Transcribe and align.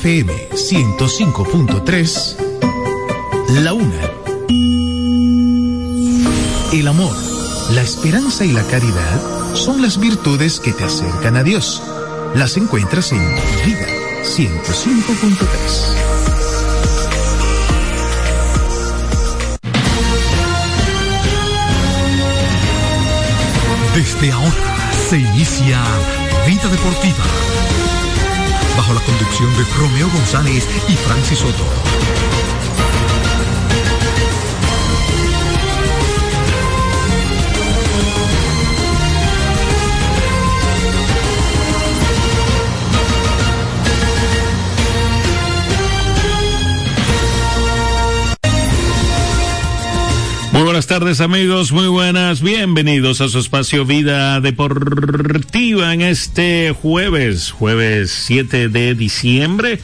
FM 0.00 0.32
105.3, 0.52 2.36
La 3.62 3.74
Una. 3.74 4.10
El 6.72 6.88
amor, 6.88 7.14
la 7.74 7.82
esperanza 7.82 8.46
y 8.46 8.52
la 8.52 8.62
caridad 8.62 9.20
son 9.54 9.82
las 9.82 10.00
virtudes 10.00 10.58
que 10.58 10.72
te 10.72 10.84
acercan 10.84 11.36
a 11.36 11.42
Dios. 11.42 11.82
Las 12.34 12.56
encuentras 12.56 13.12
en 13.12 13.18
Vida 13.66 13.86
105.3. 14.22 15.36
Desde 23.94 24.32
ahora 24.32 24.90
se 25.10 25.18
inicia 25.18 25.84
Vida 26.46 26.68
Deportiva. 26.70 27.59
Bajo 28.80 28.94
la 28.94 29.04
conducción 29.04 29.54
de 29.58 29.64
Romeo 29.76 30.08
González 30.08 30.66
y 30.88 30.96
Francis 30.96 31.40
Soto. 31.40 31.66
Buenas 50.80 50.98
tardes 50.98 51.20
amigos, 51.20 51.72
muy 51.72 51.88
buenas, 51.88 52.40
bienvenidos 52.40 53.20
a 53.20 53.28
su 53.28 53.38
espacio 53.38 53.84
Vida 53.84 54.40
Deportiva 54.40 55.92
en 55.92 56.00
este 56.00 56.72
jueves, 56.72 57.50
jueves 57.50 58.10
7 58.10 58.70
de 58.70 58.94
diciembre 58.94 59.78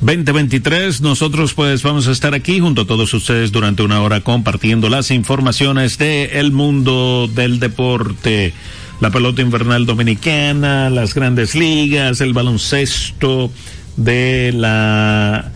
2023. 0.00 1.00
Nosotros 1.00 1.54
pues 1.54 1.84
vamos 1.84 2.08
a 2.08 2.10
estar 2.10 2.34
aquí 2.34 2.58
junto 2.58 2.82
a 2.82 2.86
todos 2.88 3.14
ustedes 3.14 3.52
durante 3.52 3.84
una 3.84 4.02
hora 4.02 4.22
compartiendo 4.22 4.88
las 4.88 5.12
informaciones 5.12 5.96
de 5.98 6.24
el 6.40 6.50
mundo 6.50 7.30
del 7.32 7.60
deporte, 7.60 8.52
la 9.00 9.12
pelota 9.12 9.42
invernal 9.42 9.86
dominicana, 9.86 10.90
las 10.90 11.14
grandes 11.14 11.54
ligas, 11.54 12.20
el 12.20 12.32
baloncesto 12.32 13.52
de 13.96 14.52
la 14.52 15.52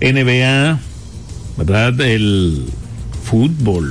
NBA, 0.00 0.78
¿verdad? 1.56 2.00
El 2.00 2.66
fútbol 3.30 3.88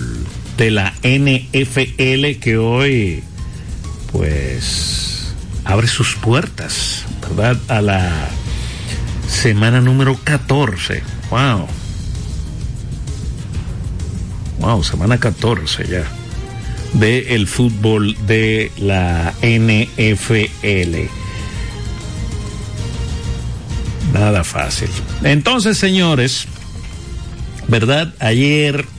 de 0.58 0.70
la 0.70 0.94
NFL 1.02 2.42
que 2.42 2.58
hoy 2.58 3.24
pues 4.12 5.34
abre 5.64 5.88
sus 5.88 6.16
puertas, 6.16 7.06
¿verdad? 7.22 7.58
A 7.70 7.80
la 7.80 8.28
semana 9.30 9.80
número 9.80 10.20
14. 10.26 11.04
Wow. 11.30 11.68
Wow, 14.60 14.84
semana 14.84 15.18
14 15.18 15.88
ya. 15.88 16.04
De 16.96 17.34
el 17.34 17.48
fútbol 17.48 18.18
de 18.28 18.74
la 18.78 19.34
NFL. 19.42 21.08
Nada 24.12 24.44
fácil. 24.44 24.90
Entonces, 25.24 25.78
señores, 25.78 26.46
¿verdad? 27.70 28.14
Ayer 28.20 28.99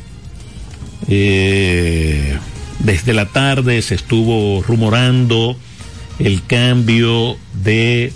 eh, 1.08 2.38
desde 2.80 3.14
la 3.14 3.26
tarde 3.26 3.82
se 3.82 3.94
estuvo 3.94 4.62
rumorando 4.62 5.56
el 6.18 6.44
cambio 6.46 7.36
de 7.62 8.12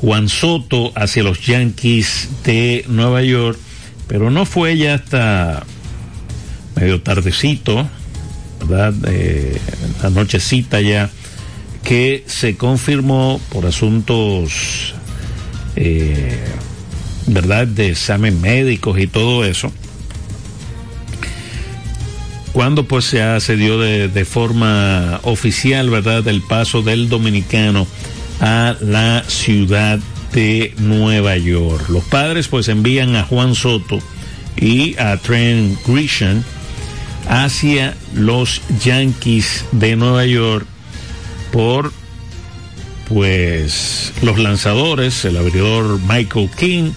Juan 0.00 0.28
Soto 0.28 0.92
hacia 0.94 1.22
los 1.22 1.44
Yankees 1.46 2.28
de 2.44 2.84
Nueva 2.88 3.22
York, 3.22 3.58
pero 4.08 4.30
no 4.30 4.46
fue 4.46 4.76
ya 4.76 4.94
hasta 4.94 5.64
medio 6.76 7.02
tardecito, 7.02 7.88
¿verdad? 8.60 8.94
Eh, 9.06 9.58
la 10.02 10.10
nochecita 10.10 10.80
ya, 10.80 11.10
que 11.84 12.24
se 12.26 12.56
confirmó 12.56 13.40
por 13.50 13.66
asuntos, 13.66 14.94
eh, 15.76 16.38
¿verdad? 17.26 17.66
De 17.66 17.90
examen 17.90 18.40
médicos 18.40 18.98
y 18.98 19.06
todo 19.06 19.44
eso 19.44 19.72
cuando 22.52 22.84
pues 22.84 23.06
se 23.06 23.56
dio 23.56 23.78
de, 23.80 24.08
de, 24.08 24.24
forma 24.24 25.20
oficial, 25.22 25.90
¿verdad?, 25.90 26.26
el 26.28 26.42
paso 26.42 26.82
del 26.82 27.08
dominicano 27.08 27.86
a 28.40 28.76
la 28.80 29.24
ciudad 29.26 29.98
de 30.32 30.74
Nueva 30.78 31.36
York. 31.36 31.88
Los 31.88 32.04
padres 32.04 32.48
pues 32.48 32.68
envían 32.68 33.16
a 33.16 33.24
Juan 33.24 33.54
Soto 33.54 33.98
y 34.56 34.98
a 34.98 35.16
Trent 35.16 35.78
Grisham 35.86 36.42
hacia 37.28 37.96
los 38.14 38.60
Yankees 38.82 39.64
de 39.72 39.96
Nueva 39.96 40.26
York 40.26 40.66
por 41.52 41.92
pues 43.08 44.12
los 44.22 44.38
lanzadores, 44.38 45.24
el 45.24 45.36
abridor 45.36 46.00
Michael 46.08 46.50
King, 46.56 46.92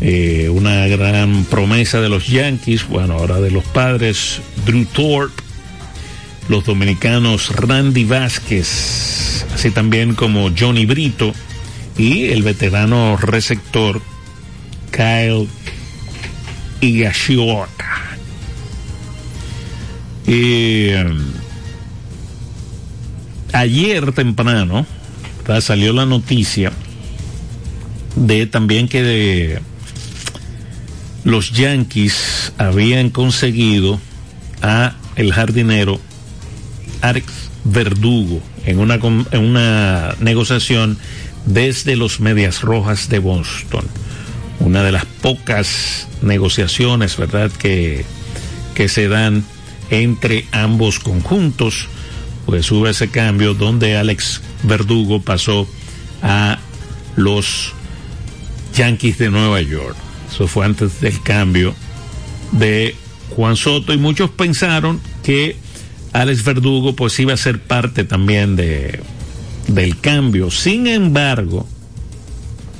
eh, 0.00 0.48
una 0.48 0.86
gran 0.86 1.44
promesa 1.44 2.00
de 2.00 2.08
los 2.08 2.26
Yankees, 2.26 2.88
bueno, 2.88 3.14
ahora 3.14 3.40
de 3.40 3.50
los 3.50 3.64
padres, 3.64 4.40
Drew 4.64 4.86
Thorpe, 4.86 5.42
los 6.48 6.64
dominicanos 6.64 7.54
Randy 7.54 8.04
Vázquez, 8.04 9.46
así 9.54 9.70
también 9.70 10.14
como 10.14 10.50
Johnny 10.58 10.86
Brito 10.86 11.32
y 11.98 12.26
el 12.28 12.42
veterano 12.42 13.16
receptor 13.18 14.00
Kyle 14.90 15.48
Higashioka. 16.80 18.16
Eh, 20.26 21.04
ayer 23.52 24.12
temprano 24.12 24.86
salió 25.60 25.92
la 25.92 26.06
noticia 26.06 26.72
de 28.14 28.46
también 28.46 28.86
que 28.86 29.02
de, 29.02 29.60
los 31.24 31.52
Yankees 31.52 32.52
habían 32.58 33.10
conseguido 33.10 34.00
a 34.62 34.94
el 35.16 35.32
jardinero 35.32 36.00
Alex 37.02 37.50
Verdugo 37.64 38.40
en 38.64 38.78
una, 38.78 40.14
negociación 40.20 40.98
desde 41.46 41.96
los 41.96 42.20
Medias 42.20 42.62
Rojas 42.62 43.08
de 43.08 43.18
Boston. 43.18 43.84
Una 44.60 44.82
de 44.82 44.92
las 44.92 45.06
pocas 45.06 46.06
negociaciones, 46.22 47.16
¿verdad?, 47.16 47.50
que, 47.50 48.04
que 48.74 48.88
se 48.88 49.08
dan 49.08 49.44
entre 49.90 50.46
ambos 50.52 50.98
conjuntos. 50.98 51.88
Pues 52.46 52.70
hubo 52.70 52.88
ese 52.88 53.08
cambio 53.08 53.54
donde 53.54 53.96
Alex 53.96 54.40
Verdugo 54.62 55.22
pasó 55.22 55.68
a 56.22 56.58
los 57.16 57.72
Yankees 58.74 59.18
de 59.18 59.30
Nueva 59.30 59.60
York. 59.62 59.96
Eso 60.30 60.46
fue 60.46 60.64
antes 60.64 61.00
del 61.00 61.20
cambio 61.22 61.74
de 62.52 62.94
Juan 63.30 63.56
Soto 63.56 63.92
y 63.92 63.98
muchos 63.98 64.30
pensaron 64.30 65.00
que 65.22 65.56
Alex 66.12 66.44
Verdugo 66.44 66.94
pues 66.96 67.18
iba 67.20 67.34
a 67.34 67.36
ser 67.36 67.60
parte 67.60 68.04
también 68.04 68.56
de 68.56 69.00
del 69.68 69.98
cambio. 70.00 70.50
Sin 70.50 70.86
embargo, 70.86 71.66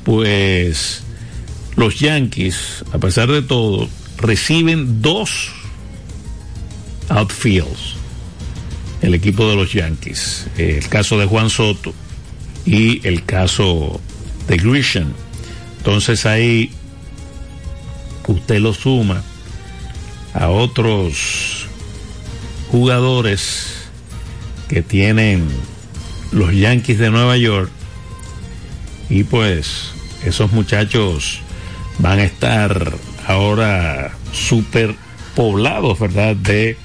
pues 0.05 1.03
los 1.77 1.99
Yankees, 2.01 2.85
a 2.93 2.99
pesar 2.99 3.31
de 3.31 3.43
todo, 3.43 3.89
reciben 4.19 5.03
dos 5.03 5.51
outfields. 7.09 7.97
El 9.03 9.15
equipo 9.15 9.49
de 9.49 9.57
los 9.57 9.73
Yankees. 9.73 10.47
El 10.59 10.87
caso 10.89 11.19
de 11.19 11.27
Juan 11.27 11.49
Soto 11.49 11.95
y 12.67 13.07
el 13.07 13.25
caso 13.25 14.01
de 14.47 14.57
Grisham. 14.57 15.13
Entonces 15.79 16.27
ahí 16.27 16.71
usted 18.31 18.59
lo 18.59 18.73
suma 18.73 19.23
a 20.33 20.49
otros 20.49 21.67
jugadores 22.71 23.89
que 24.69 24.83
tienen 24.83 25.49
los 26.31 26.55
Yankees 26.55 26.99
de 26.99 27.11
Nueva 27.11 27.37
York 27.37 27.71
y 29.09 29.25
pues 29.25 29.93
esos 30.25 30.53
muchachos 30.53 31.41
van 31.99 32.21
a 32.21 32.25
estar 32.25 32.93
ahora 33.27 34.13
súper 34.33 34.95
poblados, 35.35 35.99
¿verdad? 35.99 36.37
De 36.37 36.77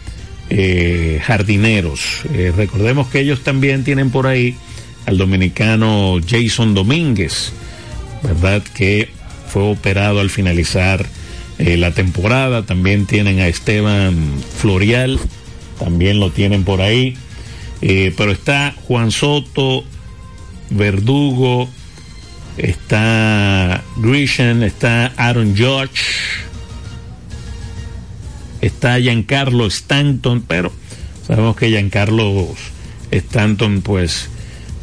eh, 0.50 1.22
jardineros. 1.24 2.24
Eh, 2.34 2.52
recordemos 2.56 3.08
que 3.08 3.20
ellos 3.20 3.44
también 3.44 3.84
tienen 3.84 4.10
por 4.10 4.26
ahí 4.26 4.58
al 5.06 5.20
dominicano 5.20 6.18
Jason 6.28 6.74
Domínguez, 6.74 7.52
¿verdad? 8.24 8.64
Que 8.74 9.10
fue 9.48 9.62
operado 9.62 10.20
al 10.20 10.32
finalizar 10.32 11.06
eh, 11.58 11.78
la 11.78 11.92
temporada. 11.92 12.66
También 12.66 13.06
tienen 13.06 13.40
a 13.40 13.48
Esteban 13.48 14.16
Florial, 14.58 15.20
también 15.80 16.20
lo 16.20 16.32
tienen 16.32 16.64
por 16.66 16.82
ahí. 16.82 17.16
Eh, 17.82 18.14
pero 18.18 18.32
está 18.32 18.76
Juan 18.88 19.12
Soto, 19.12 19.86
Verdugo, 20.70 21.70
está 22.58 23.84
Grisham, 23.98 24.64
está 24.64 25.14
Aaron 25.16 25.56
George, 25.56 26.04
está 28.62 29.00
Giancarlo 29.00 29.68
Stanton, 29.68 30.44
pero 30.46 30.74
sabemos 31.26 31.56
que 31.56 31.70
Giancarlo 31.70 32.54
Stanton 33.12 33.82
pues 33.82 34.30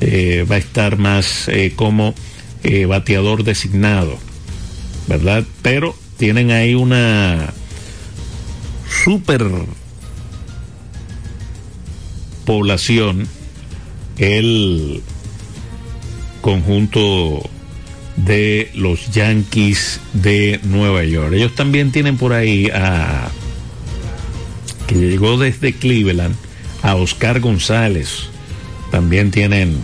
eh, 0.00 0.46
va 0.50 0.54
a 0.54 0.58
estar 0.58 0.96
más 0.96 1.50
como 1.76 2.14
bateador 2.86 3.42
designado, 3.42 4.16
¿verdad? 5.08 5.44
Pero 5.62 5.96
tienen 6.22 6.52
ahí 6.52 6.76
una 6.76 7.52
super 9.04 9.44
población 12.44 13.26
el 14.18 15.02
conjunto 16.40 17.42
de 18.14 18.70
los 18.74 19.10
Yankees 19.10 19.98
de 20.12 20.60
Nueva 20.62 21.02
York. 21.02 21.32
Ellos 21.32 21.56
también 21.56 21.90
tienen 21.90 22.16
por 22.16 22.34
ahí 22.34 22.70
a 22.72 23.28
que 24.86 24.94
llegó 24.94 25.38
desde 25.38 25.72
Cleveland 25.72 26.36
a 26.84 26.94
Oscar 26.94 27.40
González. 27.40 28.28
También 28.92 29.32
tienen 29.32 29.76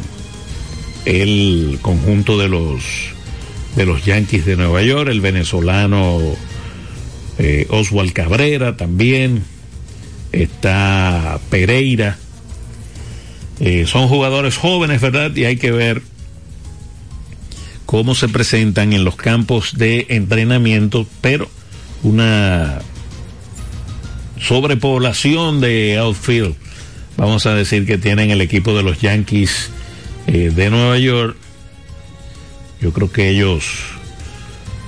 el 1.04 1.80
conjunto 1.82 2.38
de 2.38 2.48
los 2.48 2.84
de 3.78 3.86
los 3.86 4.04
Yankees 4.04 4.44
de 4.44 4.56
Nueva 4.56 4.82
York, 4.82 5.08
el 5.08 5.20
venezolano 5.20 6.18
eh, 7.38 7.64
Oswald 7.70 8.12
Cabrera 8.12 8.76
también, 8.76 9.44
está 10.32 11.38
Pereira. 11.48 12.18
Eh, 13.60 13.86
son 13.86 14.08
jugadores 14.08 14.56
jóvenes, 14.56 15.00
¿verdad? 15.00 15.30
Y 15.36 15.44
hay 15.44 15.58
que 15.58 15.70
ver 15.70 16.02
cómo 17.86 18.16
se 18.16 18.28
presentan 18.28 18.92
en 18.92 19.04
los 19.04 19.14
campos 19.14 19.78
de 19.78 20.06
entrenamiento, 20.08 21.06
pero 21.20 21.48
una 22.02 22.80
sobrepoblación 24.40 25.60
de 25.60 25.98
outfield, 25.98 26.56
vamos 27.16 27.46
a 27.46 27.54
decir 27.54 27.86
que 27.86 27.96
tienen 27.96 28.32
el 28.32 28.40
equipo 28.40 28.76
de 28.76 28.82
los 28.82 29.00
Yankees 29.00 29.70
eh, 30.26 30.50
de 30.52 30.68
Nueva 30.68 30.98
York. 30.98 31.36
Yo 32.80 32.92
creo 32.92 33.10
que 33.10 33.28
ellos, 33.28 33.64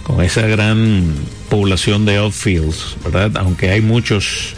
con 0.04 0.22
esa 0.22 0.46
gran 0.46 1.14
población 1.48 2.04
de 2.04 2.16
outfields, 2.18 2.96
¿verdad? 3.04 3.36
Aunque 3.36 3.70
hay 3.70 3.80
muchos 3.80 4.54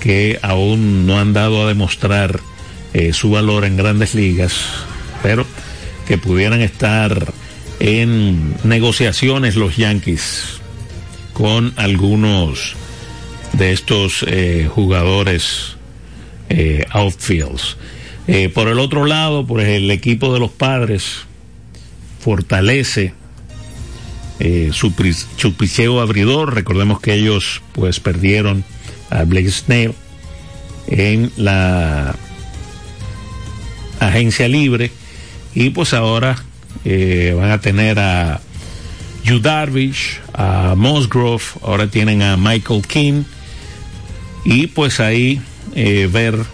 que 0.00 0.38
aún 0.42 1.06
no 1.06 1.18
han 1.18 1.32
dado 1.32 1.64
a 1.64 1.68
demostrar 1.68 2.40
eh, 2.94 3.12
su 3.12 3.30
valor 3.30 3.64
en 3.64 3.76
grandes 3.76 4.14
ligas, 4.14 4.54
pero 5.22 5.44
que 6.06 6.18
pudieran 6.18 6.60
estar 6.60 7.32
en 7.80 8.54
negociaciones 8.64 9.56
los 9.56 9.76
Yankees 9.76 10.60
con 11.32 11.74
algunos 11.76 12.76
de 13.52 13.72
estos 13.72 14.24
eh, 14.26 14.68
jugadores 14.72 15.76
eh, 16.48 16.84
outfields. 16.90 17.76
Eh, 18.26 18.48
por 18.48 18.68
el 18.68 18.78
otro 18.78 19.04
lado, 19.04 19.46
pues 19.46 19.68
el 19.68 19.90
equipo 19.90 20.32
de 20.32 20.40
los 20.40 20.50
padres 20.50 21.26
fortalece 22.26 23.14
su, 24.72 24.92
su 25.36 25.54
picheo 25.54 26.00
abridor. 26.00 26.56
Recordemos 26.56 26.98
que 26.98 27.14
ellos 27.14 27.62
pues 27.72 28.00
perdieron 28.00 28.64
a 29.10 29.22
Blake 29.22 29.52
Snell 29.52 29.94
en 30.88 31.30
la 31.36 32.16
agencia 34.00 34.48
libre 34.48 34.90
y 35.54 35.70
pues 35.70 35.94
ahora 35.94 36.42
eh, 36.84 37.32
van 37.36 37.52
a 37.52 37.60
tener 37.60 38.00
a 38.00 38.40
Yu 39.22 39.38
Darvish, 39.38 40.20
a 40.34 40.74
Mosgrove, 40.76 41.44
ahora 41.62 41.86
tienen 41.86 42.22
a 42.22 42.36
Michael 42.36 42.82
King. 42.86 43.22
Y 44.44 44.66
pues 44.66 44.98
ahí 44.98 45.40
eh, 45.76 46.08
ver 46.12 46.44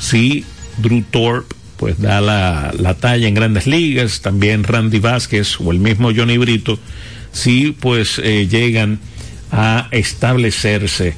si 0.00 0.44
Drew 0.78 1.04
Thorpe 1.10 1.49
pues 1.80 1.98
da 1.98 2.20
la, 2.20 2.74
la, 2.78 2.92
talla 2.92 3.26
en 3.26 3.32
grandes 3.32 3.66
ligas, 3.66 4.20
también 4.20 4.64
Randy 4.64 4.98
Vázquez 4.98 5.58
o 5.60 5.72
el 5.72 5.78
mismo 5.78 6.10
Johnny 6.14 6.36
Brito, 6.36 6.78
si 7.32 7.72
pues 7.72 8.20
eh, 8.22 8.46
llegan 8.48 9.00
a 9.50 9.88
establecerse 9.90 11.14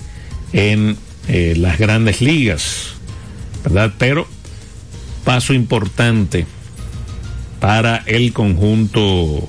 en 0.52 0.96
eh, 1.26 1.54
las 1.56 1.80
grandes 1.80 2.20
ligas, 2.20 2.92
¿verdad? 3.64 3.92
Pero 3.98 4.28
paso 5.24 5.52
importante 5.52 6.46
para 7.58 7.96
el 8.06 8.32
conjunto 8.32 9.48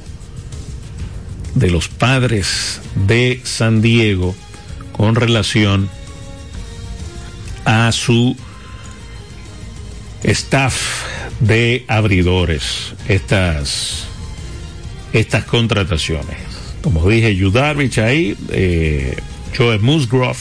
de 1.54 1.70
los 1.70 1.90
padres 1.90 2.82
de 3.06 3.40
San 3.44 3.84
Diego 3.84 4.34
con 4.94 5.14
relación 5.14 5.92
a 7.66 7.92
su 7.92 8.36
staff 10.24 11.04
de 11.40 11.86
abridores 11.88 12.94
estas 13.08 14.08
estas 15.12 15.44
contrataciones 15.46 16.38
como 16.82 17.08
dije 17.10 17.36
Yudarvich 17.36 17.98
ahí 18.00 18.36
eh, 18.50 19.16
Joe 19.58 19.80
Musgrove 19.80 20.38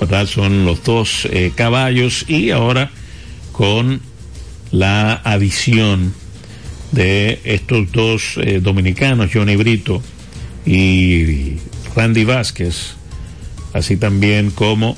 ¿verdad? 0.00 0.26
son 0.26 0.64
los 0.66 0.84
dos 0.84 1.26
eh, 1.30 1.52
caballos 1.54 2.24
y 2.28 2.50
ahora 2.50 2.90
con 3.52 4.00
la 4.70 5.14
adición 5.14 6.14
de 6.92 7.40
estos 7.44 7.90
dos 7.92 8.34
eh, 8.36 8.60
dominicanos, 8.60 9.30
Johnny 9.32 9.56
Brito 9.56 10.02
y 10.66 11.56
Randy 11.96 12.24
Vázquez, 12.24 12.94
así 13.72 13.96
también 13.96 14.50
como 14.50 14.96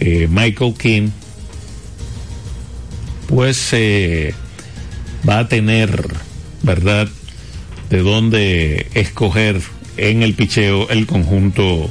Michael 0.00 0.74
King, 0.78 1.08
pues 3.28 3.72
eh, 3.72 4.34
va 5.28 5.38
a 5.38 5.48
tener, 5.48 6.08
¿verdad?, 6.62 7.08
de 7.90 7.98
dónde 7.98 8.88
escoger 8.94 9.60
en 9.96 10.22
el 10.22 10.34
picheo 10.34 10.90
el 10.90 11.06
conjunto 11.06 11.88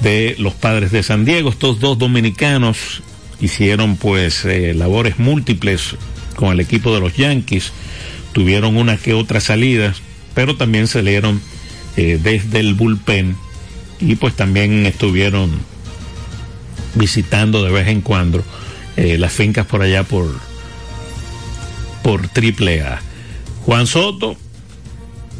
de 0.00 0.36
los 0.38 0.54
padres 0.54 0.92
de 0.92 1.02
San 1.02 1.24
Diego. 1.24 1.50
Estos 1.50 1.80
dos 1.80 1.98
dominicanos 1.98 3.02
hicieron 3.40 3.96
pues 3.96 4.44
labores 4.44 5.18
múltiples 5.18 5.96
con 6.36 6.52
el 6.52 6.60
equipo 6.60 6.94
de 6.94 7.00
los 7.00 7.14
Yankees 7.16 7.72
tuvieron 8.36 8.76
una 8.76 8.98
que 8.98 9.14
otra 9.14 9.40
salida, 9.40 9.94
pero 10.34 10.58
también 10.58 10.88
salieron 10.88 11.40
eh, 11.96 12.20
desde 12.22 12.60
el 12.60 12.74
bullpen 12.74 13.34
y 13.98 14.16
pues 14.16 14.36
también 14.36 14.84
estuvieron 14.84 15.50
visitando 16.94 17.64
de 17.64 17.72
vez 17.72 17.88
en 17.88 18.02
cuando 18.02 18.44
eh, 18.96 19.18
las 19.18 19.32
fincas 19.32 19.66
por 19.66 19.82
allá 19.82 20.02
por 20.02 20.26
por 22.02 22.28
triple 22.28 22.82
A. 22.82 23.00
Juan 23.64 23.88
Soto, 23.88 24.36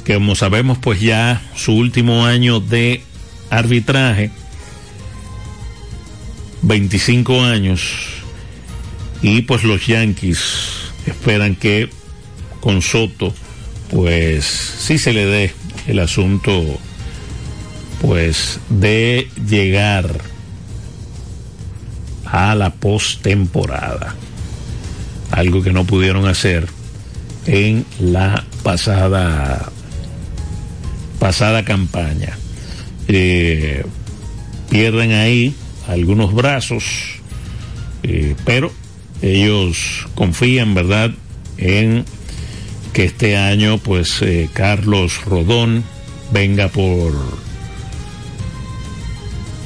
que 0.05 0.15
como 0.15 0.35
sabemos 0.35 0.79
pues 0.79 1.01
ya 1.01 1.41
su 1.55 1.73
último 1.73 2.27
año 2.27 2.59
de 2.59 3.03
arbitraje, 3.51 4.31
25 6.63 7.45
años, 7.45 7.83
y 9.23 9.43
pues 9.43 9.63
los 9.63 9.87
Yankees 9.87 10.41
esperan 11.07 11.55
que 11.55 11.89
con 12.61 12.83
Soto, 12.83 13.33
pues 13.91 14.45
sí 14.45 14.99
se 14.99 15.13
le 15.13 15.25
dé 15.25 15.53
el 15.87 16.01
asunto, 16.01 16.81
pues 18.01 18.59
de 18.69 19.31
llegar 19.49 20.21
a 22.37 22.55
la 22.55 22.71
postemporada. 22.75 24.15
Algo 25.31 25.63
que 25.63 25.73
no 25.73 25.85
pudieron 25.85 26.29
hacer 26.29 26.67
en 27.47 27.87
la 27.99 28.45
pasada 28.63 29.73
pasada 31.19 31.65
campaña. 31.65 32.37
Eh, 33.09 33.85
pierden 34.69 35.13
ahí 35.13 35.55
algunos 35.89 36.35
brazos, 36.35 36.85
eh, 38.03 38.35
pero 38.45 38.71
ellos 39.23 40.07
confían, 40.15 40.75
¿verdad?, 40.75 41.13
en 41.57 42.05
que 42.93 43.05
este 43.05 43.39
año 43.39 43.79
pues 43.79 44.21
eh, 44.21 44.51
Carlos 44.53 45.25
Rodón 45.25 45.85
venga 46.33 46.69
por 46.69 47.15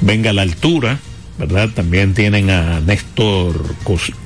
venga 0.03 0.31
a 0.31 0.33
la 0.33 0.43
altura, 0.43 1.01
¿verdad? 1.41 1.71
También 1.71 2.13
tienen 2.13 2.51
a 2.51 2.81
Néstor 2.81 3.75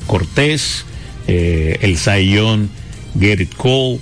Cortés, 0.06 0.84
eh, 1.28 1.78
el 1.82 1.96
Sayón 1.96 2.68
Gerrit 3.18 3.54
Cole, 3.54 4.00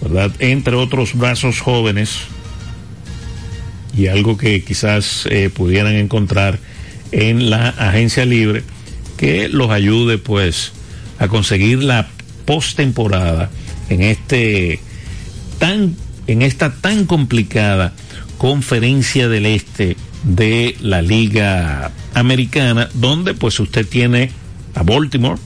¿verdad? 0.00 0.32
Entre 0.38 0.74
otros 0.74 1.14
brazos 1.14 1.60
jóvenes 1.60 2.20
y 3.94 4.06
algo 4.06 4.38
que 4.38 4.64
quizás 4.64 5.26
eh, 5.30 5.50
pudieran 5.50 5.96
encontrar 5.96 6.58
en 7.12 7.50
la 7.50 7.68
agencia 7.68 8.24
libre 8.24 8.62
que 9.18 9.50
los 9.50 9.70
ayude 9.70 10.16
pues 10.16 10.72
a 11.18 11.28
conseguir 11.28 11.82
la 11.82 12.08
postemporada 12.46 13.50
en 13.90 14.00
este 14.00 14.80
tan 15.58 15.94
en 16.26 16.42
esta 16.42 16.72
tan 16.72 17.04
complicada 17.04 17.94
conferencia 18.38 19.28
del 19.28 19.46
este 19.46 19.96
de 20.24 20.76
la 20.80 21.02
liga 21.02 21.92
americana 22.14 22.88
donde 22.94 23.34
pues 23.34 23.58
usted 23.60 23.86
tiene 23.86 24.30
a 24.74 24.82
Baltimore 24.82 25.40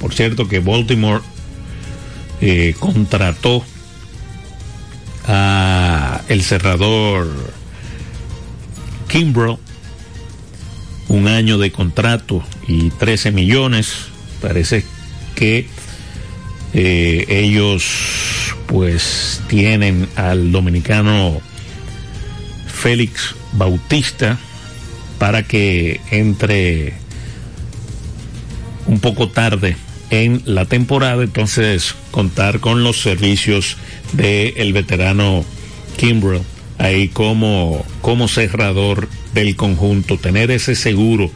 por 0.00 0.12
cierto 0.12 0.48
que 0.48 0.60
Baltimore 0.60 1.22
eh, 2.40 2.74
contrató 2.78 3.64
a 5.26 6.20
el 6.28 6.42
cerrador 6.42 7.28
Kimbrough 9.08 9.58
un 11.08 11.28
año 11.28 11.58
de 11.58 11.70
contrato 11.70 12.42
y 12.66 12.90
13 12.90 13.30
millones. 13.32 13.94
Parece 14.40 14.84
que 15.34 15.68
eh, 16.72 17.24
ellos 17.28 18.54
pues 18.66 19.42
tienen 19.48 20.08
al 20.16 20.50
dominicano 20.50 21.40
Félix 22.84 23.34
Bautista 23.54 24.38
para 25.18 25.42
que 25.42 26.02
entre 26.10 26.92
un 28.86 29.00
poco 29.00 29.30
tarde 29.30 29.78
en 30.10 30.42
la 30.44 30.66
temporada, 30.66 31.24
entonces 31.24 31.94
contar 32.10 32.60
con 32.60 32.84
los 32.84 33.00
servicios 33.00 33.78
del 34.12 34.52
el 34.58 34.74
veterano 34.74 35.46
Kimbrough 35.96 36.42
ahí 36.76 37.08
como, 37.08 37.86
como 38.02 38.28
cerrador 38.28 39.08
del 39.32 39.56
conjunto, 39.56 40.18
tener 40.18 40.50
ese 40.50 40.74
seguro 40.74 41.30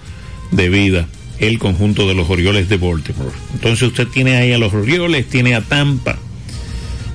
de 0.50 0.68
vida 0.68 1.08
el 1.38 1.58
conjunto 1.58 2.06
de 2.06 2.14
los 2.14 2.28
Orioles 2.28 2.68
de 2.68 2.76
Baltimore. 2.76 3.34
Entonces 3.54 3.88
usted 3.88 4.06
tiene 4.08 4.36
ahí 4.36 4.52
a 4.52 4.58
los 4.58 4.74
Orioles, 4.74 5.26
tiene 5.30 5.54
a 5.54 5.62
Tampa, 5.62 6.18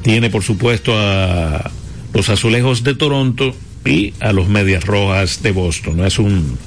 tiene 0.02 0.32
por 0.32 0.42
supuesto 0.42 0.98
a 0.98 1.70
los 2.16 2.30
Azulejos 2.30 2.84
de 2.84 2.96
Toronto 2.96 3.56
y 3.86 4.13
a 4.20 4.34
los 4.34 4.50
Medias 4.50 4.86
Rojas 4.86 5.44
de 5.44 5.52
Boston. 5.52 6.06
Es 6.06 6.20
un, 6.20 6.58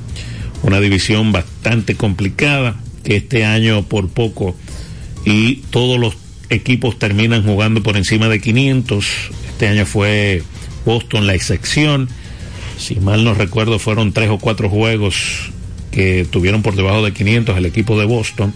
una 0.62 0.80
división 0.80 1.32
bastante 1.32 1.94
complicada 1.94 2.76
que 3.04 3.16
este 3.16 3.44
año 3.44 3.82
por 3.82 4.08
poco 4.08 4.56
y 5.24 5.56
todos 5.70 5.98
los 5.98 6.16
equipos 6.50 6.98
terminan 6.98 7.42
jugando 7.44 7.82
por 7.82 7.96
encima 7.96 8.28
de 8.28 8.40
500. 8.40 9.06
Este 9.48 9.68
año 9.68 9.86
fue 9.86 10.42
Boston 10.84 11.26
la 11.26 11.34
excepción. 11.34 12.08
Si 12.78 12.96
mal 12.96 13.24
no 13.24 13.34
recuerdo, 13.34 13.78
fueron 13.78 14.12
tres 14.12 14.30
o 14.30 14.38
cuatro 14.38 14.68
juegos 14.68 15.50
que 15.90 16.26
tuvieron 16.30 16.62
por 16.62 16.76
debajo 16.76 17.04
de 17.04 17.12
500 17.12 17.56
el 17.56 17.64
equipo 17.64 17.98
de 17.98 18.04
Boston, 18.04 18.52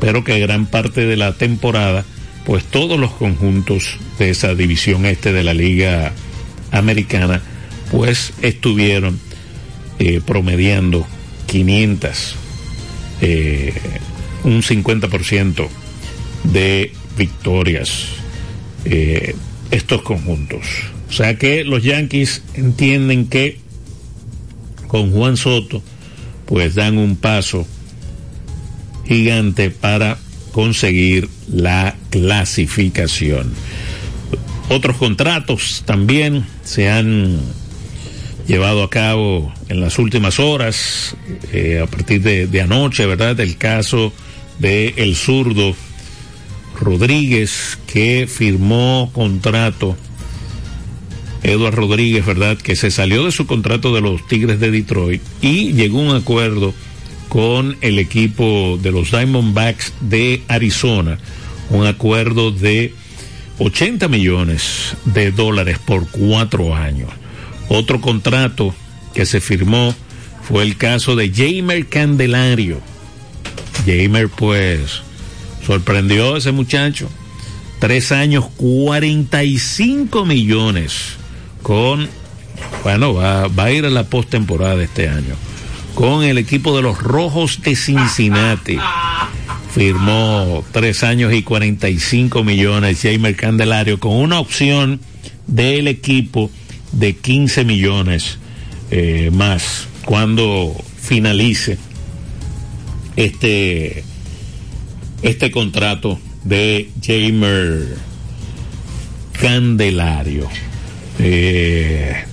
pero 0.00 0.24
que 0.24 0.40
gran 0.40 0.66
parte 0.66 1.04
de 1.04 1.16
la 1.16 1.34
temporada, 1.34 2.04
pues 2.46 2.64
todos 2.64 2.98
los 2.98 3.10
conjuntos 3.12 3.98
de 4.18 4.30
esa 4.30 4.54
división 4.54 5.04
este 5.04 5.32
de 5.32 5.44
la 5.44 5.52
Liga 5.52 6.12
Americana, 6.70 7.42
pues 7.90 8.32
estuvieron 8.42 9.18
eh, 9.98 10.20
promediando 10.24 11.06
500, 11.46 12.36
eh, 13.20 13.74
un 14.44 14.62
50% 14.62 15.68
de 16.44 16.92
victorias 17.16 18.06
eh, 18.84 19.34
estos 19.70 20.02
conjuntos. 20.02 20.60
O 21.08 21.12
sea 21.12 21.36
que 21.36 21.64
los 21.64 21.82
Yankees 21.82 22.42
entienden 22.54 23.26
que 23.26 23.58
con 24.86 25.12
Juan 25.12 25.36
Soto 25.36 25.82
pues 26.46 26.74
dan 26.74 26.98
un 26.98 27.16
paso 27.16 27.66
gigante 29.06 29.70
para 29.70 30.18
conseguir 30.52 31.28
la 31.48 31.96
clasificación. 32.10 33.52
Otros 34.68 34.96
contratos 34.96 35.82
también 35.84 36.46
se 36.64 36.88
han 36.88 37.40
llevado 38.50 38.82
a 38.82 38.90
cabo 38.90 39.52
en 39.68 39.80
las 39.80 40.00
últimas 40.00 40.40
horas, 40.40 41.14
eh, 41.52 41.80
a 41.80 41.86
partir 41.86 42.20
de, 42.20 42.60
anoche, 42.60 43.06
¿verdad? 43.06 43.38
El 43.38 43.56
caso 43.56 44.12
de 44.58 44.92
el 44.96 45.14
zurdo 45.14 45.76
Rodríguez 46.80 47.78
que 47.86 48.26
firmó 48.28 49.08
contrato 49.14 49.96
Eduardo 51.44 51.76
Rodríguez, 51.76 52.26
¿verdad? 52.26 52.58
Que 52.58 52.74
se 52.74 52.90
salió 52.90 53.24
de 53.24 53.30
su 53.30 53.46
contrato 53.46 53.94
de 53.94 54.00
los 54.00 54.26
Tigres 54.26 54.58
de 54.58 54.72
Detroit 54.72 55.22
y 55.40 55.72
llegó 55.74 56.00
a 56.00 56.10
un 56.10 56.16
acuerdo 56.16 56.74
con 57.28 57.76
el 57.82 58.00
equipo 58.00 58.80
de 58.82 58.90
los 58.90 59.12
Diamondbacks 59.12 59.92
de 60.00 60.42
Arizona, 60.48 61.20
un 61.70 61.86
acuerdo 61.86 62.50
de 62.50 62.94
80 63.60 64.08
millones 64.08 64.96
de 65.04 65.30
dólares 65.30 65.78
por 65.78 66.10
cuatro 66.10 66.74
años. 66.74 67.19
Otro 67.72 68.00
contrato 68.00 68.74
que 69.14 69.24
se 69.24 69.40
firmó 69.40 69.94
fue 70.42 70.64
el 70.64 70.76
caso 70.76 71.14
de 71.14 71.30
Jamer 71.32 71.86
Candelario. 71.86 72.80
Jamer, 73.86 74.28
pues, 74.28 75.02
sorprendió 75.64 76.34
a 76.34 76.38
ese 76.38 76.50
muchacho. 76.50 77.08
Tres 77.78 78.10
años, 78.10 78.46
45 78.56 80.26
millones 80.26 81.12
con, 81.62 82.08
bueno, 82.82 83.14
va, 83.14 83.46
va 83.46 83.64
a 83.66 83.70
ir 83.70 83.86
a 83.86 83.90
la 83.90 84.02
postemporada 84.02 84.82
este 84.82 85.08
año, 85.08 85.36
con 85.94 86.24
el 86.24 86.38
equipo 86.38 86.74
de 86.74 86.82
los 86.82 86.98
Rojos 86.98 87.62
de 87.62 87.76
Cincinnati. 87.76 88.78
Firmó 89.72 90.64
tres 90.72 91.04
años 91.04 91.32
y 91.32 91.44
45 91.44 92.42
millones 92.42 93.00
Jamer 93.00 93.36
Candelario 93.36 94.00
con 94.00 94.16
una 94.16 94.40
opción 94.40 95.00
del 95.46 95.86
equipo 95.86 96.50
de 96.92 97.16
15 97.16 97.64
millones 97.64 98.38
eh, 98.90 99.30
más 99.32 99.88
cuando 100.04 100.74
finalice 100.96 101.78
este, 103.16 104.04
este 105.22 105.50
contrato 105.50 106.18
de 106.44 106.90
Jamer 107.02 107.96
Candelario. 109.32 110.48
Eh, 111.18 112.24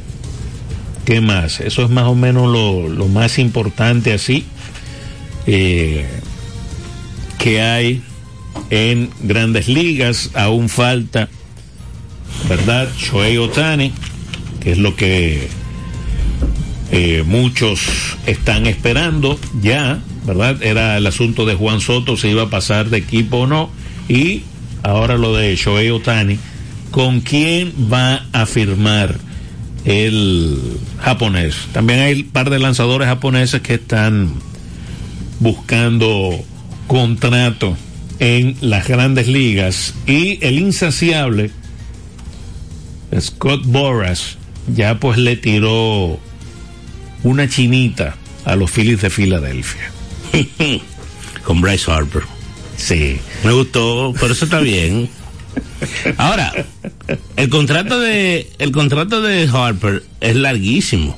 ¿Qué 1.05 1.21
más? 1.21 1.61
Eso 1.61 1.83
es 1.83 1.89
más 1.89 2.05
o 2.05 2.15
menos 2.15 2.51
lo, 2.51 2.89
lo 2.89 3.07
más 3.07 3.39
importante 3.39 4.13
así 4.13 4.45
eh, 5.47 6.05
que 7.39 7.61
hay 7.61 8.01
en 8.69 9.09
grandes 9.21 9.67
ligas. 9.69 10.31
Aún 10.33 10.67
falta, 10.69 11.29
¿verdad? 12.49 12.89
Shohei 12.97 13.37
Otani, 13.37 13.93
que 14.59 14.71
es 14.71 14.77
lo 14.77 14.95
que 14.95 15.49
eh, 16.91 17.23
muchos 17.25 17.81
están 18.25 18.65
esperando 18.65 19.39
ya, 19.61 19.99
¿verdad? 20.25 20.61
Era 20.63 20.97
el 20.97 21.07
asunto 21.07 21.45
de 21.45 21.55
Juan 21.55 21.81
Soto, 21.81 22.17
si 22.17 22.29
iba 22.29 22.43
a 22.43 22.49
pasar 22.49 22.89
de 22.89 22.97
equipo 22.97 23.39
o 23.39 23.47
no. 23.47 23.69
Y 24.07 24.43
ahora 24.83 25.17
lo 25.17 25.35
de 25.35 25.55
Shohei 25.55 25.89
Otani 25.89 26.37
con 26.91 27.21
quién 27.21 27.73
va 27.91 28.25
a 28.31 28.45
firmar 28.45 29.17
el 29.85 30.57
japonés. 30.99 31.55
También 31.73 31.99
hay 31.99 32.21
un 32.21 32.29
par 32.29 32.49
de 32.49 32.59
lanzadores 32.59 33.07
japoneses 33.07 33.61
que 33.61 33.75
están 33.75 34.33
buscando 35.39 36.43
contrato 36.87 37.77
en 38.19 38.57
las 38.61 38.87
grandes 38.87 39.27
ligas 39.27 39.93
y 40.07 40.43
el 40.45 40.57
insaciable 40.59 41.51
Scott 43.19 43.63
Boras 43.65 44.36
ya 44.67 44.99
pues 44.99 45.17
le 45.17 45.35
tiró 45.37 46.19
una 47.23 47.47
chinita 47.49 48.15
a 48.45 48.55
los 48.55 48.71
Phillies 48.71 49.01
de 49.01 49.09
Filadelfia. 49.09 49.91
Con 51.43 51.61
Bryce 51.61 51.89
Harper. 51.91 52.23
Sí. 52.75 53.19
Me 53.43 53.51
gustó, 53.53 54.13
pero 54.19 54.33
eso 54.33 54.45
está 54.45 54.59
bien. 54.59 55.09
Ahora, 56.17 56.53
el 57.35 57.49
contrato 57.49 57.99
de 57.99 58.47
el 58.59 58.71
contrato 58.71 59.21
de 59.21 59.49
Harper 59.51 60.03
es 60.21 60.35
larguísimo 60.35 61.17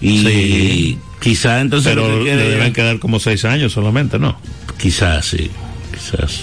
y 0.00 0.18
Sí. 0.24 0.98
quizás 1.20 1.60
entonces 1.60 1.94
Pero 1.94 2.22
le 2.22 2.36
deben 2.36 2.72
quedar 2.72 2.98
como 2.98 3.20
seis 3.20 3.44
años 3.44 3.72
solamente, 3.72 4.18
¿no? 4.18 4.38
quizás 4.78 5.26
sí, 5.26 5.50
quizás. 5.92 6.42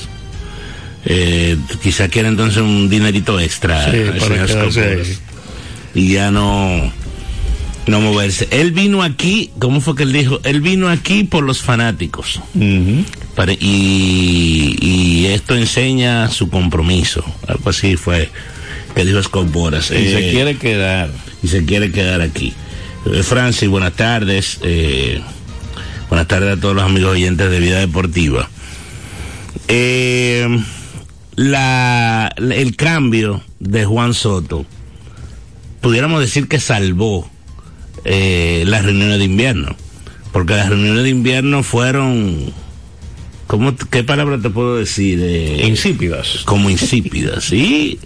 Eh, 1.05 1.57
quizás 1.81 2.09
quiere 2.09 2.29
entonces 2.29 2.61
un 2.61 2.89
dinerito 2.89 3.39
extra 3.39 3.91
Sí, 3.91 3.97
para 4.07 4.19
señor 4.19 4.47
quedarse 4.47 4.71
Scott 4.71 4.77
ahí. 5.07 5.17
Y 5.95 6.13
ya 6.13 6.31
no 6.31 6.91
no 7.85 7.99
moverse. 7.99 8.47
Él 8.51 8.71
vino 8.71 9.03
aquí, 9.03 9.51
¿cómo 9.59 9.81
fue 9.81 9.95
que 9.95 10.03
él 10.03 10.13
dijo? 10.13 10.39
Él 10.45 10.61
vino 10.61 10.87
aquí 10.89 11.23
por 11.25 11.43
los 11.43 11.61
fanáticos. 11.61 12.39
Y 13.59 15.25
esto 15.27 15.55
enseña 15.55 16.29
su 16.29 16.49
compromiso. 16.49 17.23
Algo 17.47 17.69
así 17.69 17.95
fue 17.97 18.29
que 18.95 19.03
dijo 19.05 19.21
Scott 19.21 19.51
Boras. 19.51 19.91
Y 19.91 19.95
se 19.95 20.29
Eh, 20.29 20.31
quiere 20.31 20.57
quedar. 20.57 21.09
y 21.41 21.47
se 21.47 21.65
quiere 21.65 21.91
quedar 21.91 22.21
aquí. 22.21 22.53
Eh, 23.11 23.23
Francis, 23.23 23.67
buenas 23.67 23.93
tardes. 23.93 24.59
eh, 24.61 25.21
buenas 26.09 26.27
tardes 26.27 26.57
a 26.57 26.59
todos 26.61 26.75
los 26.75 26.83
amigos 26.85 27.11
oyentes 27.11 27.49
de 27.49 27.59
Vida 27.59 27.79
Deportiva. 27.79 28.49
Eh, 29.67 30.47
la, 31.35 32.33
el 32.37 32.75
cambio 32.75 33.41
de 33.59 33.85
Juan 33.85 34.13
Soto, 34.13 34.65
pudiéramos 35.83 36.21
decir 36.21 36.47
que 36.47 36.59
salvó 36.59 37.29
eh, 38.05 38.63
las 38.65 38.83
reuniones 38.85 39.19
de 39.19 39.25
invierno. 39.25 39.75
Porque 40.31 40.55
las 40.55 40.69
reuniones 40.69 41.03
de 41.03 41.09
invierno 41.09 41.61
fueron, 41.61 42.51
¿cómo, 43.45 43.75
¿qué 43.75 44.03
palabra 44.03 44.39
te 44.41 44.49
puedo 44.49 44.77
decir? 44.77 45.19
Eh, 45.21 45.67
insípidas. 45.67 46.39
Como 46.45 46.71
insípidas, 46.71 47.43
¿sí? 47.43 47.99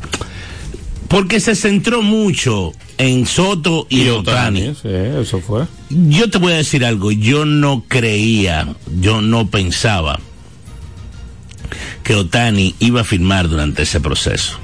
Porque 1.07 1.39
se 1.39 1.55
centró 1.55 2.01
mucho 2.01 2.73
en 2.97 3.25
Soto 3.25 3.85
y, 3.89 4.09
Otani. 4.09 4.73
Sí, 4.81 4.89
eso 4.89 5.39
fue. 5.39 5.65
Yo 5.89 6.29
te 6.29 6.39
voy 6.39 6.53
a 6.53 6.57
decir 6.57 6.83
algo, 6.83 7.11
yo 7.11 7.45
no 7.45 7.85
creía, 7.87 8.75
yo 8.99 9.21
no 9.21 9.49
pensaba 9.49 10.19
que 12.03 12.15
Otani 12.15 12.75
iba 12.79 13.01
a 13.01 13.03
firmar 13.05 13.47
durante 13.47 13.83
ese 13.83 14.01
proceso. 14.01 14.59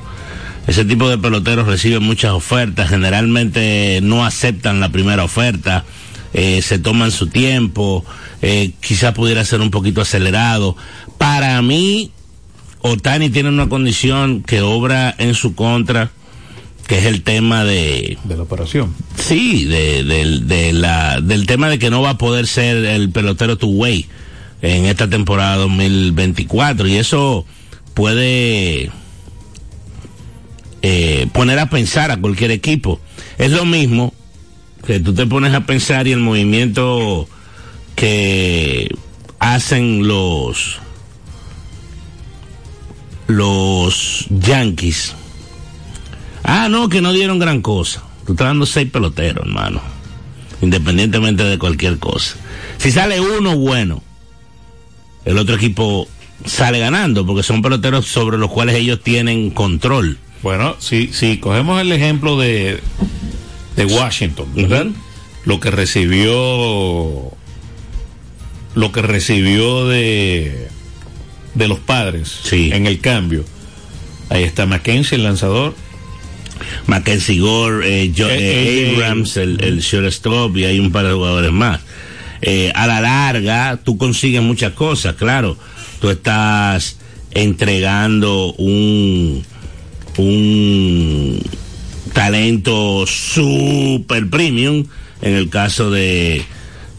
Ese 0.67 0.85
tipo 0.85 1.09
de 1.09 1.17
peloteros 1.17 1.67
reciben 1.67 2.03
muchas 2.03 2.31
ofertas, 2.31 2.89
generalmente 2.89 3.99
no 4.01 4.25
aceptan 4.25 4.79
la 4.79 4.89
primera 4.89 5.23
oferta, 5.23 5.83
eh, 6.33 6.61
se 6.61 6.79
toman 6.79 7.11
su 7.11 7.27
tiempo, 7.27 8.05
eh, 8.41 8.71
quizás 8.79 9.13
pudiera 9.13 9.43
ser 9.43 9.61
un 9.61 9.71
poquito 9.71 10.01
acelerado. 10.01 10.77
Para 11.17 11.61
mí, 11.61 12.11
Otani 12.81 13.29
tiene 13.29 13.49
una 13.49 13.67
condición 13.67 14.41
que 14.41 14.61
obra 14.61 15.13
en 15.17 15.35
su 15.35 15.53
contra, 15.53 16.11
que 16.87 16.99
es 16.99 17.05
el 17.05 17.23
tema 17.23 17.65
de... 17.65 18.17
De 18.23 18.37
la 18.37 18.43
operación. 18.43 18.93
Sí, 19.17 19.65
de, 19.65 20.03
de, 20.03 20.39
de 20.39 20.73
la, 20.73 21.19
del 21.21 21.45
tema 21.45 21.67
de 21.67 21.77
que 21.77 21.89
no 21.89 22.01
va 22.01 22.11
a 22.11 22.17
poder 22.17 22.47
ser 22.47 22.77
el 22.85 23.09
pelotero 23.09 23.57
two-way 23.57 24.07
en 24.61 24.85
esta 24.85 25.09
temporada 25.09 25.57
2024 25.57 26.87
y 26.87 26.95
eso 26.95 27.45
puede 27.93 28.91
eh, 30.85 31.27
poner 31.31 31.59
a 31.59 31.69
pensar 31.69 32.11
a 32.11 32.17
cualquier 32.17 32.51
equipo. 32.51 32.99
Es 33.37 33.51
lo 33.51 33.63
mismo 33.63 34.13
que 34.85 34.99
tú 34.99 35.13
te 35.13 35.25
pones 35.25 35.53
a 35.53 35.65
pensar 35.65 36.07
y 36.07 36.11
el 36.11 36.19
movimiento 36.19 37.27
que 37.95 38.93
hacen 39.39 40.05
los 40.05 40.79
los 43.27 44.27
Yankees. 44.29 45.15
Ah, 46.43 46.67
no, 46.69 46.89
que 46.89 47.01
no 47.01 47.13
dieron 47.13 47.39
gran 47.39 47.61
cosa. 47.61 48.03
Tú 48.25 48.33
estás 48.33 48.47
dando 48.47 48.65
seis 48.65 48.91
peloteros, 48.91 49.45
hermano. 49.45 49.81
Independientemente 50.61 51.43
de 51.45 51.57
cualquier 51.57 51.97
cosa. 51.97 52.35
Si 52.77 52.91
sale 52.91 53.21
uno, 53.21 53.55
bueno. 53.55 54.03
El 55.23 55.37
otro 55.37 55.55
equipo 55.55 56.09
sale 56.45 56.79
ganando 56.79 57.25
porque 57.25 57.43
son 57.43 57.61
peloteros 57.61 58.05
sobre 58.05 58.37
los 58.37 58.51
cuales 58.51 58.75
ellos 58.75 59.01
tienen 59.01 59.49
control. 59.51 60.17
Bueno, 60.43 60.75
si, 60.79 61.07
si 61.13 61.37
cogemos 61.37 61.79
el 61.81 61.91
ejemplo 61.91 62.37
de, 62.37 62.79
de 63.77 63.85
Washington, 63.85 64.47
¿verdad? 64.53 64.87
Lo 65.45 65.59
que 65.59 65.71
recibió, 65.71 67.31
lo 68.75 68.91
que 68.91 69.01
recibió 69.01 69.87
de, 69.87 70.67
de 71.55 71.67
los 71.67 71.79
padres 71.79 72.39
Sí. 72.43 72.71
en 72.73 72.87
el 72.87 72.99
cambio. 72.99 73.45
Ahí 74.29 74.43
está 74.43 74.65
Mackenzie, 74.65 75.15
el 75.17 75.23
lanzador. 75.23 75.75
Mackenzie 76.87 77.39
Gore, 77.39 77.87
eh, 77.87 78.03
Eh, 78.05 78.13
eh, 78.17 78.91
eh, 78.91 78.93
Abrams, 78.95 79.37
el, 79.37 79.61
el 79.63 79.79
shortstop 79.79 80.55
y 80.57 80.65
hay 80.65 80.79
un 80.79 80.91
par 80.91 81.05
de 81.07 81.13
jugadores 81.13 81.51
más. 81.51 81.79
Eh, 82.41 82.71
a 82.75 82.87
la 82.87 82.99
larga, 82.99 83.79
tú 83.83 83.97
consigues 83.97 84.41
muchas 84.41 84.73
cosas, 84.73 85.15
claro. 85.15 85.57
Tú 86.01 86.09
estás 86.09 86.97
entregando 87.31 88.53
un, 88.53 89.45
un 90.17 91.41
talento 92.13 93.05
super 93.07 94.29
premium, 94.29 94.85
en 95.21 95.33
el 95.35 95.49
caso 95.49 95.89
de, 95.89 96.43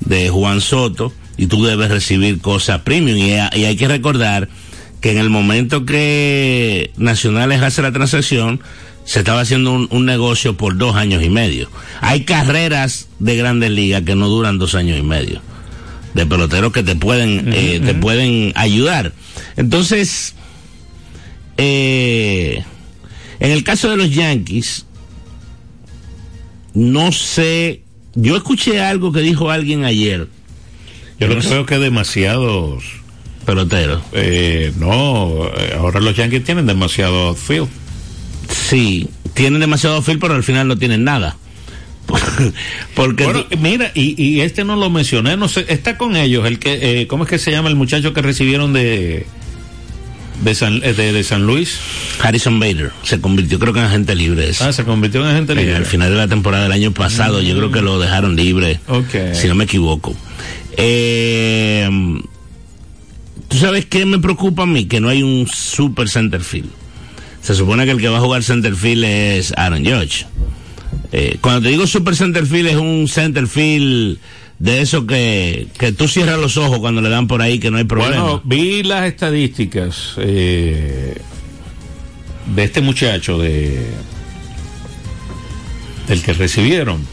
de 0.01 0.29
Juan 0.31 0.61
Soto, 0.61 1.13
y 1.37 1.47
tú 1.47 1.65
debes 1.65 1.91
recibir 1.91 2.41
cosas 2.41 2.81
premium. 2.81 3.19
Y, 3.19 3.33
y 3.59 3.65
hay 3.65 3.77
que 3.77 3.89
recordar 3.89 4.49
que 5.01 5.13
en 5.13 5.19
el 5.19 5.31
momento 5.31 5.85
que 5.85 6.91
Nacionales 6.97 7.63
hace 7.63 7.83
la 7.83 7.93
transacción, 7.93 8.61
se 9.05 9.19
estaba 9.19 9.41
haciendo 9.43 9.73
un, 9.73 9.87
un 9.91 10.07
negocio 10.07 10.57
por 10.57 10.79
dos 10.79 10.97
años 10.97 11.23
y 11.23 11.29
medio. 11.29 11.71
Hay 12.01 12.25
carreras 12.25 13.09
de 13.19 13.37
grandes 13.37 13.71
ligas 13.71 14.03
que 14.03 14.15
no 14.15 14.29
duran 14.29 14.59
dos 14.59 14.75
años 14.75 14.99
y 14.99 15.03
medio. 15.03 15.43
De 16.15 16.25
peloteros 16.27 16.73
que 16.73 16.83
te 16.83 16.97
pueden, 16.97 17.53
eh, 17.53 17.81
te 17.85 17.93
pueden 17.95 18.53
ayudar. 18.55 19.13
Entonces, 19.57 20.35
eh, 21.59 22.65
en 23.41 23.51
el 23.51 23.65
caso 23.65 23.91
de 23.91 23.97
los 23.97 24.11
Yankees, 24.15 24.87
no 26.75 27.13
sé, 27.13 27.83
yo 28.15 28.37
escuché 28.37 28.81
algo 28.81 29.13
que 29.13 29.21
dijo 29.21 29.51
alguien 29.51 29.85
ayer, 29.85 30.29
Yo 31.21 31.27
lo 31.29 31.39
que 31.41 31.47
creo 31.47 31.67
que 31.67 31.79
demasiados. 31.79 32.85
peloteros. 33.47 34.03
eh, 34.13 34.73
no, 34.79 35.47
eh, 35.57 35.75
ahora 35.79 36.01
los 36.01 36.17
Yankees 36.17 36.45
tienen 36.45 36.67
demasiado 36.67 37.29
outfield. 37.29 37.69
Sí, 38.51 39.09
tienen 39.35 39.61
demasiado 39.61 40.03
feel, 40.03 40.19
pero 40.19 40.35
al 40.35 40.43
final 40.45 40.69
no 40.69 40.77
tienen 40.77 41.05
nada. 41.05 41.37
Porque 42.95 43.25
Bueno, 43.25 43.47
mira, 43.61 43.91
y, 43.95 44.21
y 44.23 44.41
este 44.43 44.65
no 44.65 44.77
lo 44.77 44.91
mencioné, 44.91 45.37
no 45.39 45.49
sé, 45.49 45.65
está 45.69 45.97
con 45.97 46.17
ellos, 46.17 46.47
el 46.47 46.59
que, 46.59 47.01
eh, 47.01 47.07
¿cómo 47.07 47.25
es 47.25 47.31
que 47.31 47.39
se 47.39 47.51
llama 47.51 47.69
el 47.71 47.77
muchacho 47.77 48.13
que 48.13 48.21
recibieron 48.21 48.73
de 48.75 49.27
de 50.43 50.55
San, 50.55 50.81
eh, 50.83 50.93
de, 50.93 51.13
de 51.13 51.25
San 51.25 51.47
Luis? 51.47 51.79
Harrison 52.23 52.59
Bader 52.59 52.91
se 53.03 53.21
convirtió 53.21 53.59
creo 53.59 53.73
que 53.73 53.81
en 53.81 53.87
agente 53.87 54.15
libre. 54.15 54.49
ese. 54.51 54.65
Ah, 54.65 54.73
se 54.73 54.85
convirtió 54.85 55.21
en 55.23 55.29
agente 55.29 55.53
Eh, 55.53 55.57
libre. 55.57 55.77
al 55.77 55.87
final 55.87 56.11
de 56.11 56.17
la 56.17 56.29
temporada 56.29 56.65
del 56.65 56.73
año 56.73 56.93
pasado, 56.93 57.41
yo 57.43 57.57
creo 57.57 57.71
que 57.71 57.81
lo 57.83 57.99
dejaron 57.99 58.37
libre, 58.37 58.81
si 59.33 59.47
no 59.49 59.55
me 59.55 59.65
equivoco. 59.65 60.15
Eh, 60.77 61.89
¿Tú 63.49 63.59
sabes 63.59 63.87
qué 63.87 64.05
me 64.07 64.19
preocupa 64.19 64.65
a 64.65 64.67
mí? 64.67 64.87
Que 64.87 65.01
no 65.01 65.09
hay 65.09 65.23
un 65.23 65.47
super 65.47 66.09
centerfield. 66.09 66.69
Se 67.41 67.55
supone 67.55 67.85
que 67.85 67.91
el 67.93 68.01
que 68.01 68.09
va 68.09 68.19
a 68.19 68.21
jugar 68.21 68.43
centerfield 68.43 69.05
es 69.05 69.53
Aaron 69.57 69.85
Judge. 69.85 70.27
Eh, 71.13 71.37
cuando 71.41 71.63
te 71.63 71.69
digo 71.69 71.87
super 71.87 72.17
centerfield 72.17 72.69
es 72.69 72.77
un 72.77 73.07
centerfield 73.09 74.19
de 74.65 74.81
eso 74.81 75.07
que, 75.07 75.69
que 75.79 75.93
tú 75.93 76.09
cierras 76.09 76.39
los 76.39 76.57
ojos 76.57 76.79
cuando 76.79 77.03
le 77.03 77.11
dan 77.11 77.29
por 77.29 77.43
ahí 77.43 77.59
que 77.59 77.71
no 77.71 77.77
hay 77.77 77.85
problema. 77.85 78.23
Bueno, 78.23 78.43
vi 78.45 78.83
las 78.83 79.05
estadísticas 79.05 80.15
eh, 80.17 81.19
de 82.47 82.65
este 82.65 82.81
muchacho 82.81 83.37
de 83.37 83.79
del 86.09 86.23
que 86.23 86.33
recibieron 86.33 87.07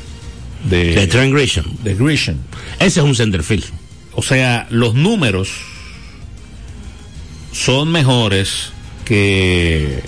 de, 0.63 0.95
de 0.95 1.07
Trent 1.07 1.33
Grisham. 1.33 1.65
de 1.83 1.93
Grisham. 1.95 2.37
Ese 2.79 3.01
es 3.01 3.05
un 3.05 3.15
centerfield. 3.15 3.65
O 4.13 4.21
sea, 4.21 4.67
los 4.69 4.95
números 4.95 5.49
son 7.51 7.91
mejores 7.91 8.71
que 9.03 10.03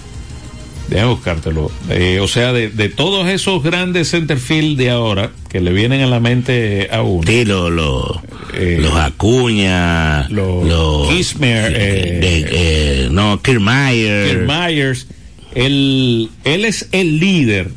déjame 0.89 1.10
buscártelo. 1.12 1.72
Eh, 1.89 2.19
o 2.19 2.28
sea, 2.28 2.54
de, 2.54 2.69
de 2.69 2.89
todos 2.89 3.28
esos 3.30 3.63
grandes 3.63 4.12
centerfield 4.12 4.78
de 4.78 4.89
ahora 4.91 5.32
que 5.50 5.60
le 5.62 5.72
vienen 5.74 6.02
a 6.02 6.08
la 6.08 6.19
mente 6.19 6.89
a 6.91 7.02
uno. 7.02 7.28
Sí, 7.28 7.46
lo- 7.46 7.69
lo- 7.69 8.22
Eh, 8.56 8.78
los 8.80 8.96
Acuña, 8.96 10.28
los 10.30 10.63
los 10.67 11.08
Kismer, 11.10 11.74
eh, 11.76 12.19
de- 12.22 12.48
eh, 12.52 13.08
no, 13.10 13.41
Kiermaier, 13.41 14.46
Myers, 14.48 15.08
él, 15.56 16.30
él 16.43 16.65
es 16.65 16.88
el 16.91 17.19
líder 17.19 17.69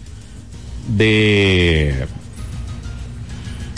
de, 0.88 1.95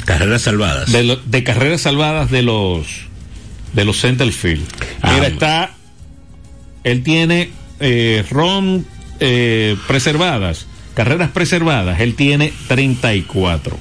carreras 0.05 0.43
salvadas. 0.43 0.91
de, 0.91 1.05
lo- 1.05 1.17
de 1.17 1.45
carreras 1.45 1.81
salvadas 1.83 2.31
de 2.31 2.43
los 2.43 2.87
de 3.73 3.85
los 3.85 4.01
Centerfield. 4.01 4.65
Ah, 5.03 5.13
Mira, 5.15 5.27
está, 5.29 5.75
él 6.85 7.03
tiene 7.03 7.51
ron 8.31 8.87
eh, 9.21 9.77
preservadas, 9.87 10.67
carreras 10.95 11.31
preservadas, 11.31 12.01
él 12.01 12.15
tiene 12.15 12.53
34. 12.69 13.77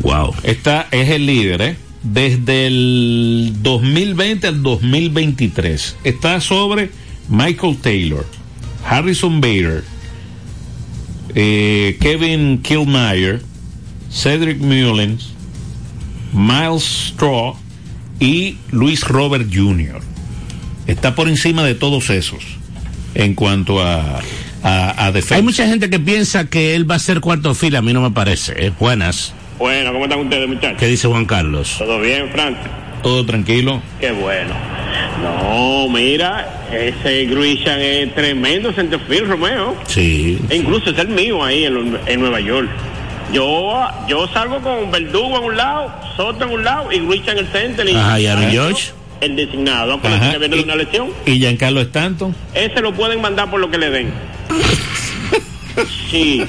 Wow. 0.00 0.34
Está, 0.42 0.88
es 0.90 1.08
el 1.10 1.26
líder, 1.26 1.62
¿eh? 1.62 1.76
Desde 2.02 2.66
el 2.66 3.54
2020 3.60 4.46
al 4.46 4.62
2023. 4.62 5.96
Está 6.04 6.40
sobre 6.40 6.90
Michael 7.28 7.76
Taylor, 7.78 8.26
Harrison 8.86 9.40
Bader, 9.40 9.84
eh, 11.34 11.96
Kevin 12.00 12.62
Killmeyer, 12.62 13.42
Cedric 14.10 14.58
Mullins, 14.58 15.30
Miles 16.32 17.12
Straw 17.12 17.56
y 18.20 18.56
Luis 18.70 19.06
Robert 19.06 19.48
Jr. 19.52 20.00
Está 20.86 21.14
por 21.14 21.28
encima 21.28 21.64
de 21.64 21.74
todos 21.74 22.10
esos 22.10 22.57
en 23.18 23.34
cuanto 23.34 23.82
a, 23.82 24.20
a, 24.62 25.06
a 25.06 25.12
defensa. 25.12 25.34
Hay 25.34 25.42
mucha 25.42 25.66
gente 25.66 25.90
que 25.90 25.98
piensa 25.98 26.46
que 26.46 26.74
él 26.74 26.90
va 26.90 26.94
a 26.94 26.98
ser 27.00 27.20
cuarto 27.20 27.54
fila, 27.54 27.80
a 27.80 27.82
mí 27.82 27.92
no 27.92 28.00
me 28.00 28.12
parece. 28.12 28.54
¿eh? 28.66 28.72
Buenas. 28.78 29.34
Bueno, 29.58 29.92
¿cómo 29.92 30.04
están 30.04 30.20
ustedes, 30.20 30.48
muchachos? 30.48 30.78
¿Qué 30.78 30.86
dice 30.86 31.08
Juan 31.08 31.26
Carlos? 31.26 31.74
¿Todo 31.78 32.00
bien, 32.00 32.30
Frank? 32.30 32.56
Todo 33.02 33.26
tranquilo. 33.26 33.82
Qué 34.00 34.12
bueno. 34.12 34.54
No, 35.20 35.88
mira, 35.88 36.66
ese 36.72 37.26
Grisham 37.26 37.80
es 37.80 38.14
tremendo 38.14 38.72
centerfield, 38.72 39.28
Romeo. 39.28 39.76
Sí. 39.88 40.38
E 40.48 40.56
incluso 40.56 40.90
es 40.90 40.98
el 40.98 41.08
mío 41.08 41.42
ahí 41.44 41.64
en, 41.64 41.98
en 42.06 42.20
Nueva 42.20 42.38
York. 42.40 42.68
Yo, 43.32 43.84
yo 44.08 44.28
salgo 44.28 44.60
con 44.60 44.90
Verdugo 44.92 45.38
en 45.38 45.44
un 45.44 45.56
lado, 45.56 45.92
Soto 46.16 46.44
en 46.44 46.50
un 46.52 46.64
lado 46.64 46.92
y 46.92 47.00
Grisham 47.00 47.36
en 47.36 47.38
el 47.38 47.48
center. 47.48 47.88
Y 47.88 47.94
Ajá, 47.96 48.20
y 48.20 48.26
Aaron 48.26 48.50
George. 48.50 48.92
El 49.20 49.34
designado, 49.36 49.94
acuérdate 49.94 50.24
Ajá, 50.24 50.32
que 50.32 50.38
viene 50.38 50.56
de 50.56 50.62
una 50.62 50.76
lesión. 50.76 51.08
¿Y 51.26 51.38
Giancarlo 51.38 51.80
Stanton? 51.80 52.34
Ese 52.54 52.80
lo 52.80 52.92
pueden 52.94 53.20
mandar 53.20 53.50
por 53.50 53.58
lo 53.60 53.70
que 53.70 53.78
le 53.78 53.90
den. 53.90 54.12
Sí. 56.10 56.42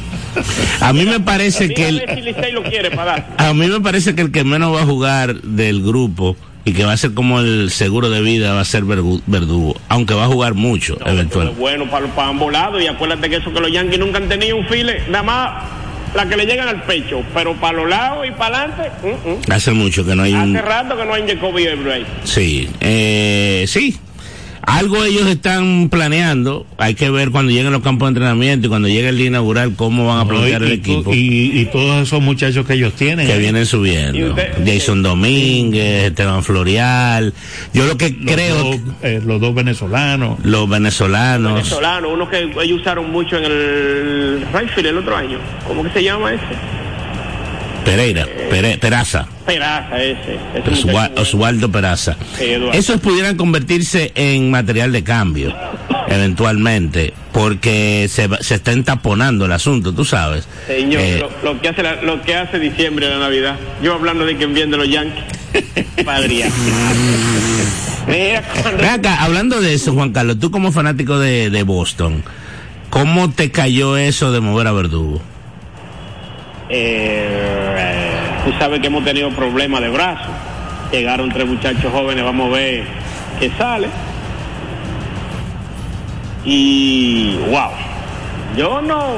A 0.81 0.93
mí 0.93 1.05
me 1.05 1.19
parece 1.19 1.69
que 1.73 1.87
el, 1.89 2.03
si 2.15 2.21
Licey 2.21 2.51
lo 2.51 2.63
quiere 2.63 2.91
para 2.91 3.11
dar. 3.11 3.27
a 3.37 3.53
mí 3.53 3.67
me 3.67 3.79
parece 3.79 4.15
que 4.15 4.21
el 4.21 4.31
que 4.31 4.43
menos 4.43 4.73
va 4.75 4.81
a 4.81 4.85
jugar 4.85 5.41
del 5.41 5.81
grupo 5.83 6.35
y 6.65 6.73
que 6.73 6.83
va 6.85 6.93
a 6.93 6.97
ser 6.97 7.13
como 7.13 7.39
el 7.39 7.71
seguro 7.71 8.09
de 8.09 8.21
vida 8.21 8.53
va 8.53 8.61
a 8.61 8.65
ser 8.65 8.83
Verdugo, 8.83 9.75
aunque 9.87 10.13
va 10.13 10.25
a 10.25 10.27
jugar 10.27 10.53
mucho 10.53 10.97
No, 10.99 11.11
eventual. 11.11 11.47
pero 11.49 11.59
Bueno, 11.59 11.89
para, 11.89 12.05
para 12.07 12.29
ambos 12.29 12.51
lados. 12.51 12.81
Y 12.81 12.87
acuérdate 12.87 13.29
que 13.29 13.37
eso 13.37 13.51
que 13.51 13.59
los 13.59 13.71
Yankees 13.71 13.99
nunca 13.99 14.17
han 14.19 14.29
tenido 14.29 14.55
un 14.57 14.67
file, 14.67 15.01
nada 15.09 15.23
más 15.23 15.63
la 16.13 16.27
que 16.27 16.37
le 16.37 16.45
llegan 16.45 16.67
al 16.67 16.83
pecho. 16.83 17.23
Pero 17.33 17.55
para 17.55 17.77
los 17.77 17.89
lados 17.89 18.27
y 18.27 18.31
para 18.31 18.63
adelante, 18.63 18.91
mm, 19.03 19.29
mm. 19.29 19.51
Hace 19.51 19.71
mucho 19.71 20.05
que 20.05 20.15
no 20.15 20.23
hay 20.23 20.33
un 20.33 20.55
hace 20.55 20.65
rato 20.65 20.97
que 20.97 21.05
no 21.05 21.13
hay 21.13 21.27
Jacoby 21.27 21.67
Everett. 21.67 22.07
Sí, 22.23 22.69
eh, 22.79 23.65
sí. 23.67 23.97
Algo 24.61 25.03
ellos 25.03 25.25
están 25.27 25.89
planeando. 25.89 26.65
Hay 26.77 26.93
que 26.95 27.09
ver 27.09 27.31
cuando 27.31 27.51
lleguen 27.51 27.71
los 27.71 27.81
campos 27.81 28.07
de 28.07 28.09
entrenamiento 28.09 28.67
y 28.67 28.69
cuando 28.69 28.87
llegue 28.87 29.09
el 29.09 29.17
día 29.17 29.27
inaugural 29.27 29.73
cómo 29.75 30.05
van 30.07 30.17
a 30.19 30.23
No, 30.23 30.27
plantear 30.29 30.61
y, 30.61 30.65
el 30.65 30.71
y- 30.71 30.73
equipo 30.75 31.13
y- 31.13 31.59
y 31.61 31.65
todos 31.71 32.03
esos 32.07 32.21
muchachos 32.21 32.65
que 32.65 32.73
ellos 32.73 32.93
tienen. 32.93 33.25
que 33.27 33.37
vienen 33.37 33.63
¿Y 33.63 33.65
subiendo. 33.65 34.29
usted? 34.29 34.51
Jason 34.65 35.01
Domínguez, 35.01 36.05
Esteban 36.05 36.43
Florial. 36.43 37.33
Yo 37.73 37.85
lo 37.87 37.97
que 37.97 38.09
los, 38.11 38.33
creo, 38.33 38.55
dos, 38.63 38.77
eh, 39.03 39.21
los 39.25 39.39
dos 39.41 39.55
venezolanos. 39.55 40.37
los 40.43 40.69
venezolanos, 40.69 41.53
Venezolano, 41.55 42.09
uno 42.09 42.29
que 42.29 42.39
ellos 42.61 42.81
usaron 42.81 43.11
mucho 43.11 43.37
en 43.37 43.45
el 43.45 44.45
Rayfield 44.53 44.87
el 44.87 44.97
otro 44.97 45.15
año. 45.15 45.39
¿Cómo 45.67 45.83
que 45.83 45.89
se 45.91 46.03
llama 46.03 46.33
ese? 46.33 46.43
Pereira, 47.85 48.25
Pere- 48.49 48.77
Peraza. 48.77 49.27
Peraza, 49.45 49.97
ese. 50.03 50.37
ese. 50.55 51.19
Oswaldo 51.19 51.71
Peraza. 51.71 52.15
Sí. 52.37 52.45
Esos 52.73 52.99
pudieran 53.01 53.35
convertirse 53.37 54.11
en 54.15 54.51
material 54.51 54.91
de 54.91 55.03
cambio, 55.03 55.55
eventualmente, 56.07 57.13
porque 57.31 58.07
se, 58.09 58.29
se 58.41 58.55
está 58.55 58.71
entaponando 58.73 59.45
el 59.45 59.51
asunto, 59.51 59.93
tú 59.93 60.05
sabes. 60.05 60.47
Señor, 60.67 61.01
Eh, 61.01 61.19
lo, 61.43 61.53
lo 61.53 61.61
que 61.61 61.69
hace 61.69 61.81
la- 61.83 62.01
lo 62.01 62.21
que 62.21 62.35
hace 62.35 62.59
diciembre 62.59 63.07
de 63.07 63.13
la 63.15 63.19
Navidad. 63.19 63.55
Yo 63.81 63.93
hablando 63.93 64.25
de 64.25 64.37
quien 64.37 64.53
viene 64.53 64.71
de 64.71 64.77
los 64.77 64.89
Yankees. 64.89 65.23
Mira, 68.07 68.43
cuando- 68.61 68.83
acá, 68.87 69.23
hablando 69.23 69.61
de 69.61 69.73
eso, 69.73 69.93
Juan 69.93 70.11
Carlos, 70.11 70.39
tú 70.39 70.51
como 70.51 70.71
fanático 70.71 71.19
de, 71.19 71.49
de 71.49 71.63
Boston, 71.63 72.23
¿cómo 72.89 73.31
te 73.31 73.51
cayó 73.51 73.97
eso 73.97 74.31
de 74.31 74.39
mover 74.41 74.67
a 74.67 74.71
Verdugo? 74.71 75.21
Eh, 76.69 78.11
tú 78.45 78.53
sabes 78.59 78.79
que 78.79 78.87
hemos 78.87 79.03
tenido 79.03 79.29
problemas 79.31 79.81
de 79.81 79.89
brazo. 79.89 80.29
Llegaron 80.91 81.29
tres 81.29 81.47
muchachos 81.47 81.91
jóvenes, 81.91 82.23
vamos 82.23 82.49
a 82.49 82.57
ver 82.57 82.83
qué 83.39 83.49
sale. 83.57 83.89
Y 86.45 87.37
wow, 87.49 87.71
yo 88.55 88.81
no, 88.81 89.15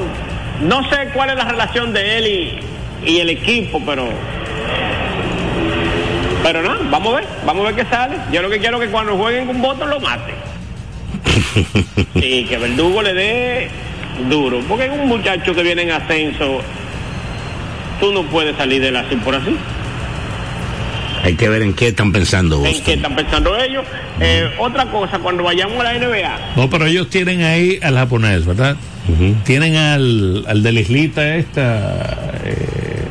no 0.62 0.88
sé 0.90 1.10
cuál 1.14 1.30
es 1.30 1.36
la 1.36 1.44
relación 1.44 1.92
de 1.92 2.18
él 2.18 2.26
y, 2.26 3.10
y 3.10 3.20
el 3.20 3.30
equipo, 3.30 3.80
pero 3.84 4.08
pero 6.42 6.60
no, 6.60 6.90
vamos 6.90 7.14
a 7.14 7.16
ver, 7.16 7.28
vamos 7.46 7.64
a 7.64 7.72
ver 7.72 7.84
qué 7.84 7.90
sale. 7.90 8.16
Yo 8.32 8.42
lo 8.42 8.50
que 8.50 8.58
quiero 8.58 8.78
es 8.78 8.86
que 8.86 8.92
cuando 8.92 9.16
jueguen 9.16 9.46
con 9.46 9.62
votos 9.62 9.88
lo 9.88 10.00
mate. 10.00 10.34
Y 12.16 12.44
que 12.48 12.58
Verdugo 12.58 13.00
le 13.02 13.14
dé 13.14 13.70
duro, 14.28 14.60
porque 14.68 14.86
es 14.86 14.90
un 14.90 15.06
muchacho 15.06 15.54
que 15.54 15.62
viene 15.62 15.82
en 15.82 15.92
ascenso 15.92 16.60
tú 18.02 18.12
no 18.12 18.24
puedes 18.24 18.54
salir 18.56 18.82
de 18.82 18.90
la 18.90 19.00
así 19.00 19.14
por 19.16 19.34
así. 19.34 19.56
Hay 21.24 21.34
que 21.36 21.48
ver 21.48 21.62
en 21.62 21.72
qué 21.72 21.88
están 21.88 22.10
pensando 22.10 22.56
¿En 22.56 22.62
qué 22.64 22.68
Boston. 22.78 22.94
están 22.94 23.14
pensando 23.16 23.56
ellos? 23.56 23.84
Eh, 24.20 24.50
otra 24.58 24.86
cosa, 24.90 25.20
cuando 25.20 25.44
vayamos 25.44 25.78
a 25.80 25.84
la 25.84 25.94
NBA, 25.98 26.38
No, 26.56 26.68
pero 26.68 26.84
ellos 26.86 27.08
tienen 27.10 27.42
ahí 27.44 27.78
al 27.80 27.94
japonés, 27.94 28.44
¿verdad? 28.44 28.76
Tienen 29.44 29.76
al, 29.76 30.44
al 30.48 30.62
de 30.64 30.72
la 30.72 30.80
islita 30.80 31.36
esta. 31.36 32.32
eh, 32.44 33.04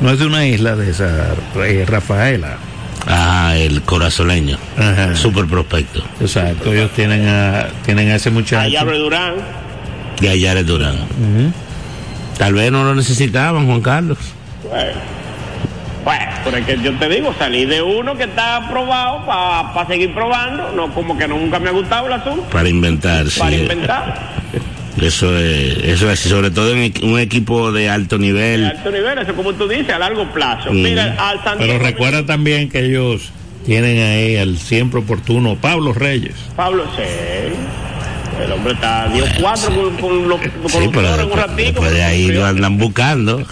no 0.00 0.10
es 0.10 0.18
de 0.20 0.26
una 0.26 0.46
isla 0.46 0.76
de 0.76 0.90
esa, 0.90 1.34
eh, 1.64 1.84
Rafaela. 1.88 2.56
Ah, 3.06 3.54
el 3.56 3.82
corazoleño. 3.82 4.56
Ajá. 4.78 5.16
Super 5.16 5.46
prospecto. 5.46 6.04
Exacto, 6.20 6.72
ellos 6.72 6.90
tienen 6.92 7.26
a, 7.26 7.66
tienen 7.84 8.10
a 8.10 8.14
ese 8.16 8.30
muchacho. 8.30 8.78
abre 8.78 8.98
Durán, 8.98 9.34
De 10.20 10.28
Ayares 10.28 10.66
Durán. 10.66 10.96
Tal 12.38 12.54
vez 12.54 12.72
no 12.72 12.84
lo 12.84 12.94
necesitaban, 12.94 13.66
Juan 13.66 13.80
Carlos. 13.80 14.18
bueno, 14.68 14.92
bueno, 16.04 16.24
pero 16.44 16.56
es 16.56 16.66
que 16.66 16.78
yo 16.82 16.92
te 16.98 17.08
digo, 17.08 17.32
salí 17.38 17.64
de 17.64 17.80
uno 17.82 18.16
que 18.16 18.24
está 18.24 18.56
aprobado 18.56 19.24
para 19.26 19.86
seguir 19.86 20.12
probando, 20.14 20.72
no 20.72 20.92
como 20.92 21.16
que 21.16 21.28
nunca 21.28 21.60
me 21.60 21.68
ha 21.68 21.72
gustado 21.72 22.06
el 22.08 22.14
asunto, 22.14 22.42
Para 22.50 22.68
inventar, 22.68 23.28
sí. 23.30 23.38
para 23.38 23.54
inventar. 23.56 24.32
Eso 25.00 25.36
es, 25.38 25.78
eso 25.84 26.10
es 26.10 26.20
así, 26.20 26.28
sobre 26.28 26.50
todo 26.50 26.70
en 26.76 26.92
un 27.02 27.18
equipo 27.18 27.72
de 27.72 27.88
alto 27.88 28.18
De 28.18 28.26
nivel. 28.26 28.64
alto 28.66 28.90
nivel, 28.90 29.18
eso 29.18 29.34
como 29.34 29.54
tú 29.54 29.66
dices, 29.66 29.88
a 29.88 29.98
largo 29.98 30.26
plazo. 30.32 30.70
Mm. 30.70 30.82
Mira, 30.82 31.16
al 31.18 31.42
San 31.42 31.56
Pero 31.56 31.72
Diego- 31.72 31.84
recuerda 31.86 32.26
también 32.26 32.68
que 32.68 32.80
ellos 32.84 33.30
tienen 33.64 33.98
ahí 34.04 34.36
al 34.36 34.58
siempre 34.58 35.00
oportuno 35.00 35.56
Pablo 35.56 35.94
Reyes. 35.94 36.34
Pablo, 36.54 36.84
sí. 36.94 37.02
El 38.40 38.50
hombre 38.52 38.72
está, 38.72 39.08
dio 39.08 39.24
cuatro 39.40 39.70
con, 39.74 39.96
con 39.98 40.28
los, 40.28 40.40
con 40.40 40.70
Sí, 40.70 40.88
pero 40.92 41.26
un 41.26 41.32
ratico. 41.36 41.56
después 41.72 41.92
de 41.92 42.02
ahí 42.02 42.28
lo 42.28 42.44
andan 42.46 42.78
buscando. 42.78 43.44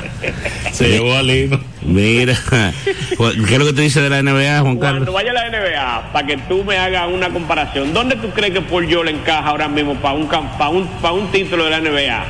Se 0.72 0.88
llevó 0.88 1.14
al 1.16 1.30
hino. 1.30 1.60
Mira, 1.82 2.38
¿qué 2.48 3.52
es 3.54 3.58
lo 3.58 3.66
que 3.66 3.72
te 3.72 3.82
dice 3.82 4.00
de 4.00 4.08
la 4.08 4.22
NBA, 4.22 4.60
Juan 4.60 4.76
Cuando 4.76 5.04
Carlos? 5.06 5.14
vaya 5.14 5.30
a 5.32 5.34
la 5.34 5.48
NBA, 5.50 6.12
para 6.12 6.26
que 6.26 6.36
tú 6.48 6.64
me 6.64 6.76
hagas 6.78 7.08
una 7.12 7.28
comparación, 7.30 7.92
¿dónde 7.92 8.16
tú 8.16 8.30
crees 8.30 8.52
que 8.54 8.60
Paul 8.62 8.86
George 8.88 9.12
encaja 9.12 9.48
ahora 9.48 9.68
mismo 9.68 9.94
para 9.96 10.14
un, 10.14 10.28
cam- 10.28 10.56
para 10.56 10.70
un, 10.70 10.86
para 11.02 11.12
un 11.14 11.30
título 11.32 11.64
de 11.64 11.70
la 11.70 11.80
NBA? 11.80 12.24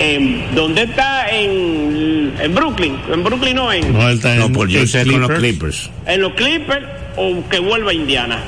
En, 0.00 0.54
¿Dónde 0.54 0.82
está? 0.82 1.28
En, 1.30 2.32
en 2.40 2.54
Brooklyn. 2.54 2.98
En 3.12 3.24
Brooklyn 3.24 3.56
no, 3.56 3.72
en, 3.72 3.92
No, 3.92 4.08
él 4.08 4.16
está 4.16 4.34
No, 4.34 4.46
en 4.46 4.52
por 4.52 4.68
yo 4.68 4.80
en 4.80 4.88
sé 4.88 5.04
con 5.06 5.20
los 5.20 5.30
Clippers. 5.30 5.88
Clippers. 5.88 5.90
en 6.06 6.20
los 6.20 6.32
Clippers 6.34 6.86
o 7.16 7.48
que 7.48 7.58
vuelva 7.60 7.90
a 7.92 7.94
Indiana. 7.94 8.38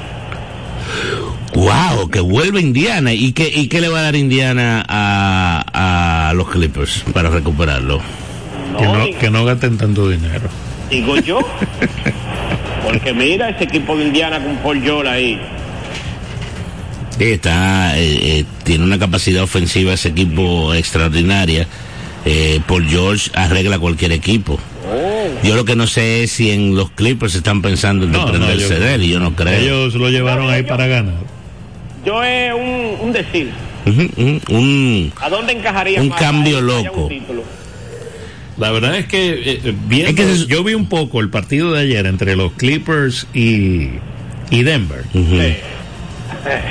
Wow, 1.55 2.09
que 2.11 2.21
vuelve 2.21 2.61
Indiana. 2.61 3.13
¿Y 3.13 3.33
qué, 3.33 3.51
¿Y 3.55 3.69
qué 3.69 3.81
le 3.81 3.89
va 3.89 3.99
a 4.01 4.03
dar 4.03 4.17
Indiana 4.17 4.85
a, 4.89 6.29
a 6.31 6.35
los 6.35 6.49
Clippers 6.49 7.05
para 7.13 7.29
recuperarlo? 7.31 8.01
Que 8.79 8.85
No, 8.85 9.19
que 9.19 9.31
no 9.31 9.45
gasten 9.45 9.77
tanto 9.77 10.09
dinero. 10.09 10.49
digo 10.91 11.17
yo. 11.19 11.41
Porque 12.85 13.13
mira 13.13 13.51
ese 13.51 13.65
equipo 13.65 13.97
de 13.97 14.07
Indiana 14.07 14.43
con 14.43 14.57
Paul 14.59 14.81
George 14.83 15.09
ahí. 15.11 15.41
Sí, 17.19 17.25
está, 17.25 17.99
eh, 17.99 18.39
eh, 18.41 18.45
tiene 18.65 18.85
una 18.85 18.99
capacidad 18.99 19.43
ofensiva 19.43 19.93
ese 19.93 20.09
equipo 20.09 20.73
extraordinaria. 20.73 21.67
Eh, 22.25 22.61
Paul 22.67 22.87
George 22.89 23.31
arregla 23.35 23.79
cualquier 23.79 24.13
equipo. 24.13 24.59
Yo 25.43 25.55
lo 25.57 25.65
que 25.65 25.77
no 25.77 25.87
sé 25.87 26.23
es 26.25 26.33
si 26.33 26.51
en 26.51 26.75
los 26.75 26.91
Clippers 26.91 27.35
están 27.35 27.61
pensando 27.63 28.05
en 28.07 28.13
No, 28.13 28.19
no, 28.19 28.33
desprenderse 28.33 28.75
yo- 28.75 28.81
de 28.81 28.95
él 28.95 29.03
y 29.05 29.09
yo 29.11 29.21
no 29.21 29.35
creo. 29.35 29.59
Ellos 29.61 29.95
lo 29.95 30.09
llevaron 30.11 30.49
ahí 30.51 30.63
para 30.63 30.87
ganar. 30.87 31.15
Yo 32.05 32.23
es 32.23 32.53
un, 32.55 33.07
un 33.09 33.13
decir. 33.13 33.51
Un, 33.87 35.13
¿A 35.21 35.29
dónde 35.29 35.53
encajaría 35.53 36.01
Un 36.01 36.09
más 36.09 36.21
cambio 36.21 36.61
loco. 36.61 37.07
un? 37.07 37.43
La 38.57 38.71
verdad 38.71 38.97
es 38.97 39.07
que, 39.07 39.31
eh, 39.31 39.61
eh, 39.65 39.75
viendo- 39.87 40.11
Es 40.11 40.17
que 40.17 40.37
se- 40.37 40.47
yo 40.47 40.63
vi 40.63 40.75
un 40.75 40.87
poco 40.87 41.21
el 41.21 41.31
partido 41.31 41.73
de 41.73 41.81
ayer 41.81 42.05
entre 42.07 42.37
los 42.37 42.53
Clippers 42.53 43.27
y, 43.33 43.89
y 44.51 44.63
Denver. 44.63 45.05
Sí. 45.13 45.57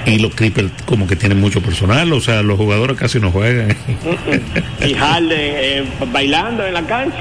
Y 0.06 0.20
los 0.20 0.34
Clippers 0.36 0.72
como 0.86 1.08
que 1.08 1.16
tienen 1.16 1.40
mucho 1.40 1.62
personal, 1.62 2.12
o 2.14 2.22
sea, 2.22 2.42
los 2.42 2.58
jugadores 2.58 2.98
casi 2.98 3.20
no 3.20 3.32
juegan. 3.32 3.76
Y 4.86 4.94
Harden 4.94 5.32
eh, 5.32 5.84
bailando 6.12 6.66
en 6.66 6.74
la 6.74 6.84
cancha. 6.86 7.18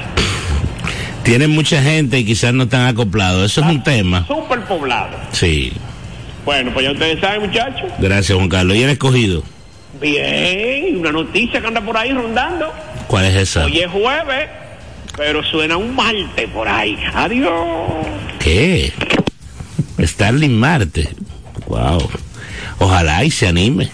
Tienen 1.23 1.51
mucha 1.51 1.81
gente 1.83 2.17
y 2.19 2.25
quizás 2.25 2.53
no 2.53 2.63
están 2.63 2.87
acoplados. 2.87 3.51
Eso 3.51 3.61
es 3.61 3.67
un 3.67 3.83
tema. 3.83 4.25
Súper 4.27 4.61
poblado. 4.61 5.15
Sí. 5.31 5.73
Bueno, 6.45 6.71
pues 6.73 6.85
ya 6.85 6.91
ustedes 6.91 7.19
saben, 7.19 7.41
muchachos. 7.41 7.91
Gracias, 7.99 8.35
Juan 8.35 8.49
Carlos. 8.49 8.75
¿Y 8.77 8.83
el 8.83 8.89
escogido? 8.89 9.43
Bien, 9.99 10.97
una 10.97 11.11
noticia 11.11 11.59
que 11.61 11.67
anda 11.67 11.81
por 11.81 11.97
ahí 11.97 12.11
rondando. 12.11 12.71
¿Cuál 13.07 13.25
es 13.25 13.35
esa? 13.35 13.65
Hoy 13.65 13.79
es 13.79 13.91
jueves, 13.91 14.49
pero 15.17 15.43
suena 15.43 15.77
un 15.77 15.95
martes 15.95 16.49
por 16.53 16.67
ahí. 16.67 16.97
Adiós. 17.13 17.51
¿Qué? 18.39 18.93
Starling 19.99 20.57
Marte. 20.57 21.09
Wow. 21.67 22.09
Ojalá 22.79 23.23
y 23.25 23.31
se 23.31 23.47
anime. 23.47 23.89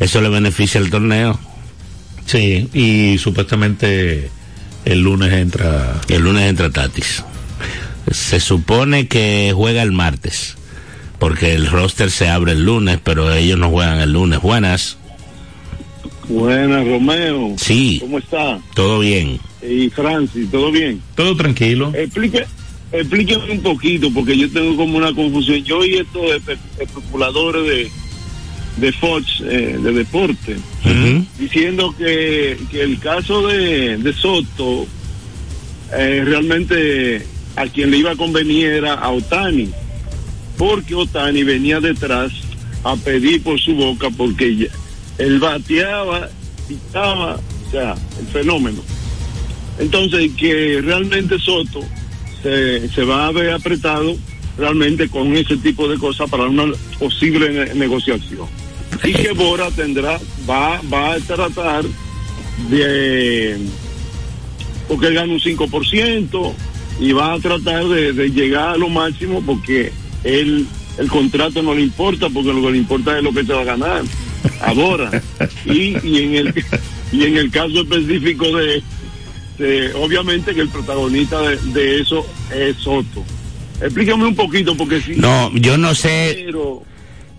Eso 0.00 0.20
le 0.20 0.28
beneficia 0.28 0.80
al 0.80 0.90
torneo. 0.90 1.38
Sí, 2.26 2.68
y 2.74 3.18
supuestamente 3.18 4.30
el 4.84 5.00
lunes 5.00 5.32
entra. 5.32 6.00
El 6.08 6.22
lunes 6.22 6.48
entra 6.48 6.70
Tatis. 6.70 7.24
Se 8.10 8.40
supone 8.40 9.08
que 9.08 9.52
juega 9.54 9.82
el 9.82 9.92
martes. 9.92 10.57
Porque 11.18 11.54
el 11.54 11.66
roster 11.66 12.10
se 12.10 12.28
abre 12.28 12.52
el 12.52 12.64
lunes, 12.64 12.98
pero 13.02 13.32
ellos 13.32 13.58
no 13.58 13.70
juegan 13.70 14.00
el 14.00 14.12
lunes. 14.12 14.40
Buenas. 14.40 14.98
Buenas, 16.28 16.86
Romeo. 16.86 17.54
Sí. 17.56 17.98
¿Cómo 18.00 18.18
está? 18.18 18.60
Todo 18.74 19.00
bien. 19.00 19.40
Y 19.62 19.88
Francis, 19.90 20.50
¿todo 20.50 20.70
bien? 20.70 21.02
Todo 21.14 21.34
tranquilo. 21.36 21.92
Explique, 21.94 22.44
explíqueme 22.92 23.50
un 23.52 23.62
poquito, 23.62 24.12
porque 24.12 24.36
yo 24.36 24.50
tengo 24.50 24.76
como 24.76 24.98
una 24.98 25.12
confusión. 25.12 25.64
Yo 25.64 25.84
y 25.84 25.94
estos 25.94 26.22
especuladores 26.78 27.66
de, 27.66 27.90
de 28.86 28.92
Fox, 28.92 29.42
eh, 29.44 29.78
de 29.82 29.92
deporte, 29.92 30.56
diciendo 31.38 31.94
que, 31.96 32.58
que, 32.70 32.82
el 32.82 32.98
caso 32.98 33.46
de, 33.48 33.96
de 33.96 34.12
Soto 34.12 34.86
eh, 35.92 36.22
realmente 36.24 37.26
a 37.56 37.66
quien 37.66 37.90
le 37.90 37.98
iba 37.98 38.12
a 38.12 38.16
convenir 38.16 38.66
era 38.66 38.94
a 38.94 39.10
Otani, 39.10 39.70
porque 40.58 40.94
Otani 40.94 41.44
venía 41.44 41.80
detrás 41.80 42.32
a 42.84 42.96
pedir 42.96 43.42
por 43.42 43.58
su 43.58 43.74
boca 43.74 44.08
porque 44.10 44.68
él 45.18 45.38
bateaba, 45.38 46.28
estaba, 46.68 47.36
o 47.36 47.70
sea, 47.70 47.94
el 48.20 48.26
fenómeno. 48.26 48.82
Entonces, 49.78 50.32
que 50.36 50.80
realmente 50.82 51.38
Soto 51.38 51.80
se, 52.42 52.88
se 52.88 53.04
va 53.04 53.26
a 53.26 53.32
ver 53.32 53.52
apretado 53.52 54.16
realmente 54.56 55.08
con 55.08 55.34
ese 55.36 55.56
tipo 55.56 55.88
de 55.88 55.96
cosas 55.98 56.28
para 56.28 56.44
una 56.44 56.64
posible 56.98 57.50
ne 57.50 57.74
negociación. 57.74 58.46
Y 59.04 59.12
que 59.12 59.32
Bora 59.32 59.70
tendrá, 59.70 60.18
va, 60.48 60.80
va 60.92 61.14
a 61.14 61.20
tratar 61.20 61.84
de, 62.68 63.56
porque 64.88 65.06
él 65.06 65.14
gana 65.14 65.32
un 65.32 65.40
5% 65.40 66.52
y 67.00 67.12
va 67.12 67.34
a 67.34 67.38
tratar 67.38 67.86
de, 67.86 68.12
de 68.12 68.30
llegar 68.30 68.70
a 68.70 68.76
lo 68.76 68.88
máximo 68.88 69.40
porque 69.46 69.92
él, 70.24 70.66
el 70.98 71.08
contrato 71.08 71.62
no 71.62 71.74
le 71.74 71.82
importa 71.82 72.28
porque 72.28 72.52
lo 72.52 72.62
que 72.62 72.72
le 72.72 72.78
importa 72.78 73.16
es 73.16 73.22
lo 73.22 73.32
que 73.32 73.44
se 73.44 73.52
va 73.52 73.60
a 73.62 73.64
ganar. 73.64 74.02
Ahora 74.60 75.22
y, 75.64 75.96
y 76.06 76.22
en 76.22 76.34
el 76.34 76.64
y 77.12 77.24
en 77.24 77.36
el 77.36 77.50
caso 77.50 77.80
específico 77.80 78.46
de, 78.56 78.82
de 79.58 79.92
obviamente 79.94 80.54
que 80.54 80.60
el 80.60 80.68
protagonista 80.68 81.40
de, 81.42 81.56
de, 81.56 82.00
eso 82.00 82.26
es 82.54 82.76
Soto. 82.76 83.24
Explícame 83.80 84.26
un 84.26 84.34
poquito 84.34 84.76
porque 84.76 85.00
si 85.00 85.16
no 85.16 85.50
yo 85.54 85.76
no 85.78 85.94
sé 85.94 86.44
pero, 86.46 86.82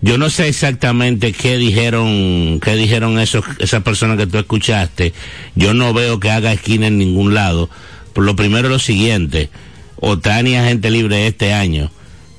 yo 0.02 0.18
no 0.18 0.30
sé 0.30 0.48
exactamente 0.48 1.32
qué 1.32 1.56
dijeron 1.56 2.60
qué 2.62 2.76
dijeron 2.76 3.18
esos 3.18 3.44
esas 3.58 3.82
personas 3.82 4.18
que 4.18 4.26
tú 4.26 4.38
escuchaste. 4.38 5.12
Yo 5.54 5.74
no 5.74 5.92
veo 5.92 6.20
que 6.20 6.30
haga 6.30 6.52
esquina 6.52 6.86
en 6.86 6.98
ningún 6.98 7.34
lado. 7.34 7.70
Por 8.12 8.24
lo 8.24 8.36
primero 8.36 8.68
lo 8.68 8.78
siguiente. 8.78 9.50
Otani 9.96 10.54
es 10.54 10.62
agente 10.62 10.90
libre 10.90 11.26
este 11.26 11.52
año 11.52 11.90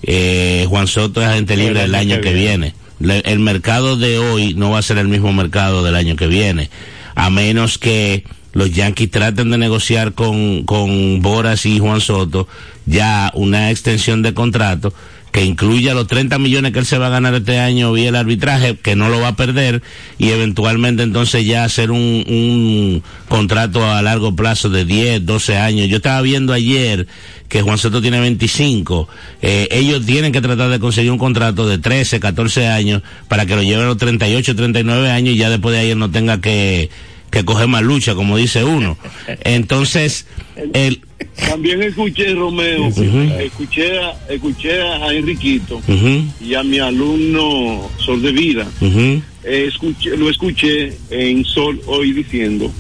eh, 0.04 0.66
Juan 0.70 0.88
Soto 0.88 1.22
es 1.22 1.28
agente 1.28 1.56
libre 1.56 1.84
el, 1.84 1.96
año, 1.96 2.16
año 2.16 2.24
que, 2.24 2.34
viene. 2.34 2.74
el 3.00 3.40
mercado 3.40 3.98
de 3.98 4.20
hoy 4.20 4.54
no 4.54 4.72
va 4.72 4.80
a 4.80 4.84
ser 4.84 4.98
el 4.98 5.08
mismo 5.08 5.34
mercado 5.34 5.84
del 5.84 5.96
año 5.96 6.16
que 6.16 6.28
viene, 6.28 6.70
a 7.16 7.30
menos 7.30 7.78
que 7.78 8.24
los 8.54 8.72
Yankees 8.72 9.12
traten 9.12 9.52
de 9.52 9.58
negociar 9.58 10.14
con, 10.14 10.64
con 10.64 11.22
Boras 11.22 11.66
y 11.66 11.80
Juan 11.80 12.02
Soto 12.02 12.48
ya 12.86 13.32
una 13.34 13.72
extensión 13.72 14.22
de 14.22 14.34
contrato 14.34 14.94
que 15.32 15.46
incluya 15.46 15.94
los 15.94 16.08
30 16.08 16.38
millones 16.40 16.74
que 16.74 16.80
él 16.80 16.86
se 16.86 16.98
va 16.98 17.08
a 17.08 17.10
ganar 17.10 17.34
este 17.34 17.58
año 17.58 17.94
vía 17.94 18.10
el 18.10 18.16
arbitraje, 18.16 18.76
que 18.76 18.96
no 18.96 19.10
lo 19.10 19.22
va 19.22 19.30
a 19.30 19.36
perder, 19.36 19.82
y 20.18 20.30
eventualmente 20.30 21.04
entonces 21.04 21.46
ya 21.46 21.64
hacer 21.64 21.92
un, 21.92 22.00
un 22.00 23.04
contrato 23.30 23.90
a 23.90 24.02
largo 24.02 24.36
plazo 24.36 24.70
de 24.70 24.84
10, 24.84 25.26
12 25.26 25.58
años. 25.58 25.88
Yo 25.88 25.98
estaba 25.98 26.22
viendo 26.22 26.52
ayer 26.52 27.08
que 27.48 27.62
Juan 27.62 27.78
Soto 27.78 28.02
tiene 28.02 28.20
25, 28.20 29.08
eh, 29.42 29.68
ellos 29.72 30.06
tienen 30.06 30.32
que 30.32 30.42
tratar 30.42 30.70
de 30.70 30.80
conseguir 30.80 31.12
un 31.12 31.18
contrato 31.18 31.68
de 31.68 31.78
13, 31.78 32.20
14 32.20 32.68
años 32.68 33.02
para 33.28 33.46
que 33.46 33.56
lo 33.56 33.64
lleven 33.64 33.86
a 33.86 33.88
los 33.88 33.98
38, 33.98 34.56
39 34.56 35.10
años 35.10 35.36
y 35.36 35.38
ya 35.38 35.50
después 35.50 35.74
de 35.74 35.82
ahí 35.82 35.92
él 35.92 36.00
no 36.00 36.12
tenga 36.12 36.42
que, 36.42 36.90
que 37.30 37.46
coger 37.46 37.68
más 37.68 37.84
lucha, 37.84 38.16
como 38.16 38.38
dice 38.38 38.64
uno. 38.64 38.98
Entonces, 39.44 40.26
el... 40.74 41.02
También 41.48 41.82
escuché, 41.84 42.34
Romeo, 42.34 42.88
uh 42.88 42.92
-huh. 42.92 43.42
escuché, 43.42 44.00
a, 44.00 44.16
escuché 44.30 44.82
a 44.82 45.14
Enriquito 45.14 45.78
uh 45.78 45.82
-huh. 45.92 46.24
y 46.42 46.54
a 46.56 46.64
mi 46.64 46.80
alumno 46.80 47.90
Sol 47.98 48.22
de 48.22 48.32
Vida. 48.32 48.68
Uh 48.80 48.86
-huh. 48.86 49.22
escuché, 49.44 50.16
lo 50.18 50.30
escuché 50.30 50.94
en 51.10 51.44
Sol 51.46 51.82
hoy 51.88 52.14
diciendo 52.14 52.72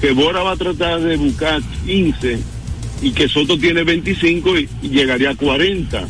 que 0.00 0.12
Bora 0.12 0.42
va 0.42 0.52
a 0.52 0.56
tratar 0.56 1.00
de 1.00 1.16
buscar 1.16 1.60
15 1.86 2.38
y 3.02 3.10
que 3.12 3.28
Soto 3.28 3.58
tiene 3.58 3.84
25 3.84 4.58
y, 4.58 4.68
y 4.82 4.88
llegaría 4.88 5.30
a 5.30 5.34
40 5.34 6.08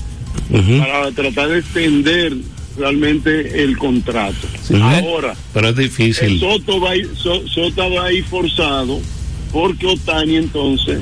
para 0.78 1.10
tratar 1.12 1.48
de 1.48 1.58
extender 1.58 2.32
realmente 2.76 3.62
el 3.62 3.76
contrato. 3.76 4.48
Sí, 4.62 4.74
Ahora, 4.74 5.34
pero 5.52 5.68
es 5.68 5.76
difícil. 5.76 6.40
Soto 6.40 6.80
va, 6.80 6.90
a 6.90 6.96
ir, 6.96 7.08
so, 7.14 7.46
Soto 7.46 7.90
va 7.92 8.06
a 8.06 8.12
ir 8.12 8.24
forzado 8.24 9.00
porque 9.52 9.86
Otani 9.86 10.36
entonces 10.36 11.00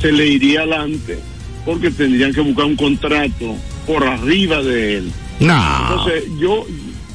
se 0.00 0.12
le 0.12 0.26
iría 0.26 0.60
adelante 0.60 1.18
porque 1.64 1.90
tendrían 1.90 2.32
que 2.32 2.40
buscar 2.40 2.64
un 2.64 2.76
contrato 2.76 3.56
por 3.86 4.04
arriba 4.04 4.62
de 4.62 4.98
él. 4.98 5.12
No. 5.40 5.62
Entonces 5.82 6.24
yo 6.38 6.66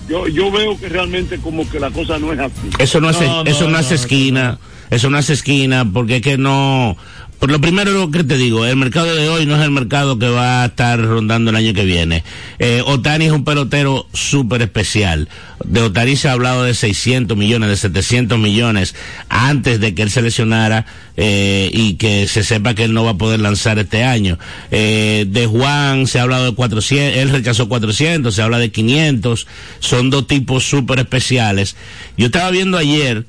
yo 0.08 0.28
yo 0.28 0.51
veo 0.51 0.78
que 0.80 0.89
realmente 0.89 1.38
como 1.38 1.67
que 1.69 1.80
la 1.80 1.91
cosa 1.91 2.19
no 2.19 2.34
es 2.34 2.39
así. 2.39 2.69
Eso 2.80 3.01
no, 3.01 3.10
hace, 3.10 3.25
no, 3.25 3.43
no 3.43 3.49
eso 3.49 3.69
no, 3.69 3.78
hace 3.78 3.95
esquina. 3.95 4.60
Eso 4.89 5.10
no 5.10 5.17
hace 5.17 5.34
esquina 5.34 5.86
porque 5.91 6.17
es 6.17 6.21
que 6.21 6.38
no 6.38 6.95
por 7.39 7.51
lo 7.51 7.59
primero 7.59 8.09
que 8.11 8.23
te 8.23 8.37
digo, 8.37 8.65
el 8.65 8.75
mercado 8.75 9.13
de 9.13 9.29
hoy 9.29 9.45
no 9.45 9.55
es 9.55 9.61
el 9.61 9.71
mercado 9.71 10.17
que 10.17 10.29
va 10.29 10.63
a 10.63 10.65
estar 10.67 10.99
rondando 10.99 11.51
el 11.51 11.57
año 11.57 11.73
que 11.73 11.83
viene. 11.83 12.23
Eh, 12.59 12.81
Otani 12.85 13.25
es 13.25 13.31
un 13.31 13.43
pelotero 13.43 14.07
súper 14.13 14.61
especial. 14.61 15.29
De 15.63 15.81
Otani 15.81 16.15
se 16.15 16.29
ha 16.29 16.31
hablado 16.31 16.63
de 16.63 16.73
600 16.73 17.37
millones, 17.37 17.69
de 17.69 17.77
700 17.77 18.39
millones 18.39 18.95
antes 19.29 19.79
de 19.79 19.93
que 19.93 20.03
él 20.03 20.11
se 20.11 20.21
lesionara 20.21 20.85
eh, 21.17 21.69
y 21.73 21.95
que 21.95 22.27
se 22.27 22.43
sepa 22.43 22.73
que 22.73 22.83
él 22.83 22.93
no 22.93 23.03
va 23.03 23.11
a 23.11 23.17
poder 23.17 23.39
lanzar 23.39 23.79
este 23.79 24.03
año. 24.03 24.37
Eh, 24.71 25.25
de 25.27 25.45
Juan 25.45 26.07
se 26.07 26.19
ha 26.19 26.23
hablado 26.23 26.45
de 26.45 26.55
400, 26.55 27.17
él 27.17 27.29
rechazó 27.29 27.67
400, 27.67 28.33
se 28.33 28.41
habla 28.41 28.59
de 28.59 28.71
500. 28.71 29.47
Son 29.79 30.09
dos 30.09 30.27
tipos 30.27 30.63
súper 30.63 30.99
especiales. 30.99 31.75
Yo 32.17 32.27
estaba 32.27 32.49
viendo 32.51 32.77
ayer 32.77 33.25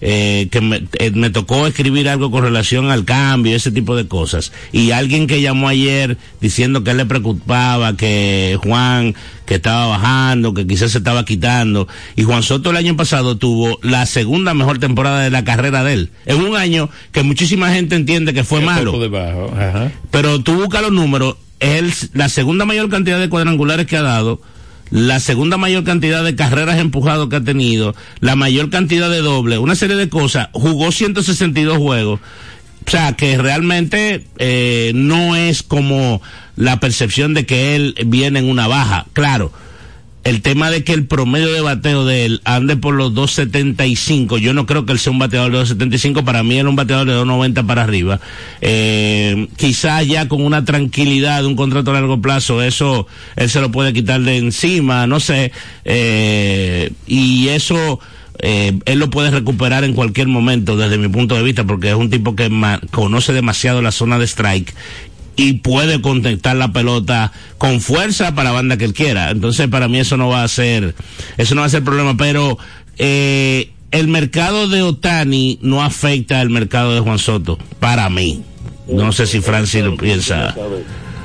eh, 0.00 0.48
que 0.50 0.60
me, 0.60 0.84
eh, 0.94 1.10
me, 1.10 1.30
tocó 1.30 1.66
escribir 1.66 2.08
algo 2.08 2.30
con 2.30 2.42
relación 2.42 2.90
al 2.90 3.04
cambio, 3.04 3.54
ese 3.54 3.70
tipo 3.70 3.96
de 3.96 4.06
cosas. 4.06 4.52
Y 4.72 4.92
alguien 4.92 5.26
que 5.26 5.42
llamó 5.42 5.68
ayer 5.68 6.16
diciendo 6.40 6.82
que 6.82 6.92
él 6.92 6.96
le 6.96 7.06
preocupaba, 7.06 7.96
que 7.96 8.58
Juan, 8.62 9.14
que 9.44 9.56
estaba 9.56 9.86
bajando, 9.86 10.54
que 10.54 10.66
quizás 10.66 10.92
se 10.92 10.98
estaba 10.98 11.24
quitando. 11.24 11.88
Y 12.16 12.22
Juan 12.22 12.42
Soto 12.42 12.70
el 12.70 12.76
año 12.76 12.96
pasado 12.96 13.36
tuvo 13.36 13.78
la 13.82 14.06
segunda 14.06 14.54
mejor 14.54 14.78
temporada 14.78 15.20
de 15.20 15.30
la 15.30 15.44
carrera 15.44 15.84
de 15.84 15.92
él. 15.92 16.10
En 16.24 16.40
un 16.40 16.56
año 16.56 16.88
que 17.12 17.22
muchísima 17.22 17.72
gente 17.72 17.96
entiende 17.96 18.32
que 18.32 18.44
fue 18.44 18.60
malo. 18.60 18.92
Ajá. 19.52 19.92
Pero 20.10 20.40
tú 20.42 20.54
buscas 20.54 20.82
los 20.82 20.92
números, 20.92 21.36
él, 21.58 21.92
la 22.14 22.28
segunda 22.28 22.64
mayor 22.64 22.88
cantidad 22.88 23.18
de 23.18 23.28
cuadrangulares 23.28 23.86
que 23.86 23.96
ha 23.96 24.02
dado, 24.02 24.40
la 24.90 25.20
segunda 25.20 25.56
mayor 25.56 25.84
cantidad 25.84 26.24
de 26.24 26.34
carreras 26.34 26.78
empujadas 26.78 27.28
que 27.28 27.36
ha 27.36 27.44
tenido, 27.44 27.94
la 28.20 28.36
mayor 28.36 28.70
cantidad 28.70 29.10
de 29.10 29.20
doble, 29.20 29.58
una 29.58 29.74
serie 29.74 29.96
de 29.96 30.08
cosas, 30.08 30.48
jugó 30.52 30.92
162 30.92 31.78
juegos. 31.78 32.20
O 32.86 32.90
sea, 32.90 33.12
que 33.12 33.38
realmente 33.38 34.24
eh, 34.38 34.92
no 34.94 35.36
es 35.36 35.62
como 35.62 36.20
la 36.56 36.80
percepción 36.80 37.34
de 37.34 37.46
que 37.46 37.76
él 37.76 37.94
viene 38.06 38.40
en 38.40 38.48
una 38.48 38.66
baja. 38.66 39.06
Claro, 39.12 39.52
el 40.22 40.42
tema 40.42 40.70
de 40.70 40.84
que 40.84 40.92
el 40.92 41.06
promedio 41.06 41.50
de 41.52 41.60
bateo 41.60 42.04
de 42.04 42.26
él 42.26 42.40
ande 42.44 42.76
por 42.76 42.94
los 42.94 43.14
2.75, 43.14 44.38
yo 44.38 44.52
no 44.52 44.66
creo 44.66 44.84
que 44.84 44.92
él 44.92 44.98
sea 44.98 45.12
un 45.12 45.18
bateador 45.18 45.52
de 45.52 45.58
2.75, 45.58 46.24
para 46.24 46.42
mí 46.42 46.58
era 46.58 46.68
un 46.68 46.76
bateador 46.76 47.06
de 47.06 47.14
2.90 47.14 47.66
para 47.66 47.82
arriba. 47.82 48.20
Eh, 48.60 49.48
quizás 49.56 50.06
ya 50.06 50.28
con 50.28 50.44
una 50.44 50.64
tranquilidad 50.64 51.44
un 51.46 51.56
contrato 51.56 51.90
a 51.90 51.94
largo 51.94 52.20
plazo, 52.20 52.62
eso 52.62 53.06
él 53.36 53.48
se 53.48 53.60
lo 53.60 53.70
puede 53.70 53.92
quitar 53.92 54.20
de 54.20 54.36
encima, 54.36 55.06
no 55.06 55.20
sé, 55.20 55.52
eh, 55.84 56.92
y 57.06 57.48
eso... 57.48 58.00
Eh, 58.42 58.78
él 58.86 58.98
lo 58.98 59.10
puede 59.10 59.30
recuperar 59.30 59.84
en 59.84 59.92
cualquier 59.92 60.26
momento 60.26 60.78
desde 60.78 60.96
mi 60.96 61.08
punto 61.08 61.34
de 61.34 61.42
vista 61.42 61.64
porque 61.64 61.90
es 61.90 61.94
un 61.94 62.08
tipo 62.08 62.34
que 62.34 62.50
conoce 62.90 63.34
demasiado 63.34 63.82
la 63.82 63.92
zona 63.92 64.18
de 64.18 64.26
strike 64.26 64.74
y 65.36 65.54
puede 65.54 66.00
contestar 66.00 66.56
la 66.56 66.72
pelota 66.72 67.32
con 67.58 67.80
fuerza 67.80 68.34
para 68.34 68.50
la 68.50 68.56
banda 68.56 68.76
que 68.76 68.84
él 68.84 68.94
quiera. 68.94 69.30
Entonces, 69.30 69.68
para 69.68 69.88
mí 69.88 69.98
eso 69.98 70.16
no 70.16 70.28
va 70.28 70.42
a 70.42 70.48
ser, 70.48 70.94
eso 71.36 71.54
no 71.54 71.62
va 71.62 71.66
a 71.66 71.70
ser 71.70 71.82
problema, 71.82 72.16
pero 72.16 72.58
eh, 72.98 73.70
el 73.90 74.08
mercado 74.08 74.68
de 74.68 74.82
Otani 74.82 75.58
no 75.62 75.82
afecta 75.82 76.40
al 76.40 76.50
mercado 76.50 76.94
de 76.94 77.00
Juan 77.00 77.18
Soto, 77.18 77.58
para 77.78 78.08
mí. 78.10 78.42
No 78.88 79.12
sé 79.12 79.26
si 79.26 79.40
Francis 79.40 79.82
lo 79.82 79.96
piensa. 79.96 80.54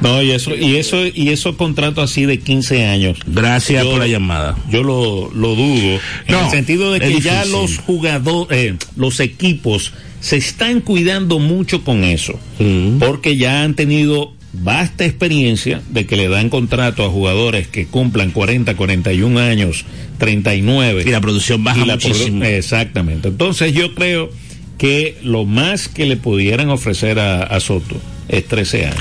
No, 0.01 0.21
y 0.21 0.31
eso, 0.31 0.55
y 0.55 0.75
eso, 0.75 1.05
y 1.05 1.29
esos 1.29 1.55
contratos 1.55 2.11
así 2.11 2.25
de 2.25 2.39
15 2.39 2.85
años. 2.85 3.17
Gracias 3.25 3.83
yo, 3.83 3.91
por 3.91 3.99
la 3.99 4.07
llamada. 4.07 4.55
Yo 4.69 4.83
lo, 4.83 5.31
lo 5.31 5.55
dudo. 5.55 5.99
No, 6.27 6.39
en 6.39 6.45
el 6.45 6.51
sentido 6.51 6.91
de 6.91 6.99
que 6.99 7.21
ya 7.21 7.45
los 7.45 7.77
jugadores, 7.79 8.57
eh, 8.57 8.75
los 8.95 9.19
equipos 9.19 9.93
se 10.25 10.37
están 10.37 10.81
cuidando 10.81 11.37
mucho 11.37 11.83
con 11.83 12.03
eso. 12.03 12.39
Mm. 12.57 12.97
Porque 12.97 13.37
ya 13.37 13.61
han 13.61 13.75
tenido 13.75 14.33
vasta 14.53 15.05
experiencia 15.05 15.83
de 15.89 16.07
que 16.07 16.15
le 16.17 16.27
dan 16.29 16.49
contrato 16.49 17.05
a 17.05 17.09
jugadores 17.09 17.67
que 17.67 17.85
cumplan 17.85 18.31
40, 18.31 18.75
41 18.75 19.39
años, 19.39 19.85
39. 20.17 21.03
Y 21.05 21.11
la 21.11 21.21
producción 21.21 21.63
baja 21.63 21.85
la 21.85 21.93
muchísimo. 21.93 22.43
produ- 22.43 22.57
Exactamente. 22.57 23.27
Entonces 23.27 23.71
yo 23.73 23.93
creo 23.93 24.31
que 24.79 25.15
lo 25.23 25.45
más 25.45 25.87
que 25.89 26.07
le 26.07 26.17
pudieran 26.17 26.69
ofrecer 26.69 27.19
a, 27.19 27.43
a 27.43 27.59
Soto 27.59 28.01
es 28.27 28.47
13 28.47 28.85
años. 28.87 28.97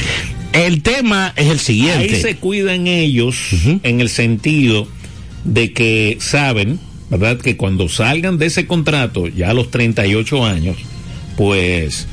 El 0.53 0.83
tema 0.83 1.33
es 1.37 1.47
el 1.49 1.59
siguiente. 1.59 2.15
Ahí 2.17 2.21
se 2.21 2.37
cuidan 2.37 2.87
ellos 2.87 3.37
en 3.83 4.01
el 4.03 4.11
sentido 4.11 4.87
de 5.45 5.73
que 5.73 6.19
saben, 6.21 6.79
¿verdad? 7.09 7.39
Que 7.39 7.57
cuando 7.57 7.89
salgan 7.89 8.37
de 8.37 8.47
ese 8.47 8.67
contrato, 8.67 9.27
ya 9.27 9.51
a 9.51 9.55
los 9.55 9.71
38 9.71 10.45
años, 10.45 10.77
pues 11.37 12.07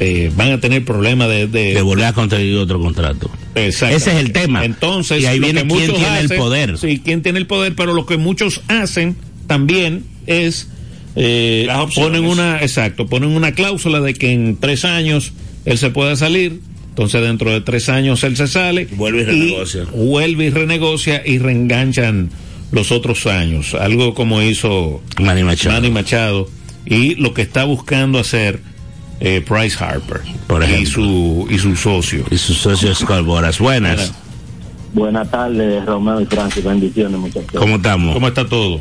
eh, 0.00 0.30
van 0.36 0.52
a 0.52 0.60
tener 0.60 0.84
problemas 0.84 1.28
de... 1.28 1.46
de- 1.46 1.74
de 1.74 1.82
volver 1.82 2.06
a 2.06 2.12
conseguir 2.12 2.56
otro 2.56 2.80
contrato. 2.80 3.30
Ese 3.54 3.94
es 3.94 4.06
el 4.08 4.32
tema. 4.32 4.64
Entonces, 4.64 5.22
Y 5.22 5.26
ahí 5.26 5.38
viene 5.38 5.62
que 5.62 5.68
quién 5.68 5.80
muchos 5.86 5.96
tiene 5.98 6.18
el 6.20 6.28
poder. 6.30 6.78
Sí, 6.78 7.00
quién 7.04 7.22
tiene 7.22 7.38
el 7.38 7.46
poder, 7.46 7.74
pero 7.76 7.94
lo 7.94 8.04
que 8.06 8.16
muchos 8.16 8.62
hacen 8.68 9.16
también 9.46 10.04
es 10.26 10.68
eh, 11.16 11.68
ponen 11.94 12.24
una, 12.24 12.60
exacto, 12.60 13.06
ponen 13.06 13.30
una 13.30 13.52
cláusula 13.52 14.00
de 14.00 14.14
que 14.14 14.32
en 14.32 14.56
tres 14.56 14.84
años 14.84 15.32
él 15.64 15.78
se 15.78 15.90
pueda 15.90 16.16
salir. 16.16 16.60
Entonces 16.88 17.22
dentro 17.22 17.52
de 17.52 17.60
tres 17.60 17.88
años 17.88 18.24
él 18.24 18.36
se 18.36 18.48
sale. 18.48 18.88
Vuelve 18.92 19.22
y 19.22 19.24
renegocia. 19.24 19.84
vuelve 19.94 20.46
y 20.46 20.50
renegocia 20.50 21.22
y 21.24 21.38
reenganchan 21.38 22.30
los 22.72 22.90
otros 22.90 23.26
años. 23.26 23.74
Algo 23.74 24.14
como 24.14 24.42
hizo 24.42 25.02
Manny 25.20 25.44
Machado. 25.44 25.74
Manny 25.76 25.90
Machado 25.92 26.48
y 26.86 27.14
lo 27.16 27.32
que 27.34 27.42
está 27.42 27.64
buscando 27.64 28.18
hacer 28.18 28.60
eh, 29.20 29.44
Bryce 29.48 29.82
Harper 29.82 30.20
Por 30.46 30.62
y 30.62 30.66
ejemplo. 30.66 30.90
su 30.90 31.46
y 31.50 31.58
su 31.58 31.76
socio. 31.76 32.24
Y 32.30 32.36
sus 32.36 32.58
socios 32.58 32.98
Scott 32.98 33.24
Boras. 33.24 33.58
Buenas. 33.58 34.12
Buenas 34.92 35.30
tardes, 35.30 35.84
Romeo 35.86 36.20
y 36.20 36.26
Francis. 36.26 36.62
Bendiciones, 36.64 37.18
muchachos. 37.18 37.52
¿Cómo 37.58 37.76
estamos? 37.76 38.14
¿Cómo 38.14 38.28
está 38.28 38.46
todo? 38.46 38.80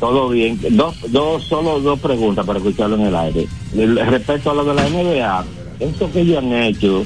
Todo 0.00 0.28
bien. 0.28 0.58
Dos, 0.72 0.94
dos, 1.08 1.44
solo 1.44 1.80
dos 1.80 1.98
preguntas 2.00 2.44
para 2.46 2.58
escucharlo 2.58 2.96
en 2.96 3.02
el 3.02 3.16
aire. 3.16 3.46
Respecto 4.10 4.50
a 4.50 4.54
lo 4.54 4.64
de 4.64 4.74
la 4.74 4.88
NBA, 4.88 5.44
esto 5.80 6.10
que 6.12 6.20
ellos 6.20 6.38
han 6.38 6.52
hecho, 6.52 7.04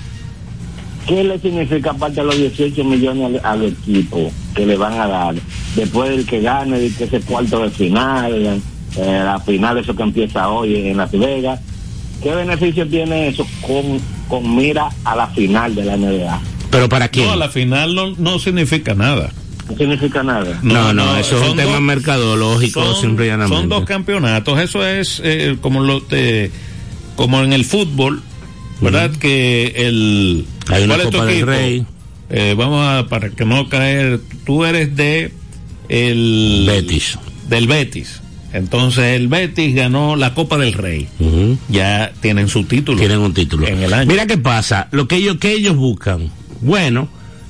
¿qué 1.06 1.24
le 1.24 1.38
significa 1.38 1.90
aparte 1.92 2.16
de 2.20 2.26
los 2.26 2.36
18 2.36 2.84
millones 2.84 3.40
al, 3.44 3.60
al 3.62 3.64
equipo 3.68 4.30
que 4.54 4.66
le 4.66 4.76
van 4.76 4.94
a 5.00 5.06
dar? 5.06 5.34
Después 5.76 6.10
del 6.10 6.26
que 6.26 6.40
gane, 6.40 6.78
de 6.78 6.90
que 6.92 7.04
ese 7.04 7.20
cuarto 7.20 7.60
de 7.62 7.70
final, 7.70 8.60
eh, 8.96 9.20
la 9.24 9.38
final, 9.40 9.78
eso 9.78 9.94
que 9.94 10.02
empieza 10.02 10.48
hoy 10.48 10.76
en 10.76 10.96
Las 10.96 11.10
Vegas. 11.12 11.60
¿Qué 12.22 12.34
beneficio 12.34 12.86
tiene 12.86 13.28
eso 13.28 13.46
con, 13.62 13.98
con 14.28 14.54
mira 14.56 14.88
a 15.04 15.16
la 15.16 15.26
final 15.28 15.74
de 15.74 15.84
la 15.84 15.96
NBA? 15.96 16.40
¿Pero 16.70 16.88
para 16.88 17.08
quién? 17.08 17.26
No, 17.26 17.36
la 17.36 17.48
final 17.48 17.94
no, 17.94 18.14
no 18.16 18.38
significa 18.38 18.94
nada. 18.94 19.32
No 19.68 19.76
significa 19.76 20.22
nada. 20.22 20.58
No, 20.62 20.92
no, 20.92 21.16
eso 21.16 21.42
es 21.42 21.50
un 21.50 21.56
tema 21.56 21.72
dos- 21.72 21.80
mercadológico, 21.80 22.82
son, 22.84 23.00
simple 23.00 23.26
y 23.26 23.28
llanamente. 23.28 23.56
son 23.60 23.68
dos 23.68 23.84
campeonatos. 23.84 24.58
Eso 24.60 24.86
es 24.86 25.20
eh, 25.24 25.56
como 25.60 25.80
lo 25.80 26.02
te- 26.02 26.50
como 27.16 27.40
en 27.42 27.52
el 27.52 27.64
fútbol, 27.64 28.22
¿verdad? 28.80 29.10
Que 29.12 29.72
el 29.76 30.44
Hay 30.68 30.84
una 30.84 30.94
¿cuál 30.96 31.06
es 31.06 31.10
tu 31.10 31.18
Copa 31.18 31.24
del 31.26 31.34
equipo? 31.36 31.50
Rey. 31.50 31.86
Eh, 32.30 32.54
vamos 32.56 32.86
a 32.86 33.06
para 33.08 33.30
que 33.30 33.44
no 33.44 33.68
caer. 33.68 34.20
Tú 34.44 34.64
eres 34.64 34.94
de 34.94 35.32
el 35.88 36.64
Betis. 36.66 37.18
del 37.48 37.66
Betis. 37.66 38.20
Entonces 38.52 39.16
el 39.16 39.28
Betis 39.28 39.74
ganó 39.74 40.16
la 40.16 40.34
Copa 40.34 40.58
del 40.58 40.72
Rey. 40.72 41.08
Ya 41.68 42.12
tienen 42.20 42.48
su 42.48 42.64
título. 42.64 42.98
Tienen 42.98 43.18
un 43.18 43.32
título. 43.32 43.66
En 43.66 43.82
el 43.82 43.92
año. 43.92 44.10
Mira 44.10 44.26
qué 44.26 44.38
pasa, 44.38 44.88
lo 44.90 45.06
que 45.06 45.16
ellos, 45.16 45.38
que 45.38 45.52
ellos 45.52 45.76
buscan. 45.76 46.30
Bueno, 46.60 47.08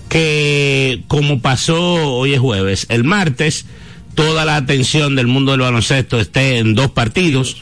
que 0.08 1.02
como 1.08 1.40
pasó 1.40 1.78
hoy 2.16 2.34
es 2.34 2.40
jueves, 2.40 2.86
el 2.90 3.04
martes, 3.04 3.66
toda 4.14 4.44
la 4.44 4.56
atención 4.56 5.16
del 5.16 5.26
mundo 5.26 5.52
del 5.52 5.60
baloncesto 5.60 6.20
esté 6.20 6.58
en 6.58 6.74
dos 6.74 6.90
partidos. 6.90 7.56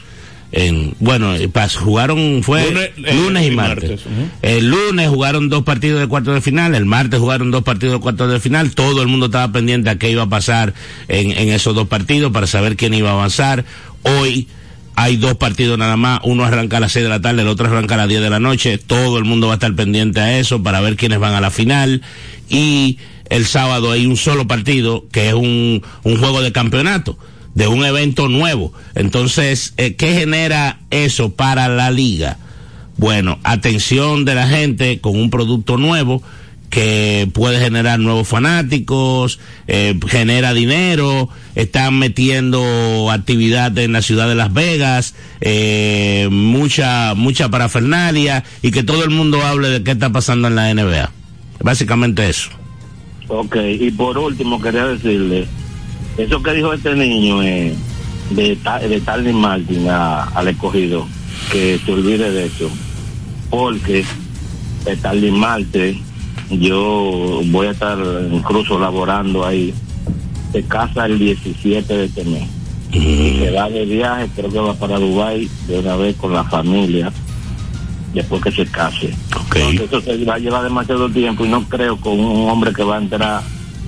En, 0.51 0.95
bueno, 0.99 1.35
eh, 1.35 1.49
pas- 1.53 1.77
jugaron, 1.77 2.43
fue 2.43 2.65
Lunes, 2.71 2.91
lunes, 2.97 3.43
eh, 3.43 3.49
y 3.49 3.53
y 3.53 3.55
martes. 3.57 4.01
El 4.41 4.71
lunes 4.71 5.09
jugaron 5.09 5.49
dos 5.51 5.63
partidos 5.63 6.01
de 6.01 6.07
cuartos 6.07 6.35
de 6.35 6.41
final, 6.41 6.75
el 6.75 6.87
martes 6.87 7.21
jugaron 7.21 7.51
dos 7.51 7.63
partidos 7.65 7.95
de 7.97 8.01
cuartos 8.01 8.33
de 8.33 8.41
final, 8.41 8.75
todo 8.75 9.03
el 9.03 9.09
mundo 9.09 9.27
estaba 9.27 9.53
pendiente 9.53 9.91
a 9.91 9.99
qué 9.99 10.11
iba 10.11 10.23
a 10.23 10.29
pasar 10.29 10.73
en, 11.09 11.33
en 11.33 11.51
esos 11.51 11.75
dos 11.75 11.87
partidos 11.89 12.33
para 12.33 12.47
saber 12.47 12.77
quién 12.77 12.95
iba 12.95 13.11
a 13.11 13.13
avanzar. 13.13 13.65
Hoy 14.03 14.49
hay 14.95 15.17
dos 15.19 15.35
partidos 15.35 15.77
nada 15.79 15.97
más, 15.99 16.21
uno 16.25 16.45
arranca 16.45 16.79
a 16.79 16.81
las 16.81 16.93
6 16.93 17.05
de 17.05 17.11
la 17.11 17.21
tarde, 17.21 17.43
el 17.43 17.49
otro 17.49 17.67
arranca 17.67 17.95
a 17.95 17.99
las 17.99 18.09
10 18.09 18.21
de 18.23 18.31
la 18.31 18.41
noche, 18.41 18.79
todo 18.79 19.19
el 19.19 19.25
mundo 19.25 19.49
va 19.49 19.53
a 19.53 19.57
estar 19.57 19.75
pendiente 19.75 20.21
a 20.21 20.39
eso 20.39 20.63
para 20.63 20.81
ver 20.81 20.97
quiénes 20.97 21.19
van 21.19 21.35
a 21.35 21.41
la 21.43 21.51
final 21.51 22.03
y 22.49 22.99
el 23.29 23.45
sábado 23.47 23.93
hay 23.93 24.07
un 24.07 24.17
solo 24.17 24.47
partido 24.49 25.05
que 25.13 25.29
es 25.29 25.35
un, 25.35 25.83
un 26.05 26.17
juego 26.17 26.41
de 26.41 26.51
campeonato 26.53 27.19
de 27.55 27.69
un 27.69 27.85
evento 27.85 28.29
nuevo. 28.29 28.73
Entonces, 28.95 29.75
eh, 29.77 29.95
¿qué 29.95 30.15
genera 30.15 30.79
eso 30.91 31.35
para 31.35 31.69
la 31.69 31.91
liga? 31.91 32.39
Bueno, 32.97 33.39
atención 33.45 34.25
de 34.25 34.35
la 34.35 34.49
gente 34.49 35.01
con 35.01 35.17
un 35.17 35.31
producto 35.31 35.77
nuevo 35.77 36.23
que 36.71 37.29
puede 37.33 37.59
generar 37.61 37.99
nuevos 37.99 38.29
fanáticos, 38.29 39.41
eh, 39.67 39.99
genera 40.07 40.53
dinero, 40.53 41.29
están 41.55 41.99
metiendo 41.99 43.11
actividad 43.11 43.77
en 43.79 43.93
la 43.93 44.03
ciudad 44.03 44.29
de 44.29 44.35
Las 44.35 44.53
Vegas, 44.53 45.15
eh, 45.41 46.29
mucha, 46.31 47.15
mucha 47.15 47.49
parafernalia 47.49 48.45
y 48.63 48.71
que 48.71 48.83
todo 48.83 49.05
el 49.05 49.11
mundo 49.11 49.43
hable 49.43 49.69
de 49.71 49.83
qué 49.83 49.93
está 49.93 50.11
pasando 50.11 50.49
en 50.49 50.57
la 50.57 50.75
NBA. 50.75 51.11
Básicamente 51.61 52.29
eso. 52.29 52.51
Ok, 53.29 53.57
y 53.79 53.91
por 53.91 54.19
último 54.19 54.61
quería 54.61 54.87
decirle, 54.87 55.47
eso 56.19 56.43
que 56.43 56.53
dijo 56.53 56.73
este 56.73 56.95
niño 56.95 57.43
eh, 57.43 57.75
de, 58.31 58.59
de 58.89 59.01
Tarly 59.01 59.33
Martin 59.33 59.89
a- 59.89 60.25
al 60.25 60.49
escogido, 60.49 61.07
que 61.51 61.81
se 61.85 61.93
olvide 61.93 62.31
de 62.31 62.47
eso, 62.47 62.71
porque 63.51 64.05
de 64.85 64.97
Tarly 64.97 65.31
Martin, 65.31 66.03
yo 66.51 67.41
voy 67.47 67.67
a 67.69 67.71
estar 67.71 67.99
incluso 68.33 68.79
laborando 68.79 69.47
ahí, 69.47 69.73
se 70.53 70.63
casa 70.65 71.07
el 71.07 71.19
17 71.19 71.95
de 71.97 72.05
este 72.07 72.25
mes, 72.25 72.49
y 72.93 73.39
se 73.39 73.51
va 73.51 73.69
de 73.71 73.85
viaje, 73.85 74.29
creo 74.35 74.51
que 74.51 74.59
va 74.59 74.75
para 74.75 74.99
Dubái 74.99 75.49
de 75.69 75.79
una 75.79 75.97
vez 75.97 76.17
con 76.17 76.33
la 76.33 76.45
familia, 76.45 77.13
después 78.15 78.43
que 78.43 78.51
se 78.53 78.67
case. 78.67 79.15
Entonces, 79.71 79.89
eso 79.89 80.01
se 80.19 80.25
va 80.25 80.35
a 80.35 80.39
llevar 80.39 80.63
demasiado 80.65 81.09
tiempo 81.11 81.45
y 81.45 81.49
no 81.49 81.63
creo 81.69 81.97
con 81.99 82.19
un 82.19 82.49
hombre 82.51 82.73
que 82.73 82.83
va 82.83 82.97
a 82.97 83.03
entrar 83.03 83.43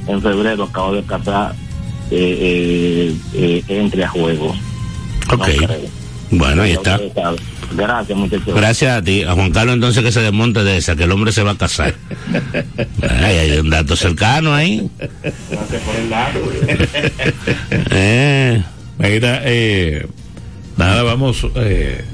en 0.07 0.21
febrero, 0.21 0.65
acabo 0.65 0.93
de 0.95 1.03
casar, 1.03 1.55
eh, 2.11 3.15
eh, 3.15 3.15
eh, 3.35 3.65
entre 3.69 4.05
a 4.05 4.09
juego. 4.09 4.55
Ok. 5.33 5.49
Bueno, 6.33 6.63
ahí 6.63 6.73
está. 6.73 7.01
Gracias, 7.73 8.19
muchachos. 8.19 8.55
Gracias 8.55 8.99
a 8.99 9.03
ti. 9.03 9.23
A 9.23 9.33
Juan 9.33 9.53
Carlos 9.53 9.75
entonces 9.75 10.03
que 10.03 10.13
se 10.13 10.21
desmonte 10.21 10.65
de 10.65 10.77
esa, 10.77 10.97
que 10.97 11.05
el 11.05 11.13
hombre 11.13 11.33
se 11.33 11.43
va 11.43 11.53
a 11.53 11.57
casar. 11.57 11.95
Ay, 13.03 13.37
hay 13.37 13.59
un 13.59 13.71
dato 13.71 13.97
cercano 13.97 14.55
ahí. 14.55 14.89
Eh, 17.93 18.63
Mira, 18.99 19.41
eh, 19.45 20.07
nada, 20.77 21.03
vamos. 21.03 21.47
Eh, 21.57 22.05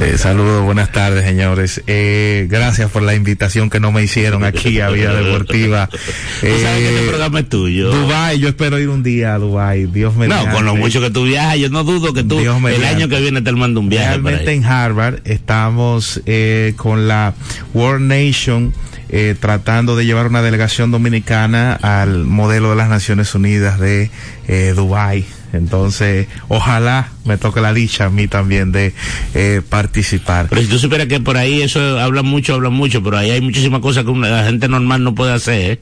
Eh, 0.00 0.18
saludos, 0.18 0.64
buenas 0.64 0.90
tardes, 0.90 1.24
señores. 1.24 1.80
Eh, 1.86 2.48
gracias 2.50 2.90
por 2.90 3.02
la 3.02 3.14
invitación 3.14 3.70
que 3.70 3.78
no 3.78 3.92
me 3.92 4.02
hicieron 4.02 4.42
aquí 4.42 4.80
a 4.80 4.88
Vida 4.90 5.14
Deportiva. 5.14 5.88
Sabes 6.40 6.52
que 6.62 6.88
este 6.88 7.04
Eh, 7.04 7.08
programa 7.08 7.40
es 7.40 7.48
tuyo. 7.48 7.92
Dubai, 7.92 8.38
yo 8.40 8.48
espero 8.48 8.78
ir 8.80 8.88
un 8.88 9.04
día 9.04 9.34
a 9.34 9.38
Dubai. 9.38 9.86
Dios 9.86 10.16
me 10.16 10.26
No, 10.26 10.50
con 10.50 10.64
lo 10.64 10.74
mucho 10.74 11.00
que 11.00 11.10
tú 11.10 11.24
viajas, 11.24 11.58
yo 11.58 11.68
no 11.70 11.84
dudo 11.84 12.12
que 12.12 12.24
tú 12.24 12.40
Dios 12.40 12.56
el 12.56 12.62
mediante. 12.62 12.86
año 12.88 13.08
que 13.08 13.20
viene 13.20 13.40
te 13.40 13.52
mando 13.52 13.78
un 13.80 13.88
viaje. 13.88 14.08
Realmente 14.08 14.52
en 14.52 14.64
Harvard 14.64 15.20
estamos 15.24 16.20
eh, 16.26 16.74
con 16.76 17.06
la 17.06 17.34
World 17.72 18.04
Nation 18.06 18.74
eh, 19.10 19.36
tratando 19.38 19.94
de 19.94 20.06
llevar 20.06 20.26
una 20.26 20.42
delegación 20.42 20.90
dominicana 20.90 21.72
al 21.74 22.24
modelo 22.24 22.70
de 22.70 22.76
las 22.76 22.88
Naciones 22.88 23.32
Unidas 23.36 23.78
de 23.78 24.10
eh, 24.48 24.72
Dubai. 24.74 25.24
Entonces, 25.54 26.26
ojalá 26.48 27.08
me 27.24 27.36
toque 27.38 27.60
la 27.60 27.72
dicha 27.72 28.06
a 28.06 28.10
mí 28.10 28.26
también 28.28 28.72
de 28.72 28.92
eh, 29.34 29.62
participar. 29.68 30.46
Pero 30.50 30.62
si 30.62 30.68
tú 30.68 30.78
supieras 30.78 31.06
que 31.06 31.20
por 31.20 31.36
ahí 31.36 31.62
eso 31.62 31.98
hablan 32.00 32.26
mucho, 32.26 32.54
hablan 32.54 32.72
mucho, 32.72 33.02
pero 33.02 33.16
ahí 33.18 33.30
hay 33.30 33.40
muchísimas 33.40 33.80
cosas 33.80 34.04
que 34.04 34.10
una- 34.10 34.28
la 34.28 34.44
gente 34.44 34.68
normal 34.68 35.02
no 35.04 35.14
puede 35.14 35.32
hacer. 35.32 35.70
¿eh? 35.72 35.78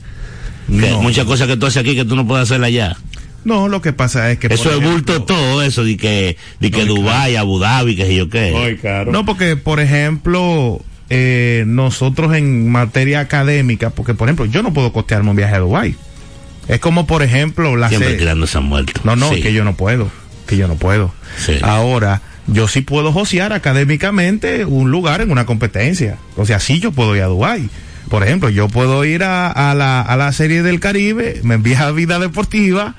Que 0.68 0.90
No. 0.90 1.02
Muchas 1.02 1.24
cosas 1.24 1.48
que 1.48 1.56
tú 1.56 1.66
haces 1.66 1.82
aquí 1.82 1.94
que 1.96 2.04
tú 2.04 2.14
no 2.16 2.26
puedes 2.26 2.50
hacer 2.50 2.62
allá. 2.62 2.96
No, 3.44 3.66
lo 3.66 3.82
que 3.82 3.92
pasa 3.92 4.30
es 4.30 4.38
que... 4.38 4.46
Eso 4.46 4.70
es 4.70 4.80
bulto 4.80 5.24
todo 5.24 5.62
eso, 5.62 5.82
de 5.82 5.96
que, 5.96 6.36
de 6.60 6.70
que 6.70 6.84
No, 6.86 6.94
Dubái, 6.94 7.34
Abu 7.34 7.58
Dhabi, 7.58 7.96
que 7.96 8.06
sé 8.06 8.14
yo 8.14 8.28
qué. 8.30 8.78
caro. 8.80 9.10
No, 9.10 9.24
porque, 9.24 9.56
por 9.56 9.80
ejemplo, 9.80 10.80
eh, 11.10 11.64
nosotros 11.66 12.34
en 12.36 12.70
materia 12.70 13.18
académica, 13.18 13.90
porque, 13.90 14.14
por 14.14 14.28
ejemplo, 14.28 14.44
yo 14.46 14.62
no 14.62 14.72
puedo 14.72 14.92
costearme 14.92 15.30
un 15.30 15.36
viaje 15.36 15.56
a 15.56 15.58
Dubái. 15.58 15.96
Es 16.68 16.78
como, 16.80 17.06
por 17.06 17.22
ejemplo, 17.22 17.76
la 17.76 17.88
Siempre 17.88 18.10
se- 18.12 18.16
tirando 18.18 18.44
esa 18.44 18.60
muerte. 18.60 18.92
No, 19.04 19.16
no, 19.16 19.32
Sí. 19.32 19.40
que 19.42 19.52
yo 19.52 19.64
no 19.64 19.74
puedo, 19.76 20.10
que 20.46 20.56
yo 20.56 20.68
no 20.68 20.76
puedo. 20.76 21.12
Sí. 21.44 21.58
Ahora, 21.62 22.22
yo 22.46 22.68
sí 22.68 22.80
puedo 22.82 23.12
josear 23.12 23.52
académicamente 23.52 24.64
un 24.64 24.90
lugar 24.90 25.20
en 25.20 25.30
una 25.30 25.46
competencia. 25.46 26.18
O 26.36 26.46
sea, 26.46 26.60
sí 26.60 26.80
yo 26.80 26.92
puedo 26.92 27.14
ir 27.16 27.22
a 27.22 27.26
Dubái. 27.26 27.68
por 28.08 28.22
ejemplo, 28.24 28.50
yo 28.50 28.68
puedo 28.68 29.04
ir 29.06 29.22
a, 29.24 29.50
a, 29.50 29.74
la, 29.74 30.02
a 30.02 30.16
la 30.18 30.32
serie 30.32 30.62
del 30.62 30.80
Caribe, 30.80 31.40
me 31.44 31.54
envía 31.54 31.86
a 31.86 31.92
Vida 31.92 32.18
Deportiva, 32.18 32.94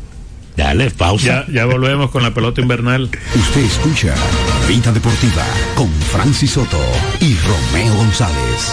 Dale, 0.56 0.90
pausa. 0.90 1.44
Ya, 1.48 1.52
ya 1.52 1.66
volvemos 1.66 2.10
con 2.10 2.22
la 2.22 2.32
pelota 2.32 2.62
invernal. 2.62 3.10
Usted 3.34 3.60
escucha 3.60 4.14
Vida 4.66 4.90
Deportiva 4.90 5.44
con 5.74 5.92
Francis 5.92 6.52
Soto 6.52 6.80
y 7.20 7.36
Romeo 7.36 7.94
González. 7.94 8.72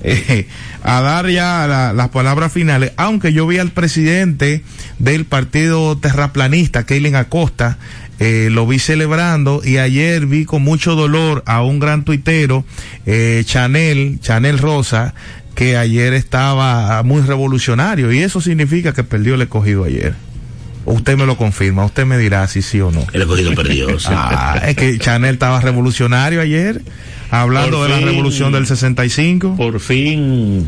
eh, 0.04 0.46
a 0.84 1.00
dar 1.00 1.28
ya 1.28 1.66
la- 1.66 1.92
las 1.92 2.08
palabras 2.10 2.52
finales, 2.52 2.92
aunque 2.96 3.32
yo 3.32 3.46
vi 3.46 3.58
al 3.58 3.70
presidente 3.72 4.62
del 4.98 5.24
partido 5.24 5.96
terraplanista, 5.98 6.84
Keilen 6.86 7.16
Acosta, 7.16 7.78
eh, 8.20 8.48
lo 8.50 8.64
vi 8.66 8.78
celebrando 8.78 9.60
y 9.64 9.78
ayer 9.78 10.26
vi 10.26 10.44
con 10.44 10.62
mucho 10.62 10.94
dolor 10.94 11.42
a 11.46 11.62
un 11.62 11.80
gran 11.80 12.04
tuitero, 12.04 12.64
eh, 13.06 13.42
Chanel, 13.44 14.20
Chanel 14.20 14.58
Rosa, 14.58 15.14
que 15.56 15.76
ayer 15.76 16.12
estaba 16.14 17.02
muy 17.02 17.22
revolucionario 17.22 18.12
y 18.12 18.20
eso 18.20 18.40
significa 18.40 18.92
que 18.92 19.02
perdió 19.04 19.34
el 19.34 19.42
escogido 19.42 19.84
ayer. 19.84 20.14
Usted 20.84 21.16
me 21.16 21.24
lo 21.26 21.36
confirma, 21.38 21.84
usted 21.86 22.04
me 22.04 22.18
dirá 22.18 22.46
si 22.46 22.60
sí 22.60 22.80
o 22.80 22.90
no. 22.90 23.06
El 23.12 23.22
escogido 23.22 23.54
perdió. 23.54 23.98
sí. 23.98 24.08
Ah, 24.10 24.60
es 24.66 24.76
que 24.76 24.98
Chanel 24.98 25.34
estaba 25.34 25.60
revolucionario 25.60 26.40
ayer, 26.40 26.82
hablando 27.30 27.78
Por 27.78 27.88
de 27.88 28.00
la 28.00 28.06
revolución 28.06 28.52
del 28.52 28.66
65. 28.66 29.56
Por 29.56 29.80
fin 29.80 30.66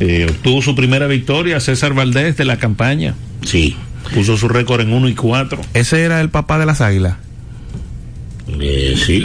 eh, 0.00 0.26
obtuvo 0.30 0.62
su 0.62 0.74
primera 0.74 1.06
victoria 1.06 1.60
César 1.60 1.94
Valdés 1.94 2.36
de 2.36 2.44
la 2.44 2.58
campaña. 2.58 3.14
Sí. 3.44 3.76
Puso 4.14 4.36
su 4.36 4.48
récord 4.48 4.80
en 4.80 4.92
1 4.92 5.08
y 5.08 5.14
4. 5.14 5.60
Ese 5.74 6.02
era 6.02 6.20
el 6.20 6.30
papá 6.30 6.58
de 6.58 6.66
las 6.66 6.80
águilas. 6.80 7.16
Eh, 8.60 8.94
sí. 8.96 9.22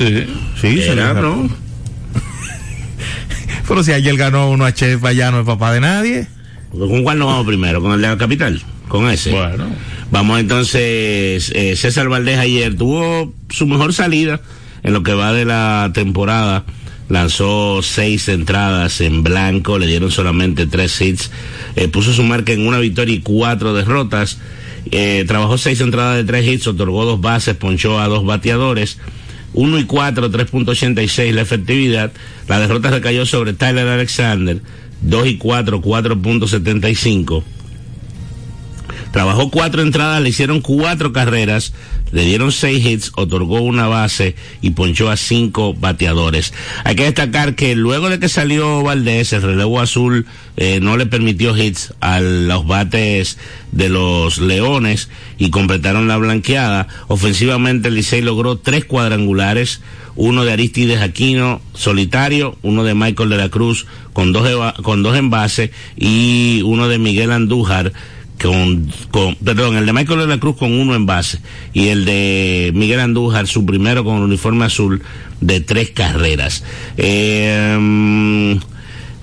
Sí, 0.62 0.78
se 0.82 0.92
Era, 0.92 1.14
le- 1.14 1.22
¿no? 1.22 1.50
Pero 3.68 3.84
si 3.84 3.92
ayer 3.92 4.16
ganó 4.16 4.50
uno 4.50 4.66
a 4.66 4.74
Chef, 4.74 5.02
ya 5.14 5.30
no 5.32 5.42
es 5.42 5.46
papá 5.46 5.74
de 5.74 5.82
nadie. 5.82 6.28
¿Con 6.72 7.04
cuál 7.04 7.20
nos 7.20 7.28
vamos 7.28 7.48
primero? 7.48 7.82
¿Con 7.82 7.92
el 7.94 8.02
de 8.02 8.08
la 8.08 8.18
capital? 8.18 8.62
Con 8.88 9.10
ese. 9.10 9.32
Bueno. 9.32 9.66
Vamos 10.12 10.40
entonces, 10.40 11.52
eh, 11.54 11.76
César 11.76 12.08
Valdés 12.08 12.38
ayer 12.40 12.76
tuvo 12.78 13.34
su 13.50 13.68
mejor 13.68 13.94
salida 13.94 14.40
en 14.84 14.94
lo 14.94 15.04
que 15.04 15.14
va 15.14 15.34
de 15.34 15.46
la 15.46 15.92
temporada. 15.94 16.66
Lanzó 17.10 17.82
seis 17.84 18.28
entradas 18.28 19.00
en 19.00 19.24
blanco, 19.24 19.80
le 19.80 19.88
dieron 19.88 20.12
solamente 20.12 20.68
tres 20.68 21.00
hits, 21.00 21.32
eh, 21.76 21.88
puso 21.88 22.12
su 22.12 22.24
marca 22.24 22.52
en 22.52 22.68
una 22.68 22.80
victoria 22.80 23.16
y 23.16 23.22
cuatro 23.22 23.74
derrotas. 23.74 24.40
Eh, 24.92 25.24
trabajó 25.28 25.58
seis 25.58 25.80
entradas 25.82 26.18
de 26.18 26.26
tres 26.26 26.46
hits, 26.46 26.68
otorgó 26.68 27.06
dos 27.06 27.22
bases, 27.22 27.56
ponchó 27.56 28.00
a 28.00 28.08
dos 28.08 28.26
bateadores. 28.26 28.98
1 29.54 29.80
y 29.80 29.86
4, 29.86 30.30
3.86 30.30 31.32
la 31.32 31.42
efectividad. 31.42 32.12
La 32.48 32.60
derrota 32.60 32.92
recayó 32.92 33.26
sobre 33.26 33.54
Tyler 33.54 33.88
Alexander, 33.88 34.62
2 35.02 35.28
y 35.28 35.38
4, 35.38 35.82
4.75. 35.82 37.44
Trabajó 39.12 39.50
cuatro 39.50 39.82
entradas, 39.82 40.22
le 40.22 40.30
hicieron 40.30 40.62
cuatro 40.62 41.12
carreras, 41.12 41.74
le 42.12 42.26
dieron 42.26 42.52
seis 42.52 42.86
hits, 42.86 43.12
otorgó 43.16 43.62
una 43.62 43.88
base 43.88 44.36
y 44.62 44.72
ponchó 44.72 45.10
a 45.10 45.18
cinco 45.18 45.74
bateadores. 45.74 46.54
Hay 46.84 46.96
que 46.96 47.04
destacar 47.04 47.56
que 47.56 47.76
luego 47.76 48.10
de 48.10 48.20
que 48.20 48.30
salió 48.30 48.84
Valdés, 48.84 49.34
el 49.34 49.42
relevo 49.42 49.80
azul 49.80 50.26
eh, 50.56 50.80
no 50.82 50.98
le 50.98 51.06
permitió 51.06 51.56
hits 51.56 51.94
a 52.00 52.20
los 52.20 52.66
bates 52.66 53.38
de 53.72 53.90
los 53.90 54.40
Leones 54.40 55.10
y 55.38 55.50
completaron 55.50 56.08
la 56.08 56.18
blanqueada. 56.18 56.88
Ofensivamente, 57.08 57.92
Licey 57.92 58.22
logró 58.22 58.58
tres 58.58 58.86
cuadrangulares, 58.86 59.82
uno 60.16 60.46
de 60.46 60.54
Aristides 60.54 61.02
Aquino 61.02 61.62
solitario, 61.74 62.58
uno 62.64 62.84
de 62.84 62.96
Michael 62.96 63.30
de 63.30 63.38
la 63.38 63.50
Cruz 63.50 63.86
con 64.14 64.34
dos, 64.34 64.74
con 64.82 65.04
dos 65.04 65.16
en 65.16 65.30
base 65.30 65.72
y 65.96 66.62
uno 66.66 66.88
de 66.88 66.98
Miguel 66.98 67.32
Andújar 67.32 67.94
con, 68.42 68.92
con, 69.12 69.36
perdón, 69.36 69.78
el 69.78 69.86
de 69.86 69.94
Michael 69.94 70.20
de 70.20 70.28
la 70.28 70.40
Cruz 70.40 70.58
con 70.58 70.72
uno 70.74 70.96
en 70.96 71.06
base 71.06 71.40
y 71.74 71.88
el 71.88 72.06
de 72.06 72.72
Miguel 72.76 73.00
Andújar, 73.00 73.48
su 73.48 73.66
primero 73.66 74.04
con 74.04 74.18
el 74.18 74.24
uniforme 74.24 74.66
azul 74.66 75.02
de 75.42 75.60
tres 75.62 75.92
carreras. 75.92 76.64
Eh, 76.98 78.58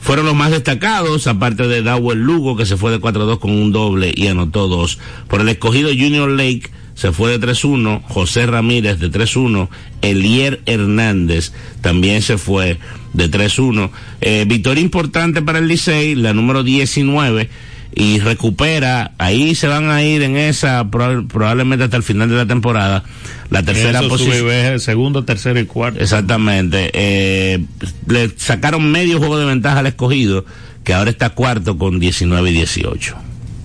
fueron 0.05 0.27
los 0.27 0.35
más 0.35 0.51
destacados, 0.51 1.27
aparte 1.27 1.67
de 1.67 1.83
Dawel 1.83 2.19
Lugo, 2.19 2.57
que 2.57 2.67
se 2.67 2.77
fue 2.77 2.91
de 2.91 3.01
4-2 3.01 3.39
con 3.39 3.53
un 3.53 3.73
doble 3.73 4.13
y 4.15 4.27
anotó 4.27 4.69
dos. 4.69 4.99
Por 5.29 5.41
el 5.41 5.49
escogido 5.49 5.89
Junior 5.89 6.29
Lake, 6.29 6.71
se 6.95 7.11
fue 7.11 7.39
de 7.39 7.41
3-1, 7.41 8.03
José 8.03 8.47
Ramírez 8.47 8.99
de 9.01 9.11
3-1, 9.11 9.69
Elier 10.03 10.61
Hernández 10.67 11.53
también 11.81 12.21
se 12.21 12.37
fue 12.37 12.79
de 13.15 13.31
3-1. 13.31 13.91
Eh, 14.21 14.45
victoria 14.47 14.83
importante 14.83 15.41
para 15.41 15.59
el 15.59 15.69
Licey, 15.69 16.15
la 16.15 16.35
número 16.35 16.63
19, 16.63 17.49
y 17.95 18.19
recupera, 18.19 19.13
ahí 19.19 19.55
se 19.55 19.67
van 19.69 19.91
a 19.91 20.03
ir 20.03 20.23
en 20.23 20.37
esa 20.37 20.83
proba- 20.91 21.27
probablemente 21.29 21.85
hasta 21.85 21.97
el 21.97 22.03
final 22.03 22.29
de 22.29 22.37
la 22.37 22.47
temporada, 22.47 23.05
la 23.51 23.63
tercera 23.63 24.03
posición. 24.03 24.81
segundo, 24.81 25.25
tercero 25.25 25.61
y 25.61 25.65
cuarto. 25.67 26.01
Exactamente. 26.01 26.91
Eh, 26.93 27.65
le 28.09 28.31
sacaron 28.37 28.91
medio 28.91 29.19
juego 29.19 29.39
de 29.39 29.45
ventaja 29.45 29.79
al 29.79 29.87
escogido, 29.87 30.45
que 30.83 30.93
ahora 30.95 31.11
está 31.11 31.31
cuarto 31.31 31.79
con 31.79 32.01
19 32.01 32.51
y 32.51 32.55
18. 32.55 33.17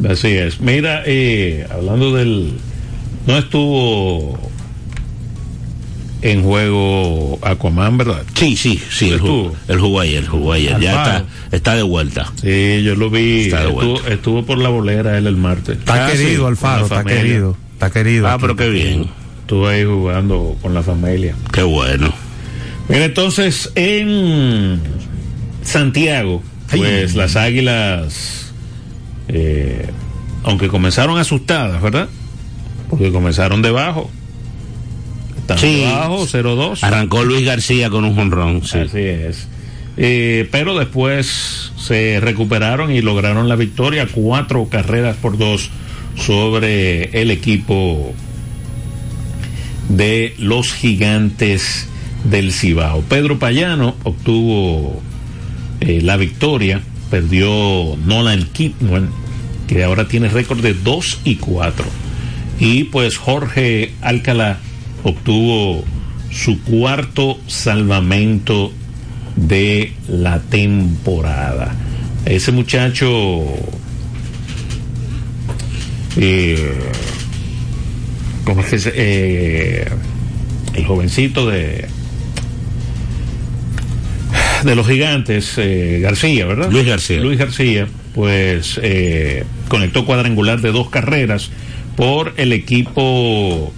Así 0.08 0.28
es. 0.30 0.62
Mira, 0.62 1.02
eh, 1.06 1.66
hablando 1.72 2.14
del... 2.14 2.54
No 3.28 3.38
estuvo 3.38 4.40
en 6.22 6.44
juego 6.44 7.40
Aquaman, 7.42 7.98
¿verdad? 7.98 8.24
Sí, 8.36 8.56
sí, 8.58 8.82
sí, 8.92 9.10
el 9.12 9.20
jugó, 9.20 9.56
el 9.68 9.80
jugó 9.80 10.00
ayer, 10.02 10.26
jugó 10.28 10.54
ayer. 10.54 10.80
Ya 10.80 10.92
está, 10.92 11.26
está 11.56 11.76
de 11.76 11.84
vuelta. 11.84 12.32
Sí, 12.42 12.84
yo 12.84 12.96
lo 12.96 13.10
vi. 13.10 13.46
Está 13.46 13.62
de 13.62 13.70
Estuvo, 13.70 13.92
vuelta. 13.92 14.10
estuvo 14.14 14.46
por 14.46 14.58
la 14.58 14.70
bolera 14.70 15.18
él 15.18 15.28
el 15.28 15.38
martes. 15.38 15.78
Está 15.78 16.08
Ah, 16.08 16.12
querido, 16.12 16.44
sí, 16.44 16.48
Alfaro, 16.48 16.84
está 16.84 16.96
familia. 16.98 17.22
querido. 17.22 17.58
Está 17.74 17.90
querido. 17.92 18.28
Ah, 18.28 18.34
aquí. 18.34 18.42
pero 18.42 18.56
qué 18.58 18.70
bien. 18.70 19.08
Estuvo 19.42 19.68
ahí 19.68 19.84
jugando 19.86 20.58
con 20.62 20.74
la 20.74 20.84
familia. 20.84 21.36
Qué 21.54 21.64
bueno. 21.64 22.14
Mira, 22.90 23.06
entonces 23.06 23.72
en 23.76 24.80
Santiago, 25.64 26.44
pues 26.70 27.16
las 27.16 27.36
águilas, 27.36 28.52
eh, 29.28 29.88
aunque 30.44 30.68
comenzaron 30.68 31.18
asustadas, 31.18 31.82
¿verdad? 31.82 32.10
Porque 32.90 33.12
comenzaron 33.12 33.62
debajo. 33.62 34.10
Sí. 35.58 35.82
debajo, 35.82 36.26
0-2. 36.28 36.84
Arrancó 36.84 37.24
Luis 37.24 37.46
García 37.46 37.90
con 37.90 38.06
un 38.06 38.16
jonrón. 38.16 38.64
Sí. 38.64 38.80
Así 38.80 39.00
es. 39.00 39.48
Eh, 39.98 40.48
pero 40.52 40.78
después 40.78 41.72
se 41.78 42.20
recuperaron 42.22 42.92
y 42.92 43.02
lograron 43.02 43.50
la 43.50 43.56
victoria, 43.56 44.08
cuatro 44.10 44.68
carreras 44.70 45.18
por 45.18 45.38
dos 45.38 45.70
sobre 46.16 47.22
el 47.22 47.32
equipo 47.32 48.14
de 49.90 50.36
los 50.38 50.74
gigantes 50.74 51.88
del 52.24 52.54
Cibao. 52.54 53.02
Pedro 53.02 53.40
Payano 53.40 53.96
obtuvo 54.04 55.02
eh, 55.82 56.02
la 56.02 56.18
victoria, 56.18 56.82
perdió 57.10 57.98
Nolan 58.06 58.44
Kidman, 58.54 59.10
que 59.68 59.84
ahora 59.84 60.08
tiene 60.08 60.30
récord 60.30 60.62
de 60.62 60.74
2 60.74 61.22
y 61.26 61.36
4. 61.36 61.86
Y 62.60 62.86
pues 62.86 63.18
Jorge 63.18 63.94
Alcalá 64.02 64.60
obtuvo 65.04 65.84
su 66.32 66.62
cuarto 66.64 67.40
salvamento 67.48 68.72
de 69.36 69.94
la 70.08 70.40
temporada. 70.42 71.76
Ese 72.26 72.52
muchacho 72.52 73.46
eh, 76.18 76.74
¿cómo 78.44 78.62
es 78.62 78.68
que 78.68 78.80
se, 78.80 78.92
eh, 78.96 79.86
el 80.74 80.86
jovencito 80.86 81.48
de 81.48 81.88
de 84.64 84.76
los 84.76 84.86
gigantes 84.88 85.54
eh, 85.58 86.00
García, 86.02 86.46
¿verdad? 86.46 86.70
Luis 86.70 86.86
García. 86.86 87.22
Luis 87.22 87.40
García, 87.40 87.88
pues 88.14 88.80
conectó 89.70 90.06
cuadrangular 90.06 90.60
de 90.60 90.74
dos 90.74 90.90
carreras 90.90 91.50
por 91.96 92.34
el 92.36 92.52
equipo 92.52 93.74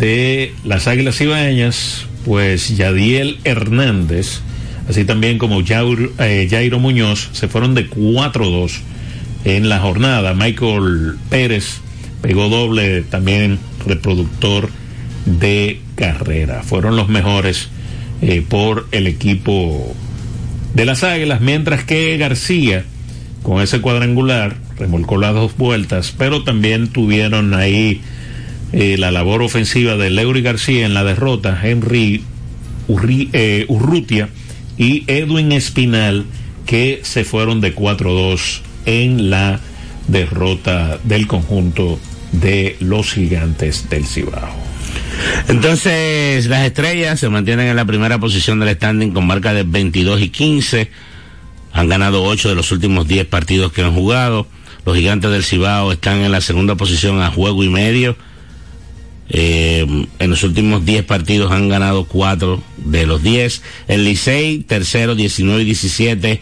de 0.00 0.54
las 0.64 0.88
Águilas 0.88 1.20
Ibaeñas, 1.20 2.06
pues 2.24 2.74
Yadiel 2.76 3.38
Hernández, 3.44 4.40
así 4.88 5.04
también 5.04 5.36
como 5.36 5.64
Jairo, 5.64 6.10
eh, 6.18 6.48
Jairo 6.50 6.78
Muñoz, 6.78 7.28
se 7.32 7.48
fueron 7.48 7.74
de 7.74 7.88
4-2 7.88 8.80
en 9.44 9.68
la 9.68 9.78
jornada. 9.78 10.32
Michael 10.32 11.16
Pérez 11.28 11.80
pegó 12.22 12.48
doble, 12.48 13.02
también 13.02 13.58
reproductor 13.86 14.70
de 15.26 15.80
carrera. 15.96 16.62
Fueron 16.62 16.96
los 16.96 17.10
mejores 17.10 17.68
eh, 18.22 18.42
por 18.46 18.88
el 18.92 19.06
equipo 19.06 19.94
de 20.74 20.86
las 20.86 21.04
Águilas, 21.04 21.42
mientras 21.42 21.84
que 21.84 22.16
García, 22.16 22.84
con 23.42 23.60
ese 23.60 23.82
cuadrangular, 23.82 24.56
remolcó 24.78 25.18
las 25.18 25.34
dos 25.34 25.56
vueltas, 25.58 26.14
pero 26.16 26.42
también 26.42 26.88
tuvieron 26.88 27.52
ahí 27.52 28.00
eh, 28.72 28.96
la 28.98 29.10
labor 29.10 29.42
ofensiva 29.42 29.96
de 29.96 30.10
Leury 30.10 30.42
García 30.42 30.86
en 30.86 30.94
la 30.94 31.04
derrota, 31.04 31.58
Henry 31.62 32.22
eh, 33.32 33.64
Urrutia 33.68 34.28
y 34.78 35.04
Edwin 35.06 35.52
Espinal, 35.52 36.24
que 36.66 37.00
se 37.02 37.24
fueron 37.24 37.60
de 37.60 37.74
4-2 37.74 38.60
en 38.86 39.30
la 39.30 39.60
derrota 40.08 40.98
del 41.04 41.26
conjunto 41.26 41.98
de 42.32 42.76
los 42.80 43.12
gigantes 43.12 43.88
del 43.90 44.06
Cibao. 44.06 44.54
Entonces, 45.48 46.46
las 46.46 46.66
estrellas 46.66 47.20
se 47.20 47.28
mantienen 47.28 47.68
en 47.68 47.76
la 47.76 47.84
primera 47.84 48.18
posición 48.18 48.60
del 48.60 48.74
standing 48.74 49.10
con 49.10 49.26
marca 49.26 49.52
de 49.52 49.64
22 49.64 50.20
y 50.22 50.28
15. 50.28 50.90
Han 51.72 51.88
ganado 51.88 52.24
8 52.24 52.48
de 52.48 52.54
los 52.54 52.72
últimos 52.72 53.06
10 53.06 53.26
partidos 53.26 53.72
que 53.72 53.82
han 53.82 53.94
jugado. 53.94 54.46
Los 54.86 54.96
gigantes 54.96 55.30
del 55.30 55.44
Cibao 55.44 55.92
están 55.92 56.18
en 56.18 56.32
la 56.32 56.40
segunda 56.40 56.74
posición 56.76 57.20
a 57.20 57.30
juego 57.30 57.62
y 57.64 57.68
medio. 57.68 58.16
Eh, 59.30 59.86
en 60.18 60.30
los 60.30 60.42
últimos 60.42 60.84
10 60.84 61.04
partidos 61.04 61.52
han 61.52 61.68
ganado 61.68 62.04
4 62.04 62.62
de 62.78 63.06
los 63.06 63.22
10. 63.22 63.62
El 63.88 64.04
Licey, 64.04 64.58
tercero, 64.60 65.14
19 65.14 65.62
y 65.62 65.64
17. 65.64 66.40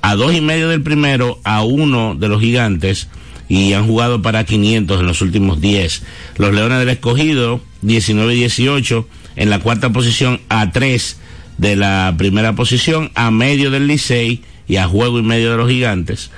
A 0.00 0.14
dos 0.16 0.34
y 0.34 0.40
medio 0.40 0.68
del 0.68 0.82
primero, 0.82 1.38
a 1.44 1.62
uno 1.62 2.14
de 2.14 2.28
los 2.28 2.40
gigantes. 2.40 3.08
Y 3.48 3.74
han 3.74 3.86
jugado 3.86 4.22
para 4.22 4.44
500 4.44 5.00
en 5.00 5.06
los 5.06 5.20
últimos 5.20 5.60
10. 5.60 6.02
Los 6.38 6.54
Leones 6.54 6.78
del 6.78 6.88
Escogido, 6.88 7.60
19 7.82 8.34
y 8.34 8.38
18. 8.38 9.08
En 9.36 9.50
la 9.50 9.60
cuarta 9.60 9.90
posición, 9.90 10.40
a 10.48 10.72
3 10.72 11.18
de 11.58 11.76
la 11.76 12.14
primera 12.16 12.54
posición, 12.54 13.10
a 13.14 13.30
medio 13.30 13.70
del 13.70 13.86
Licey 13.86 14.42
y 14.66 14.76
a 14.76 14.88
juego 14.88 15.18
y 15.18 15.22
medio 15.22 15.50
de 15.50 15.56
los 15.58 15.68
gigantes 15.68 16.30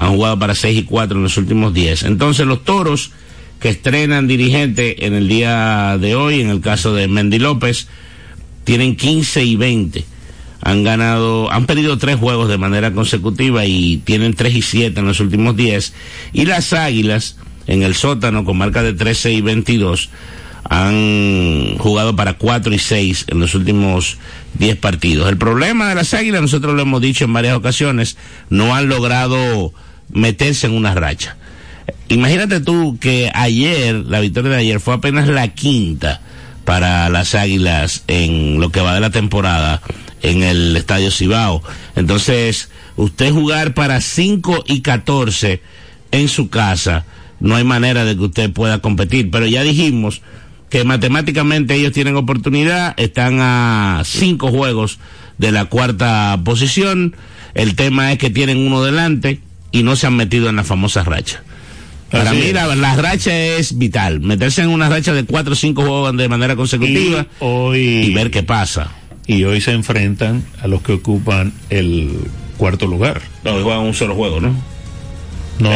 han 0.00 0.14
jugado 0.14 0.38
para 0.38 0.54
6 0.54 0.78
y 0.78 0.82
4 0.84 1.18
en 1.18 1.22
los 1.22 1.36
últimos 1.36 1.74
10. 1.74 2.04
Entonces 2.04 2.46
los 2.46 2.64
toros 2.64 3.12
que 3.60 3.68
estrenan 3.68 4.26
dirigente 4.26 5.06
en 5.06 5.14
el 5.14 5.28
día 5.28 5.96
de 5.98 6.14
hoy, 6.14 6.40
en 6.40 6.48
el 6.48 6.60
caso 6.60 6.94
de 6.94 7.08
Mendy 7.08 7.38
López, 7.38 7.88
tienen 8.64 8.96
15 8.96 9.44
y 9.44 9.56
20. 9.56 10.04
Han 10.62 10.84
ganado, 10.84 11.50
han 11.52 11.66
perdido 11.66 11.98
tres 11.98 12.16
juegos 12.16 12.48
de 12.48 12.58
manera 12.58 12.92
consecutiva 12.92 13.64
y 13.64 13.98
tienen 13.98 14.34
3 14.34 14.54
y 14.54 14.62
7 14.62 15.00
en 15.00 15.06
los 15.06 15.20
últimos 15.20 15.56
10. 15.56 15.94
Y 16.32 16.44
las 16.44 16.72
águilas, 16.72 17.36
en 17.66 17.82
el 17.82 17.94
sótano, 17.94 18.44
con 18.44 18.58
marca 18.58 18.82
de 18.82 18.92
13 18.92 19.32
y 19.32 19.40
22, 19.40 20.10
han 20.64 21.76
jugado 21.78 22.14
para 22.14 22.34
4 22.34 22.74
y 22.74 22.78
6 22.78 23.26
en 23.28 23.40
los 23.40 23.54
últimos 23.54 24.18
10 24.58 24.76
partidos. 24.76 25.28
El 25.28 25.38
problema 25.38 25.88
de 25.88 25.94
las 25.94 26.12
águilas, 26.12 26.42
nosotros 26.42 26.74
lo 26.74 26.82
hemos 26.82 27.00
dicho 27.00 27.24
en 27.24 27.32
varias 27.32 27.56
ocasiones, 27.56 28.16
no 28.50 28.74
han 28.74 28.88
logrado 28.88 29.72
meterse 30.12 30.66
en 30.66 30.74
una 30.74 30.94
racha. 30.94 31.36
Imagínate 32.10 32.58
tú 32.58 32.98
que 33.00 33.30
ayer, 33.32 33.94
la 33.94 34.18
victoria 34.18 34.50
de 34.50 34.56
ayer 34.56 34.80
fue 34.80 34.94
apenas 34.94 35.28
la 35.28 35.46
quinta 35.46 36.20
para 36.64 37.08
las 37.08 37.36
Águilas 37.36 38.02
en 38.08 38.58
lo 38.58 38.70
que 38.70 38.80
va 38.80 38.94
de 38.94 39.00
la 39.00 39.10
temporada 39.10 39.80
en 40.20 40.42
el 40.42 40.76
Estadio 40.76 41.12
Cibao. 41.12 41.62
Entonces, 41.94 42.68
usted 42.96 43.32
jugar 43.32 43.74
para 43.74 44.00
5 44.00 44.64
y 44.66 44.80
14 44.80 45.62
en 46.10 46.28
su 46.28 46.50
casa, 46.50 47.04
no 47.38 47.54
hay 47.54 47.62
manera 47.62 48.04
de 48.04 48.16
que 48.16 48.24
usted 48.24 48.52
pueda 48.52 48.80
competir. 48.80 49.30
Pero 49.30 49.46
ya 49.46 49.62
dijimos 49.62 50.20
que 50.68 50.82
matemáticamente 50.82 51.76
ellos 51.76 51.92
tienen 51.92 52.16
oportunidad, 52.16 52.92
están 52.98 53.38
a 53.40 54.02
cinco 54.04 54.48
juegos 54.48 54.98
de 55.38 55.52
la 55.52 55.66
cuarta 55.66 56.40
posición. 56.44 57.14
El 57.54 57.76
tema 57.76 58.10
es 58.10 58.18
que 58.18 58.30
tienen 58.30 58.58
uno 58.66 58.82
delante 58.82 59.40
y 59.70 59.84
no 59.84 59.94
se 59.94 60.08
han 60.08 60.16
metido 60.16 60.48
en 60.48 60.56
la 60.56 60.64
famosa 60.64 61.04
racha. 61.04 61.44
Para 62.10 62.32
mí 62.32 62.52
la, 62.52 62.96
racha 62.96 63.36
es 63.36 63.78
vital, 63.78 64.20
meterse 64.20 64.62
en 64.62 64.68
una 64.68 64.88
racha 64.88 65.12
de 65.12 65.24
cuatro 65.24 65.52
o 65.52 65.56
cinco 65.56 65.82
juegos 65.82 66.16
de 66.16 66.28
manera 66.28 66.56
consecutiva 66.56 67.22
y, 67.22 67.44
hoy, 67.44 67.80
y 67.80 68.14
ver 68.14 68.30
qué 68.30 68.42
pasa. 68.42 68.90
Y 69.26 69.44
hoy 69.44 69.60
se 69.60 69.72
enfrentan 69.72 70.44
a 70.60 70.66
los 70.66 70.82
que 70.82 70.92
ocupan 70.92 71.52
el 71.70 72.18
cuarto 72.56 72.86
lugar. 72.86 73.22
No, 73.44 73.52
juegan 73.62 73.80
un 73.80 73.94
solo 73.94 74.16
juego, 74.16 74.40
¿no? 74.40 74.54
No. 75.60 75.70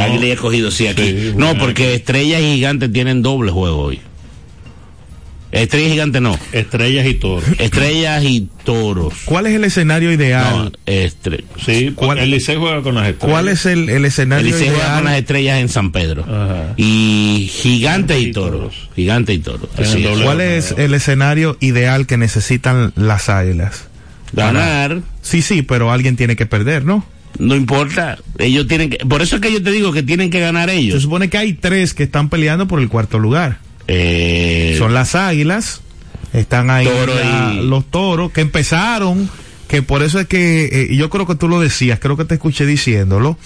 Sí 0.71 0.87
aquí. 0.87 1.03
Sí, 1.03 1.33
no, 1.37 1.57
porque 1.57 1.95
Estrellas 1.95 2.41
y 2.41 2.55
Gigantes 2.55 2.93
tienen 2.93 3.23
doble 3.23 3.53
juego 3.53 3.83
hoy. 3.83 4.01
Estrellas 5.55 5.89
y 5.89 5.93
Gigantes 5.93 6.21
no. 6.23 6.39
Estrellas 6.53 7.07
y 7.07 7.15
toros. 7.15 7.45
Estrellas 7.59 8.25
y 8.25 8.49
toros. 8.65 9.15
¿Cuál 9.25 9.47
es 9.47 9.55
el 9.55 9.65
escenario 9.65 10.09
No, 10.09 10.15
ideal? 10.15 10.73
estre- 10.87 11.45
Sí, 11.65 11.93
¿Cuál- 11.95 12.19
el 12.19 12.31
Licey 12.31 12.57
juega 12.57 12.83
con 12.83 12.95
las 12.97 13.09
estrellas. 13.09 13.33
¿Cuál 13.33 13.49
es 13.49 13.67
el, 13.67 13.89
el 13.89 13.97
El 13.97 14.05
escenario 14.05 14.47
Licey 14.47 14.69
juega 14.69 14.97
con 14.97 15.05
las 15.05 15.19
estrellas 15.19 15.61
en 15.61 15.69
San 15.69 15.93
Pedro. 15.93 16.23
Ajá. 16.25 16.75
Y 16.77 17.49
Gigantes 17.53 18.19
y 18.21 18.27
Y 18.29 18.33
toros. 18.33 18.89
Gigantes 18.97 19.37
y 19.37 19.39
toros. 19.39 19.69
El 19.79 19.85
Así 19.85 20.05
es. 20.05 20.19
¿Cuál 20.21 20.41
es 20.41 20.73
el 20.77 20.93
escenario 20.95 21.57
ideal 21.61 22.07
que 22.07 22.17
necesitan 22.19 22.93
las 22.97 23.29
águilas? 23.29 23.89
Ganar. 24.33 25.03
Sí, 25.23 25.43
sí, 25.43 25.63
pero 25.63 25.93
alguien 25.93 26.17
tiene 26.17 26.37
que 26.37 26.47
perder, 26.47 26.85
¿no? 26.85 27.07
No 27.39 27.57
importa, 27.57 28.19
ellos 28.39 28.69
tienen 28.69 28.91
que, 28.91 28.99
por 28.99 29.21
eso 29.23 29.37
es 29.37 29.43
que 29.43 29.53
yo 29.53 29.61
te 29.63 29.71
digo 29.73 29.93
que 29.93 30.03
tienen 30.05 30.31
que 30.31 30.39
ganar 30.39 30.69
Se 30.71 30.77
ellos. 30.77 31.03
supone 31.03 31.29
que 31.31 31.39
hay 31.39 31.53
tres 31.55 31.93
que 31.93 32.05
están 32.05 32.29
peleando 32.29 32.69
por 32.69 32.81
el 32.81 32.89
cuarto 32.89 33.19
lugar. 33.19 33.59
Eh, 33.89 34.75
Son 34.79 34.95
las 34.95 35.15
águilas, 35.15 35.81
están 36.33 36.71
ahí 36.71 36.87
Toro 36.87 37.15
la- 37.15 37.55
y- 37.55 37.67
los 37.67 37.85
toros 37.91 38.33
que 38.33 38.41
empezaron, 38.41 39.29
que 39.69 39.83
por 39.83 40.03
eso 40.03 40.19
es 40.21 40.27
que, 40.27 40.65
eh, 40.91 40.97
yo 40.97 41.11
creo 41.11 41.27
que 41.27 41.35
tú 41.35 41.49
lo 41.49 41.61
decías, 41.61 41.99
creo 42.01 42.17
que 42.17 42.25
te 42.25 42.35
escuché 42.35 42.67
diciéndolo, 42.67 43.37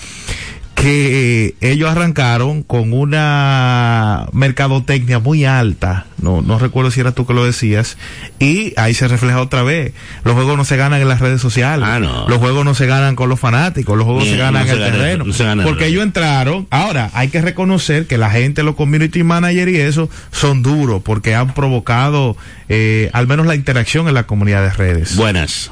que 0.80 1.54
ellos 1.60 1.90
arrancaron 1.90 2.62
con 2.62 2.92
una 2.92 4.26
mercadotecnia 4.32 5.18
muy 5.18 5.44
alta, 5.44 6.06
no, 6.22 6.40
no 6.40 6.58
recuerdo 6.58 6.90
si 6.92 7.00
era 7.00 7.12
tú 7.12 7.26
que 7.26 7.34
lo 7.34 7.44
decías, 7.44 7.96
y 8.38 8.74
ahí 8.76 8.94
se 8.94 9.08
refleja 9.08 9.40
otra 9.40 9.62
vez, 9.64 9.92
los 10.24 10.34
juegos 10.34 10.56
no 10.56 10.64
se 10.64 10.76
ganan 10.76 11.00
en 11.00 11.08
las 11.08 11.20
redes 11.20 11.40
sociales, 11.40 11.86
Ah, 11.90 11.98
no. 11.98 12.28
los 12.28 12.38
juegos 12.38 12.64
no 12.64 12.74
se 12.74 12.86
ganan 12.86 13.16
con 13.16 13.28
los 13.28 13.40
fanáticos, 13.40 13.96
los 13.96 14.04
juegos 14.06 14.24
se 14.24 14.36
ganan 14.36 14.52
no 14.54 14.60
en 14.60 14.66
se 14.68 14.72
el 14.74 14.78
gana- 14.80 14.92
terreno, 14.92 15.24
no 15.24 15.34
gana 15.36 15.64
porque 15.64 15.84
el- 15.86 15.90
ellos 15.92 16.04
entraron, 16.04 16.66
ahora 16.70 17.10
hay 17.12 17.28
que 17.28 17.40
reconocer 17.42 18.06
que 18.06 18.16
la 18.16 18.30
gente, 18.30 18.62
los 18.62 18.76
community 18.76 19.24
managers 19.24 19.72
y 19.72 19.76
eso 19.80 20.08
son 20.30 20.62
duros, 20.62 21.02
porque 21.04 21.34
han 21.34 21.54
provocado 21.54 22.36
eh, 22.68 23.10
al 23.14 23.26
menos 23.26 23.46
la 23.46 23.54
interacción 23.56 24.06
en 24.08 24.14
la 24.14 24.24
comunidad 24.26 24.62
de 24.62 24.70
redes. 24.70 25.16
buenas. 25.16 25.70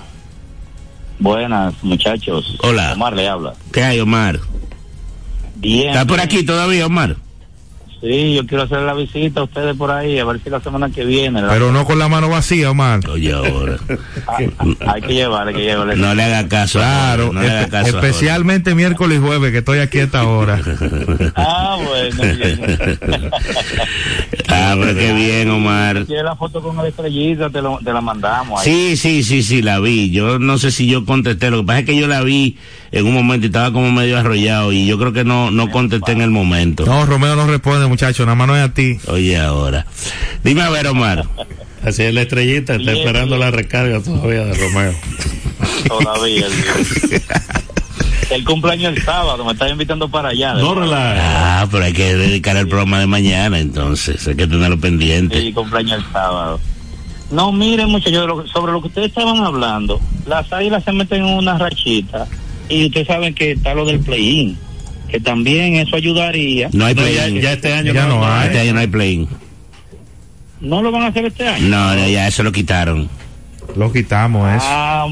Buenas, 1.19 1.73
muchachos. 1.83 2.59
Hola. 2.63 2.93
Omar 2.93 3.15
le 3.15 3.27
habla. 3.27 3.55
¿Qué 3.73 3.83
hay, 3.83 4.01
Omar? 4.01 4.39
Bien. 5.67 5.89
¿Está 5.91 6.05
por 6.07 6.21
aquí 6.21 6.43
todavía, 6.45 6.87
Omar? 6.87 7.17
Sí, 8.01 8.35
yo 8.35 8.47
quiero 8.47 8.65
hacer 8.65 8.81
la 8.81 8.93
visita 8.93 9.41
a 9.41 9.45
ustedes 9.45 9.75
por 9.75 9.91
ahí, 9.91 10.19
a 10.19 10.25
ver 10.27 10.39
si 10.45 10.51
la 10.51 10.61
semana 10.61 10.91
que 10.91 11.03
viene. 11.07 11.41
la- 11.41 11.49
Pero 11.49 11.73
no 11.73 11.87
con 11.87 11.99
la 11.99 12.09
mano 12.09 12.29
vacía, 12.29 12.71
Omar. 12.71 13.01
Oye, 13.09 13.33
ahora. 13.33 13.79
Ah, 14.29 14.39
ah, 14.59 14.93
hay 14.95 15.03
que 15.03 15.15
llevar, 15.15 15.47
hay 15.49 15.55
que 15.55 15.61
llevar. 15.63 15.97
No 15.97 16.15
le 16.15 16.23
haga 16.25 16.47
caso. 16.49 16.79
Claro, 16.81 17.27
ahora, 17.27 17.35
no 17.35 17.43
le 17.43 17.51
haga 17.51 17.63
espe- 17.67 17.71
caso. 17.71 17.97
ahora. 17.97 18.09
especialmente 18.09 18.75
miércoles 18.75 19.19
y 19.19 19.21
jueves, 19.25 19.53
que 19.53 19.59
estoy 19.59 19.79
aquí 19.79 19.99
a 20.01 20.05
esta 20.05 20.25
hora. 20.27 20.61
Ah, 21.37 21.79
bueno. 21.83 22.17
bien. 24.57 24.69
ah, 24.69 24.77
pero 24.81 24.99
qué 24.99 25.13
bien, 25.13 25.51
Omar. 25.51 26.05
Quiere 26.07 26.23
la 26.23 26.37
foto 26.37 26.61
con 26.63 26.77
la 26.77 26.89
estrellita, 26.89 27.51
te, 27.51 27.61
lo- 27.63 27.79
te 27.85 27.93
la 27.93 28.01
mandamos. 28.01 28.61
ahí. 28.61 28.97
Sí, 28.97 28.97
sí, 28.97 29.23
sí, 29.23 29.43
sí, 29.43 29.63
la 29.63 29.79
vi. 29.81 30.11
Yo 30.11 30.39
no 30.39 30.59
sé 30.59 30.71
si 30.71 30.87
yo 30.87 31.05
contesté. 31.05 31.51
Lo 31.51 31.61
que 31.61 31.67
pasa 31.67 31.79
es 31.81 31.87
que 31.87 31.97
yo 31.97 32.07
la 32.09 32.23
vi 32.23 32.57
en 32.93 33.07
un 33.07 33.15
momento 33.15 33.47
y 33.47 33.49
estaba 33.49 33.73
como 33.73 33.91
medio 33.93 34.19
arrollado 34.19 34.73
y 34.73 34.87
yo 34.87 34.99
creo 34.99 35.13
que 35.13 35.25
no, 35.25 35.51
no 35.51 35.71
contesté 35.71 36.13
en 36.13 36.21
el 36.23 36.31
momento. 36.31 36.85
No, 36.87 37.05
Romeo 37.07 37.37
no 37.37 37.47
responde, 37.47 37.87
muchacho, 37.87 38.25
nada 38.25 38.35
más 38.37 38.47
no 38.49 38.57
es 38.57 38.63
a 38.63 38.73
ti. 38.75 38.99
Oye, 39.09 39.37
ahora. 39.39 39.87
Dime 40.45 40.63
a 40.63 40.71
ver, 40.71 40.87
Omar. 40.87 41.25
Así 41.85 42.03
es 42.03 42.13
la 42.15 42.23
estrellita, 42.23 42.75
está 42.75 42.91
Bien, 42.93 42.97
esperando 42.97 43.37
bien. 43.37 43.41
la 43.41 43.51
recarga 43.51 44.01
todavía 44.01 44.45
de 44.45 44.55
Romeo. 44.55 44.95
Todavía. 45.87 46.47
el 48.31 48.45
cumpleaños 48.45 48.97
el 48.97 49.03
sábado, 49.03 49.45
me 49.45 49.53
está 49.53 49.69
invitando 49.69 50.09
para 50.09 50.31
allá. 50.31 50.55
No 50.55 50.75
relaja. 50.75 51.61
Ah, 51.63 51.69
pero 51.71 51.85
hay 51.85 51.93
que 51.93 52.15
dedicar 52.15 52.57
el 52.57 52.69
programa 52.69 53.01
de 53.01 53.07
mañana, 53.07 53.59
entonces. 53.59 54.27
Hay 54.27 54.35
que 54.37 54.47
tenerlo 54.47 54.79
pendiente. 54.79 55.41
Sí, 55.41 55.53
cumpleaños 55.53 55.99
el 56.05 56.13
sábado. 56.13 56.61
No, 57.31 57.53
miren, 57.53 57.89
muchachos, 57.89 58.51
sobre 58.51 58.73
lo 58.73 58.81
que 58.81 58.89
ustedes 58.89 59.09
estaban 59.09 59.39
hablando, 59.39 60.01
las 60.27 60.53
águilas 60.53 60.85
se 60.85 60.93
meten 60.93 61.25
en 61.25 61.35
una 61.35 61.59
rachita 61.59 62.27
y 62.69 62.87
ustedes 62.87 63.07
saben 63.09 63.35
que 63.35 63.53
está 63.53 63.75
lo 63.75 63.85
del 63.85 64.01
play-in. 64.01 64.57
que 65.09 65.21
también 65.21 65.75
eso 65.77 65.97
ayudaría. 65.97 66.69
No 66.73 66.87
hay 66.87 66.95
No, 66.95 67.07
ya, 67.07 67.53
este 67.53 67.73
año 67.73 67.93
Ya 67.93 68.07
no 68.07 68.25
hay. 68.27 68.47
Este 68.49 68.61
año 68.61 68.75
no 68.75 68.81
hay 68.81 68.87
play. 68.87 69.29
¿No 70.61 70.83
lo 70.83 70.91
van 70.91 71.03
a 71.03 71.07
hacer 71.09 71.27
este 71.27 71.47
año? 71.47 71.69
No, 71.69 71.95
no, 71.95 72.09
ya 72.09 72.29
eso 72.29 72.43
lo 72.43 72.53
quitaron. 72.53 73.09
Lo 73.77 73.93
quitamos 73.93 74.49
eso. 74.49 74.65
Ah, 74.69 75.07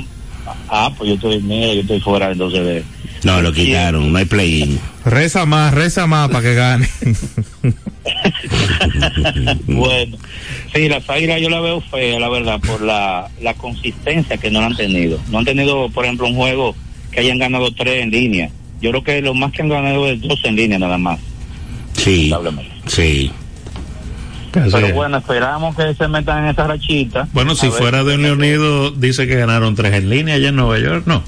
ah, 0.68 0.90
pues 0.96 1.08
yo 1.10 1.14
estoy, 1.16 1.40
mira, 1.42 1.74
yo 1.74 1.80
estoy 1.80 2.00
fuera 2.00 2.30
entonces 2.30 2.64
de... 2.64 2.84
No, 3.24 3.42
lo 3.42 3.52
quitaron. 3.52 4.12
No 4.12 4.18
hay 4.18 4.26
play. 4.26 4.78
Reza 5.04 5.46
más, 5.46 5.74
reza 5.74 6.06
más 6.06 6.28
para 6.28 6.42
que 6.42 6.54
gane. 6.54 6.88
bueno, 9.66 10.16
sí, 10.74 10.88
las 10.88 11.08
águilas 11.08 11.40
yo 11.40 11.48
la 11.48 11.60
veo 11.60 11.80
fea, 11.80 12.20
la 12.20 12.28
verdad, 12.28 12.60
por 12.60 12.82
la, 12.82 13.28
la 13.40 13.54
consistencia 13.54 14.36
que 14.36 14.50
no 14.50 14.60
han 14.60 14.76
tenido. 14.76 15.18
No 15.30 15.38
han 15.38 15.44
tenido, 15.44 15.88
por 15.88 16.04
ejemplo, 16.04 16.26
un 16.26 16.36
juego 16.36 16.76
que 17.10 17.20
hayan 17.20 17.38
ganado 17.38 17.72
tres 17.72 18.02
en 18.02 18.10
línea. 18.10 18.50
Yo 18.80 18.90
creo 18.90 19.04
que 19.04 19.22
lo 19.22 19.34
más 19.34 19.52
que 19.52 19.62
han 19.62 19.68
ganado 19.68 20.06
es 20.08 20.20
dos 20.20 20.40
en 20.44 20.56
línea 20.56 20.78
nada 20.78 20.98
más. 20.98 21.18
Sí. 21.94 22.28
lamentablemente. 22.28 22.90
Sí. 22.90 23.30
Pero 24.52 24.94
bueno, 24.94 25.16
esperamos 25.16 25.74
que 25.74 25.94
se 25.94 26.06
metan 26.06 26.44
en 26.44 26.50
esa 26.50 26.66
rachita. 26.66 27.26
Bueno, 27.32 27.56
si 27.56 27.70
fuera 27.70 28.04
de 28.04 28.14
Unión 28.14 28.38
Unido, 28.38 28.92
dice 28.92 29.26
que 29.26 29.36
ganaron 29.36 29.74
tres 29.74 29.94
en 29.94 30.10
línea 30.10 30.36
allá 30.36 30.50
en 30.50 30.56
Nueva 30.56 30.78
York, 30.78 31.04
no. 31.06 31.24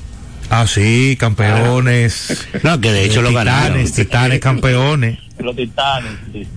Ah, 0.51 0.66
sí, 0.66 1.16
campeones. 1.18 2.47
No, 2.62 2.80
que 2.80 2.92
de 2.92 3.05
hecho 3.05 3.22
lo 3.22 3.28
titanes, 3.30 3.53
ganaron. 3.55 3.92
Titanes, 3.92 4.40
campeones. 4.40 5.18
Los 5.38 5.57
titanes, 5.57 6.12
sí. 6.32 6.44
Sí, 6.44 6.49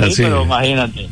Así 0.00 0.22
pero 0.22 0.40
es. 0.40 0.46
imagínate. 0.46 1.08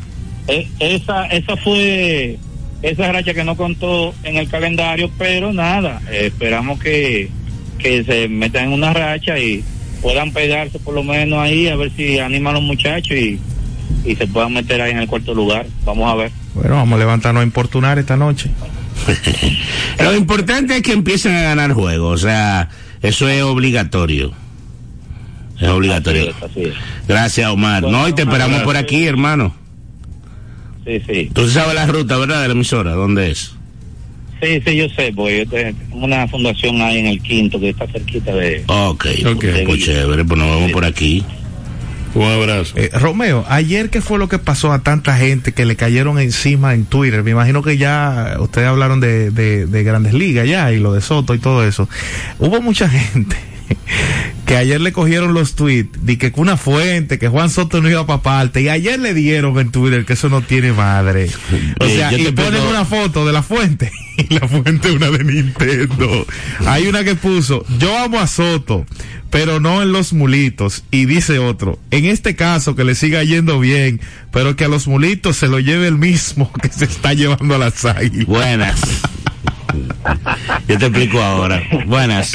E- 0.49 0.69
esa, 0.81 1.27
esa 1.27 1.57
fue 1.57 2.39
esa 2.83 3.13
racha 3.13 3.33
que 3.35 3.45
no 3.45 3.57
contó 3.57 4.13
en 4.25 4.37
el 4.37 4.49
calendario, 4.49 5.09
pero 5.19 5.53
nada, 5.53 6.01
esperamos 6.11 6.81
que, 6.81 7.31
que 7.79 8.03
se 8.05 8.27
metan 8.29 8.65
en 8.65 8.73
una 8.73 8.93
racha 8.93 9.39
y 9.39 9.63
puedan 10.01 10.33
pegarse 10.33 10.81
por 10.81 10.95
lo 10.95 11.05
menos 11.05 11.39
ahí, 11.39 11.69
a 11.69 11.77
ver 11.77 11.93
si 11.97 12.19
animan 12.19 12.55
a 12.57 12.59
los 12.59 12.67
muchachos 12.67 13.17
y, 13.17 13.39
y 14.05 14.17
se 14.17 14.27
puedan 14.27 14.53
meter 14.53 14.81
ahí 14.83 14.91
en 14.91 14.99
el 14.99 15.07
cuarto 15.07 15.33
lugar. 15.33 15.67
Vamos 15.85 16.11
a 16.11 16.17
ver. 16.17 16.33
Bueno, 16.55 16.75
vamos 16.75 16.97
a 16.97 16.99
levantarnos 16.99 17.41
a 17.43 17.45
importunar 17.45 17.99
esta 18.01 18.17
noche. 18.17 18.51
Lo 19.99 20.17
importante 20.17 20.77
es 20.77 20.83
que 20.83 20.93
empiecen 20.93 21.35
a 21.35 21.43
ganar 21.43 21.73
juegos. 21.73 22.23
O 22.23 22.27
sea, 22.27 22.69
eso 23.03 23.29
es 23.29 23.43
obligatorio. 23.43 24.33
Es 25.61 25.69
obligatorio. 25.69 26.31
Así 26.31 26.31
es, 26.37 26.43
así 26.43 26.61
es. 26.65 26.75
Gracias, 27.07 27.51
Omar. 27.51 27.83
Bueno, 27.83 27.99
no, 27.99 28.09
y 28.09 28.13
te 28.13 28.23
esperamos 28.23 28.59
gracias. 28.59 28.65
por 28.65 28.77
aquí, 28.77 29.07
hermano. 29.07 29.55
Sí, 30.85 31.01
sí. 31.07 31.31
Tú 31.33 31.49
sabes 31.49 31.75
la 31.75 31.87
ruta, 31.87 32.17
¿verdad? 32.17 32.43
De 32.43 32.49
la 32.49 32.55
emisora. 32.55 32.93
¿Dónde 32.93 33.31
es? 33.31 33.53
Sí, 34.43 34.61
sí, 34.67 34.77
yo 34.77 34.89
sé, 34.89 35.13
porque 35.15 35.39
yo 35.39 35.47
tengo 35.49 35.77
una 35.93 36.27
fundación 36.27 36.83
ahí 36.83 36.99
en 36.99 37.07
el 37.07 37.23
quinto 37.23 37.61
que 37.61 37.69
está 37.69 37.87
cerquita 37.87 38.35
de... 38.35 38.65
Ok. 38.67 39.07
Ok. 39.25 39.45
Pues 39.65 39.85
chévere, 39.85 40.25
pues 40.25 40.41
nos 40.41 40.57
vemos 40.57 40.73
por 40.73 40.85
aquí. 40.85 41.25
Un 42.15 42.25
abrazo. 42.25 42.75
Eh, 42.77 42.91
Romeo, 42.93 43.45
ayer 43.49 43.89
qué 43.89 44.01
fue 44.01 44.19
lo 44.19 44.29
que 44.29 44.39
pasó 44.39 44.73
a 44.73 44.81
tanta 44.81 45.17
gente 45.17 45.53
que 45.53 45.65
le 45.65 45.77
cayeron 45.77 46.19
encima 46.19 46.75
en 46.75 46.85
Twitter. 46.85 47.23
Me 47.23 47.31
imagino 47.31 47.63
que 47.63 47.79
ya 47.79 48.37
ustedes 48.39 48.69
hablaron 48.69 49.01
de, 49.01 49.31
de, 49.31 49.67
de 49.67 49.83
Grandes 49.83 50.13
Ligas 50.13 50.47
ya 50.47 50.71
y 50.73 50.79
lo 50.79 50.93
de 50.93 51.01
Soto 51.01 51.35
y 51.35 51.39
todo 51.39 51.67
eso. 51.67 51.89
Hubo 52.39 52.61
mucha 52.61 52.89
gente 52.91 53.37
que 54.53 54.59
ayer 54.59 54.83
le 54.83 54.93
cogieron 54.93 55.33
los 55.33 55.55
tweets 55.55 56.05
de 56.05 56.19
que 56.19 56.31
una 56.37 56.59
fuente, 56.59 57.19
que 57.19 57.27
Juan 57.27 57.49
Soto 57.49 57.81
no 57.81 57.89
iba 57.89 58.07
para 58.07 58.21
parte 58.21 58.61
y 58.61 58.69
ayer 58.69 59.01
le 59.01 59.15
dieron 59.15 59.59
en 59.59 59.71
Twitter 59.71 60.05
que 60.05 60.13
eso 60.13 60.29
no 60.29 60.43
tiene 60.43 60.75
madre. 60.75 61.31
O 61.81 61.87
sea, 61.87 62.13
y 62.13 62.31
ponen 62.33 62.61
una 62.61 62.85
foto 62.85 63.25
de 63.25 63.33
la 63.33 63.43
fuente 63.43 63.91
y 64.19 64.35
la 64.35 64.47
fuente 64.47 64.91
es 64.91 64.95
una 64.97 65.11
de 65.11 65.25
Nintendo. 65.25 66.27
Hay 66.67 66.87
una 66.87 67.03
que 67.03 67.15
puso, 67.15 67.65
yo 67.79 67.97
amo 67.97 68.21
a 68.21 68.27
Soto, 68.27 68.85
pero 69.31 69.59
no 69.59 69.81
en 69.81 69.91
los 69.91 70.13
mulitos. 70.13 70.85
Y 70.91 71.07
dice 71.07 71.39
otro, 71.39 71.79
en 71.91 72.05
este 72.05 72.37
caso 72.37 72.77
que 72.77 72.85
le 72.85 72.95
siga 72.95 73.25
yendo 73.25 73.59
bien, 73.59 74.03
pero 74.33 74.55
que 74.55 74.67
a 74.67 74.69
los 74.69 74.87
mulitos 74.87 75.39
se 75.39 75.49
lo 75.49 75.61
lleve 75.61 75.89
el 75.89 75.97
mismo 75.97 76.53
que 76.63 76.69
se 76.69 76.85
está 76.85 77.15
llevando 77.15 77.55
a 77.55 77.59
las 77.59 77.87
águilas. 77.87 78.27
Buenas. 78.27 78.83
Yo 80.69 80.79
te 80.79 80.87
explico 80.87 81.21
ahora. 81.21 81.63
Buenas. 81.87 82.35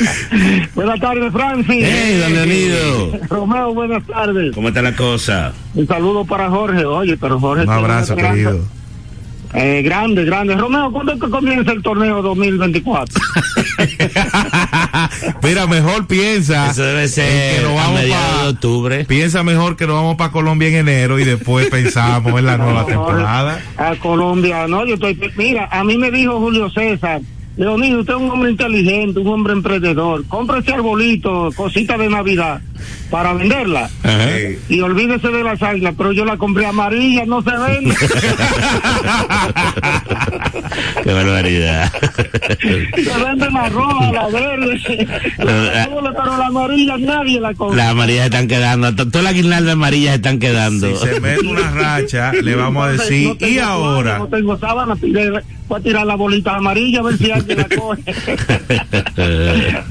Buenas 0.76 1.00
tardes, 1.00 1.32
Francis. 1.32 1.86
Hey, 1.86 2.20
don 2.20 2.34
Leonido. 2.34 3.20
Romeo, 3.30 3.74
buenas 3.74 4.06
tardes. 4.06 4.54
¿Cómo 4.54 4.70
está 4.70 4.82
la 4.82 4.96
cosa? 4.96 5.54
Un 5.74 5.88
saludo 5.88 6.26
para 6.26 6.50
Jorge. 6.50 6.86
Oye, 6.86 7.18
pero 7.18 7.40
Jorge. 7.40 7.64
Un 7.64 7.70
abrazo, 7.70 8.16
querido. 8.16 8.66
Eh, 9.54 9.82
grande, 9.82 10.26
grande. 10.26 10.56
Romeo, 10.56 10.92
¿cuándo 10.92 11.14
es 11.14 11.22
que 11.22 11.30
comienza 11.30 11.72
el 11.72 11.82
torneo 11.82 12.22
2024? 12.22 13.22
Mira, 15.44 15.68
mejor 15.68 16.08
piensa. 16.08 16.72
Eso 16.72 16.84
debe 16.84 17.08
ser 17.08 17.56
que 17.58 17.62
nos 17.64 17.72
a 17.72 17.76
vamos 17.84 18.00
mediados 18.02 18.36
pa- 18.36 18.44
de 18.44 18.50
octubre. 18.50 19.06
Piensa 19.06 19.44
mejor 19.44 19.76
que 19.78 19.88
nos 19.88 19.96
vamos 19.96 20.16
para 20.18 20.32
Colombia 20.32 20.68
en 20.70 20.76
enero 20.76 21.20
y 21.20 21.24
después 21.24 21.68
pensamos 21.72 22.38
en 22.40 22.46
la 22.46 22.58
nueva 22.58 22.86
temporada. 22.86 23.60
A 23.78 23.96
Colombia, 23.96 24.68
no, 24.68 24.86
yo 24.86 24.96
estoy. 24.96 25.18
Mira, 25.38 25.68
a 25.72 25.84
mí 25.84 25.98
me 25.98 26.12
dijo 26.12 26.40
Julio 26.40 26.70
César. 26.70 27.22
Leonido, 27.56 28.02
usted 28.02 28.14
es 28.14 28.20
un 28.20 28.30
hombre 28.30 28.52
inteligente, 28.52 29.20
un 29.20 29.28
hombre 29.30 29.54
emprendedor. 29.54 30.24
Compre 30.28 30.60
ese 30.60 30.74
arbolito, 30.74 31.50
cosita 31.56 31.98
de 31.98 32.08
Navidad, 32.08 32.62
para 33.10 33.34
venderla. 33.34 33.90
Y 34.70 34.80
olvídese 34.82 35.30
de 35.30 35.44
las 35.44 35.62
águilas, 35.62 35.94
pero 35.98 36.12
yo 36.12 36.26
la 36.26 36.38
compré 36.38 36.66
amarilla, 36.66 37.26
no 37.26 37.42
se 37.42 37.52
vende. 37.52 37.96
Qué 41.04 41.14
barbaridad. 41.14 41.92
se 42.60 43.24
vende 43.24 43.52
la 43.52 43.70
roja, 43.70 44.12
la 44.12 44.28
verde, 44.28 45.08
la 45.38 45.84
azul, 45.84 46.14
pero 46.16 46.38
la 46.38 46.48
amarilla 46.48 46.98
nadie 46.98 47.40
la 47.40 47.54
compra. 47.54 47.78
Las 47.78 47.92
amarillas 47.92 48.26
están 48.26 48.48
quedando. 48.48 48.96
to- 48.96 49.08
Todas 49.10 49.24
las 49.26 49.34
guirnaldas 49.34 49.74
amarillas 49.74 50.16
están 50.16 50.40
quedando. 50.40 50.96
Si 50.98 51.06
se 51.08 51.20
mete 51.20 51.48
una 51.48 51.72
racha, 51.72 52.32
le 52.34 52.56
vamos 52.56 52.88
a 52.88 52.92
decir, 52.92 53.30
no 53.30 53.38
tengo 53.38 53.54
y 53.54 53.60
ahora, 53.60 54.20
No 54.20 54.28
tengo 54.28 54.58
sábana, 54.58 54.96
tiré- 54.96 55.42
voy 55.68 55.80
a 55.80 55.84
tirar 55.84 56.06
la 56.06 56.16
bolita 56.16 56.56
amarilla 56.56 57.00
a 57.00 57.04
ver 57.04 57.18
si 57.18 57.32
alguien 57.32 57.58
la 57.58 57.70
coge. 57.70 58.04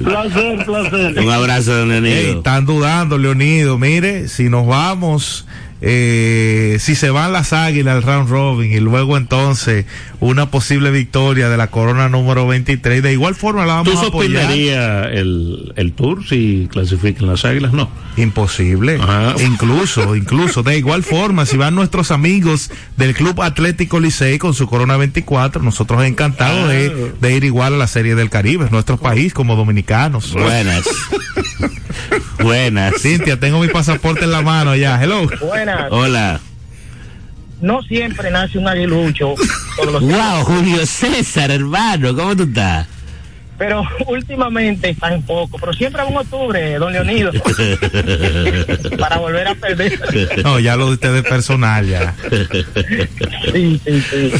placer, 0.02 0.64
placer. 0.64 1.18
Un 1.18 1.30
abrazo, 1.30 1.74
don 1.74 2.06
Ey, 2.06 2.40
Dudando, 2.76 3.16
Leonido, 3.16 3.78
mire, 3.78 4.28
si 4.28 4.50
nos 4.50 4.66
vamos, 4.66 5.46
eh, 5.80 6.76
si 6.78 6.94
se 6.94 7.08
van 7.08 7.32
las 7.32 7.54
águilas 7.54 7.96
al 7.96 8.02
round 8.02 8.28
robin 8.28 8.70
y 8.72 8.80
luego 8.80 9.16
entonces 9.16 9.86
una 10.20 10.50
posible 10.50 10.90
victoria 10.90 11.48
de 11.48 11.56
la 11.56 11.68
corona 11.68 12.08
número 12.10 12.46
23, 12.46 13.02
de 13.02 13.12
igual 13.12 13.34
forma 13.34 13.64
la 13.64 13.82
¿Tú 13.82 13.90
vamos 13.90 14.04
a 14.04 14.08
apoyar. 14.08 14.52
el, 14.52 15.72
el 15.76 15.92
tour 15.92 16.26
si 16.26 16.68
clasifican 16.70 17.26
las 17.28 17.46
águilas? 17.46 17.72
No. 17.72 17.90
Imposible. 18.18 18.98
Ajá. 19.00 19.34
Incluso, 19.42 20.14
incluso. 20.16 20.62
De 20.62 20.76
igual 20.76 21.02
forma, 21.02 21.46
si 21.46 21.56
van 21.56 21.74
nuestros 21.74 22.10
amigos 22.10 22.70
del 22.98 23.14
Club 23.14 23.40
Atlético 23.42 24.00
Licey 24.00 24.38
con 24.38 24.52
su 24.52 24.66
Corona 24.66 24.98
24, 24.98 25.62
nosotros 25.62 26.04
encantados 26.04 26.68
de, 26.68 27.12
de 27.20 27.36
ir 27.36 27.44
igual 27.44 27.74
a 27.74 27.78
la 27.78 27.86
Serie 27.86 28.14
del 28.14 28.28
Caribe, 28.28 28.66
es 28.66 28.70
nuestro 28.70 28.98
país 28.98 29.32
como 29.32 29.56
dominicanos. 29.56 30.32
Buenas. 30.32 30.84
Buenas. 32.42 33.00
Cintia, 33.00 33.38
tengo 33.38 33.60
mi 33.60 33.68
pasaporte 33.68 34.24
en 34.24 34.32
la 34.32 34.42
mano 34.42 34.74
ya. 34.76 35.02
Hello. 35.02 35.26
Buenas. 35.40 35.86
Hola. 35.90 36.40
No 37.60 37.82
siempre 37.82 38.30
nace 38.30 38.58
un 38.58 38.68
aguilucho, 38.68 39.34
todos 39.76 39.92
los 39.94 40.02
Wow, 40.02 40.44
Julio 40.44 40.84
César, 40.84 41.50
hermano, 41.50 42.14
¿cómo 42.14 42.36
tú 42.36 42.42
estás? 42.42 42.86
pero 43.58 43.82
últimamente 44.06 44.90
está 44.90 45.12
en 45.14 45.22
poco. 45.22 45.58
Pero 45.58 45.72
siempre 45.72 46.02
en 46.02 46.16
octubre, 46.16 46.78
don 46.78 46.92
Leonido, 46.92 47.32
para 48.98 49.18
volver 49.18 49.48
a 49.48 49.54
perder. 49.54 49.98
No, 50.44 50.58
ya 50.60 50.76
lo 50.76 50.86
de 50.86 50.92
ustedes 50.92 51.22
personal 51.22 51.86
ya. 51.86 52.14
Sí, 53.52 53.80
sí, 53.84 54.00
sí. 54.10 54.32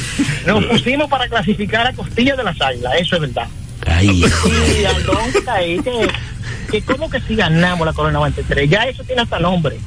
Nos 0.46 0.64
pusimos 0.66 1.08
para 1.08 1.28
clasificar 1.28 1.86
a 1.86 1.92
Costilla 1.92 2.36
de 2.36 2.44
las 2.44 2.60
Águilas, 2.60 2.92
eso 2.98 3.16
es 3.16 3.22
verdad. 3.22 3.48
Ay, 3.86 4.08
Y 4.08 4.24
está 4.24 5.54
ahí, 5.54 5.80
que, 6.70 6.80
que 6.80 6.82
como 6.82 7.08
que 7.10 7.20
si 7.20 7.34
ganamos 7.36 7.86
la 7.86 7.92
Corona 7.92 8.18
93, 8.18 8.68
ya 8.68 8.84
eso 8.84 9.02
tiene 9.04 9.22
hasta 9.22 9.38
nombre. 9.38 9.78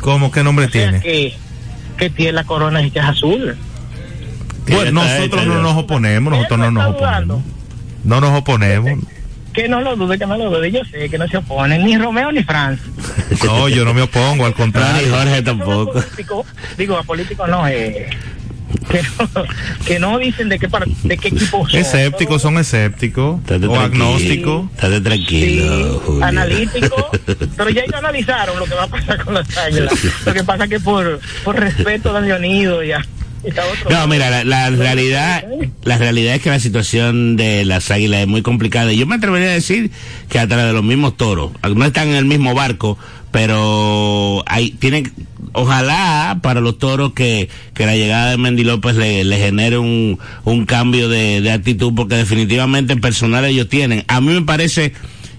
¿Cómo? 0.00 0.30
¿Qué 0.30 0.42
nombre 0.42 0.66
O 0.66 0.68
sea 0.70 0.82
tiene? 0.90 1.00
que, 1.00 1.34
que 1.96 2.10
tiene 2.10 2.32
la 2.32 2.44
corona 2.44 2.82
y 2.82 2.90
que 2.90 2.98
es 2.98 3.04
azul. 3.04 3.56
Bueno, 4.68 5.02
nosotros 5.02 5.46
no 5.46 5.62
nos 5.62 5.76
oponemos, 5.76 6.32
nosotros 6.32 6.58
no 6.58 6.70
nos 6.70 6.94
oponemos. 6.94 7.42
No 8.04 8.20
nos 8.20 8.38
oponemos. 8.38 9.04
Que 9.52 9.68
no 9.68 9.80
lo 9.80 9.96
dude, 9.96 10.18
que 10.18 10.26
no 10.26 10.36
lo 10.36 10.50
dude. 10.50 10.72
Yo 10.72 10.80
sé 10.90 11.08
que 11.10 11.18
no 11.18 11.28
se 11.28 11.36
oponen, 11.36 11.84
ni 11.84 11.96
Romeo 11.98 12.32
ni 12.32 12.42
Franz. 12.42 12.80
No, 13.44 13.68
yo 13.68 13.84
no 13.84 13.92
me 13.92 14.02
opongo, 14.02 14.46
al 14.46 14.54
contrario. 14.54 15.14
Jorge 15.14 15.42
tampoco. 15.42 15.92
Político, 15.92 16.46
digo, 16.78 16.96
a 16.96 17.02
políticos 17.02 17.48
no, 17.48 17.68
eh, 17.68 18.08
que 18.90 19.02
no, 19.02 19.44
que 19.86 19.98
no 19.98 20.18
dicen 20.18 20.48
de 20.48 20.58
qué, 20.58 20.68
par- 20.68 20.86
de 20.86 21.16
qué 21.18 21.28
equipo 21.28 21.68
son. 21.68 21.80
Escépticos 21.80 22.42
son 22.42 22.58
escépticos 22.58 23.40
o 23.68 23.74
agnósticos. 23.80 24.70
Estate 24.74 24.96
Sí, 24.96 25.02
tranquilo, 25.02 26.02
Julio. 26.04 26.24
analítico, 26.24 27.10
pero 27.56 27.70
ya 27.70 27.82
ellos 27.82 27.94
analizaron 27.94 28.58
lo 28.58 28.64
que 28.66 28.74
va 28.74 28.84
a 28.84 28.88
pasar 28.88 29.24
con 29.24 29.34
las 29.34 29.56
águilas. 29.56 29.92
Lo 30.26 30.32
que 30.34 30.44
pasa 30.44 30.68
que 30.68 30.80
por, 30.80 31.20
por 31.44 31.58
respeto 31.58 32.14
a 32.16 32.20
Leonido 32.20 32.82
ya 32.82 33.04
No, 33.90 34.06
mira, 34.06 34.30
la, 34.30 34.44
la 34.44 34.70
realidad, 34.70 35.44
la 35.82 35.98
realidad 35.98 36.36
es 36.36 36.42
que 36.42 36.50
la 36.50 36.60
situación 36.60 37.36
de 37.36 37.64
las 37.64 37.90
águilas 37.90 38.20
es 38.20 38.28
muy 38.28 38.42
complicada. 38.42 38.92
Y 38.92 38.98
yo 38.98 39.06
me 39.06 39.16
atrevería 39.16 39.48
a 39.48 39.52
decir 39.52 39.90
que 40.28 40.38
hasta 40.38 40.64
de 40.64 40.72
los 40.72 40.84
mismos 40.84 41.16
toros, 41.16 41.50
no 41.74 41.84
están 41.84 42.08
en 42.08 42.14
el 42.14 42.24
mismo 42.24 42.54
barco, 42.54 42.98
pero 43.32 44.44
hay, 44.46 44.70
tienen, 44.70 45.12
ojalá 45.52 46.38
para 46.42 46.60
los 46.60 46.78
toros 46.78 47.14
que, 47.14 47.48
que 47.74 47.86
la 47.86 47.96
llegada 47.96 48.30
de 48.30 48.36
Mendy 48.36 48.62
López 48.62 48.94
le, 48.96 49.24
le 49.24 49.38
genere 49.38 49.78
un, 49.78 50.18
un 50.44 50.66
cambio 50.66 51.08
de, 51.08 51.40
de 51.40 51.50
actitud, 51.50 51.92
porque 51.96 52.14
definitivamente 52.16 52.96
personal 52.96 53.44
ellos 53.44 53.68
tienen. 53.68 54.04
A 54.06 54.20
mí 54.20 54.32
me 54.32 54.42
parece 54.42 54.92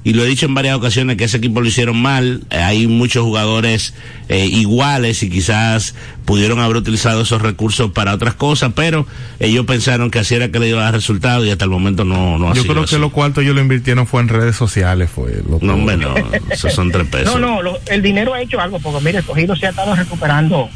y 0.05 0.13
lo 0.13 0.23
he 0.23 0.27
dicho 0.27 0.45
en 0.45 0.53
varias 0.53 0.75
ocasiones 0.75 1.15
que 1.17 1.23
ese 1.23 1.37
equipo 1.37 1.61
lo 1.61 1.67
hicieron 1.67 2.01
mal. 2.01 2.41
Eh, 2.49 2.57
hay 2.57 2.87
muchos 2.87 3.23
jugadores 3.23 3.93
eh, 4.29 4.45
iguales 4.45 5.23
y 5.23 5.29
quizás 5.29 5.95
pudieron 6.25 6.59
haber 6.59 6.77
utilizado 6.77 7.21
esos 7.21 7.41
recursos 7.41 7.91
para 7.91 8.13
otras 8.13 8.33
cosas, 8.33 8.71
pero 8.75 9.05
ellos 9.39 9.65
pensaron 9.65 10.11
que 10.11 10.19
así 10.19 10.35
era 10.35 10.49
que 10.49 10.59
le 10.59 10.69
iba 10.69 10.81
a 10.81 10.85
dar 10.85 10.93
resultados 10.95 11.45
y 11.47 11.51
hasta 11.51 11.65
el 11.65 11.71
momento 11.71 12.03
no, 12.03 12.37
no 12.37 12.49
ha 12.51 12.53
Yo 12.53 12.63
sido 12.63 12.73
creo 12.73 12.83
así. 12.85 12.95
que 12.95 12.99
lo 13.01 13.11
cuarto 13.11 13.41
ellos 13.41 13.55
lo 13.55 13.61
invirtieron 13.61 14.05
fue 14.07 14.21
en 14.21 14.27
redes 14.29 14.55
sociales, 14.55 15.09
fue. 15.09 15.41
Lo 15.49 15.59
No, 15.61 15.73
hombre, 15.75 15.97
no, 15.97 16.13
esos 16.49 16.73
son 16.73 16.91
tres 16.91 17.07
pesos. 17.07 17.39
No, 17.39 17.39
no, 17.39 17.61
lo- 17.61 17.79
el 17.87 18.01
dinero 18.01 18.33
ha 18.33 18.41
hecho 18.41 18.59
algo, 18.59 18.79
porque 18.79 19.03
mire, 19.05 19.19
el 19.19 19.23
cogido 19.23 19.55
se 19.55 19.67
ha 19.67 19.69
estado 19.69 19.95
recuperando 19.95 20.69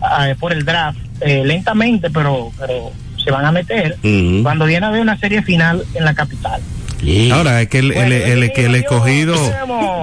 ah, 0.00 0.28
por 0.38 0.52
el 0.52 0.64
draft 0.64 0.98
eh, 1.20 1.42
lentamente, 1.44 2.10
pero, 2.10 2.50
pero 2.58 2.90
se 3.22 3.30
van 3.30 3.44
a 3.44 3.52
meter 3.52 3.96
cuando 4.42 4.66
viene 4.66 4.86
a 4.86 4.88
haber 4.88 5.00
una 5.00 5.16
serie 5.18 5.42
final 5.42 5.84
en 5.94 6.04
la 6.04 6.14
capital. 6.14 6.60
Ahora, 7.32 7.60
es 7.62 7.68
que 7.68 7.78
el, 7.80 7.92
el, 7.92 8.12
el- 8.12 8.52
que 8.52 8.66
el 8.66 8.74
escogido. 8.76 9.34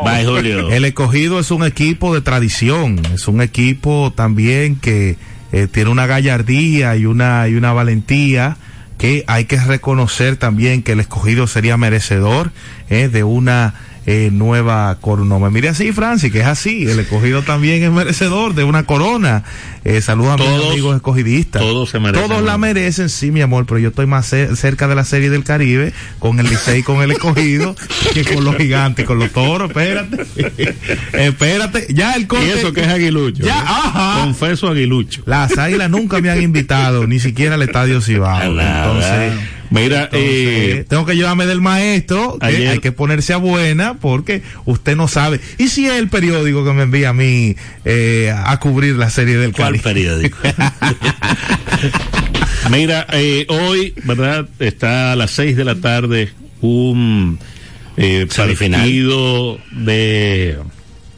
Bye, 0.04 0.26
Julio. 0.26 0.70
El 0.72 0.86
escogido 0.86 1.40
es 1.40 1.52
un 1.52 1.64
equipo 1.64 2.14
de 2.14 2.22
tradición. 2.22 3.00
Es 3.14 3.28
un 3.28 3.42
equipo 3.42 4.12
también 4.16 4.76
que 4.76 5.18
eh, 5.52 5.68
tiene 5.72 5.90
una 5.90 6.06
gallardía 6.08 6.96
y 6.96 7.06
una, 7.06 7.48
y 7.48 7.56
una 7.56 7.74
valentía 7.74 8.58
que 8.98 9.24
hay 9.28 9.46
que 9.46 9.58
reconocer 9.58 10.36
también 10.36 10.84
que 10.84 10.92
el 10.92 11.00
escogido 11.00 11.48
sería 11.48 11.78
merecedor 11.78 12.52
eh, 12.90 13.08
de 13.08 13.24
una 13.24 13.74
eh, 14.06 14.30
nueva 14.32 14.98
corona. 15.00 15.40
Me 15.40 15.50
mire 15.50 15.70
así, 15.70 15.92
Francis, 15.94 16.32
que 16.34 16.42
es 16.42 16.46
así. 16.48 16.84
El 16.84 17.00
escogido 17.00 17.42
también 17.44 17.82
es 17.84 17.92
merecedor 17.92 18.56
de 18.56 18.66
una 18.66 18.84
corona. 18.84 19.44
Eh, 19.86 20.02
saludos 20.02 20.34
a 20.34 20.38
mis 20.38 20.48
amigos 20.72 20.96
escogidistas. 20.96 21.62
todos 21.62 21.90
se 21.90 22.00
merecen 22.00 22.28
Todos 22.28 22.44
la 22.44 22.58
merecen, 22.58 23.10
sí, 23.10 23.32
mi 23.32 23.42
amor, 23.42 23.66
pero 23.66 23.80
yo 23.80 23.90
estoy 23.90 24.06
más 24.08 24.32
cer- 24.32 24.56
cerca 24.56 24.88
de 24.88 24.96
la 24.96 25.06
serie 25.06 25.30
del 25.30 25.44
Caribe 25.44 25.94
con 26.20 26.40
el 26.40 26.48
Licey 26.50 26.80
y 26.80 26.84
con 26.84 27.02
el 27.02 27.12
escogido 27.12 27.76
que 28.14 28.24
con 28.26 28.44
los 28.44 28.56
gigantes, 28.58 29.06
con 29.06 29.20
los 29.20 29.32
toros. 29.32 29.70
Espérate. 29.70 30.26
Espérate. 31.14 31.88
Ya 31.94 32.14
el 32.14 32.24
Y 32.24 32.26
corte. 32.26 32.54
eso 32.54 32.74
que 32.74 32.82
es 32.82 32.88
aguilucho. 32.88 33.44
Ya, 33.44 33.58
¿eh? 33.60 33.64
ajá. 33.66 34.22
Confeso 34.24 34.68
aguilucho. 34.68 35.22
Las 35.26 35.58
águilas 35.58 35.90
nunca 35.90 36.20
me 36.22 36.30
han 36.30 36.42
invitado, 36.42 37.08
ni 37.08 37.20
siquiera 37.20 37.56
al 37.56 37.62
estadio 37.62 38.02
Cibao. 38.02 38.42
Entonces. 38.42 39.34
Mira, 39.72 40.06
entonces, 40.06 40.22
eh, 40.24 40.86
tengo 40.90 41.06
que 41.06 41.16
llevarme 41.16 41.46
del 41.46 41.62
maestro, 41.62 42.40
que 42.40 42.46
ayer- 42.48 42.70
hay 42.70 42.80
que 42.80 42.92
ponerse 42.92 43.34
a 43.34 43.38
buena 43.38 43.94
porque 43.94 44.42
usted 44.66 44.96
no 44.96 45.08
sabe. 45.08 45.40
¿Y 45.60 45.68
si 45.68 45.86
es 45.86 45.94
el 45.94 46.10
periódico 46.10 46.66
que 46.66 46.74
me 46.74 46.82
envía 46.84 47.10
a 47.10 47.14
mí 47.14 47.56
eh, 47.86 48.34
a 48.36 48.60
cubrir 48.60 48.96
la 48.96 49.12
serie 49.12 49.38
del 49.38 49.52
¿Cuál 49.52 49.69
Caribe? 49.78 49.84
periódico? 49.84 50.38
Mira, 52.72 53.08
eh, 53.14 53.46
hoy, 53.50 53.94
¿verdad? 54.04 54.48
Está 54.60 55.14
a 55.14 55.16
las 55.16 55.32
6 55.32 55.56
de 55.58 55.66
la 55.66 55.76
tarde 55.76 56.30
un 56.62 57.40
eh, 57.98 58.28
partido 58.36 59.60
de... 59.72 60.58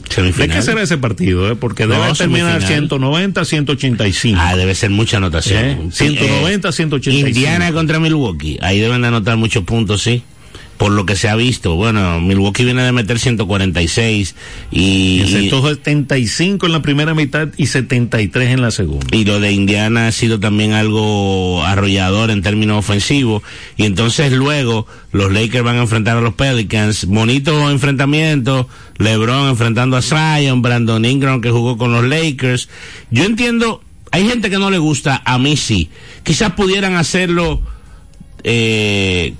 Semifinal. 0.09 0.49
¿De 0.49 0.55
qué 0.55 0.61
será 0.61 0.81
ese 0.81 0.97
partido? 0.97 1.49
eh? 1.49 1.55
Porque 1.55 1.85
No, 1.87 1.93
debe 1.93 2.13
terminar 2.13 2.61
semifinal. 2.61 2.89
190, 2.89 3.45
185. 3.45 4.39
Ah, 4.41 4.55
debe 4.57 4.75
ser 4.75 4.89
mucha 4.89 5.17
anotación. 5.17 5.65
¿Eh? 5.65 5.77
190, 5.91 6.71
185. 6.71 7.27
Indiana 7.29 7.71
contra 7.71 7.99
Milwaukee. 7.99 8.57
Ahí 8.61 8.79
deben 8.79 9.01
de 9.01 9.07
anotar 9.07 9.37
muchos 9.37 9.63
puntos, 9.63 10.01
sí. 10.01 10.21
Por 10.81 10.93
lo 10.93 11.05
que 11.05 11.15
se 11.15 11.29
ha 11.29 11.35
visto. 11.35 11.75
Bueno, 11.75 12.19
Milwaukee 12.19 12.63
viene 12.63 12.81
de 12.81 12.91
meter 12.91 13.19
146 13.19 14.33
y, 14.71 15.21
Encestó 15.21 15.67
75 15.67 16.65
en 16.65 16.71
la 16.71 16.81
primera 16.81 17.13
mitad 17.13 17.49
y 17.55 17.67
73 17.67 18.49
en 18.49 18.63
la 18.63 18.71
segunda. 18.71 19.15
y 19.15 19.23
lo 19.23 19.39
de 19.39 19.51
Indiana 19.51 20.07
ha 20.07 20.11
sido 20.11 20.39
también 20.39 20.73
algo 20.73 21.63
arrollador 21.63 22.31
en 22.31 22.41
términos 22.41 22.79
ofensivos. 22.79 23.43
Y 23.77 23.83
entonces 23.83 24.31
luego 24.31 24.87
los 25.11 25.31
Lakers 25.31 25.63
van 25.63 25.77
a 25.77 25.81
enfrentar 25.81 26.17
a 26.17 26.21
los 26.21 26.33
Pelicans. 26.33 27.05
Bonito 27.05 27.69
enfrentamiento. 27.69 28.67
LeBron 28.97 29.49
enfrentando 29.49 29.97
a 29.97 30.01
Zion, 30.01 30.63
Brandon 30.63 31.05
Ingram 31.05 31.41
que 31.41 31.51
jugó 31.51 31.77
con 31.77 31.91
los 31.91 32.05
Lakers. 32.05 32.69
Yo 33.11 33.25
entiendo, 33.25 33.83
hay 34.09 34.27
gente 34.27 34.49
que 34.49 34.57
no 34.57 34.71
le 34.71 34.79
gusta, 34.79 35.21
a 35.25 35.37
mí 35.37 35.57
sí. 35.57 35.91
Quizás 36.23 36.53
pudieran 36.53 36.95
hacerlo 36.95 37.61
eh, 38.43 39.35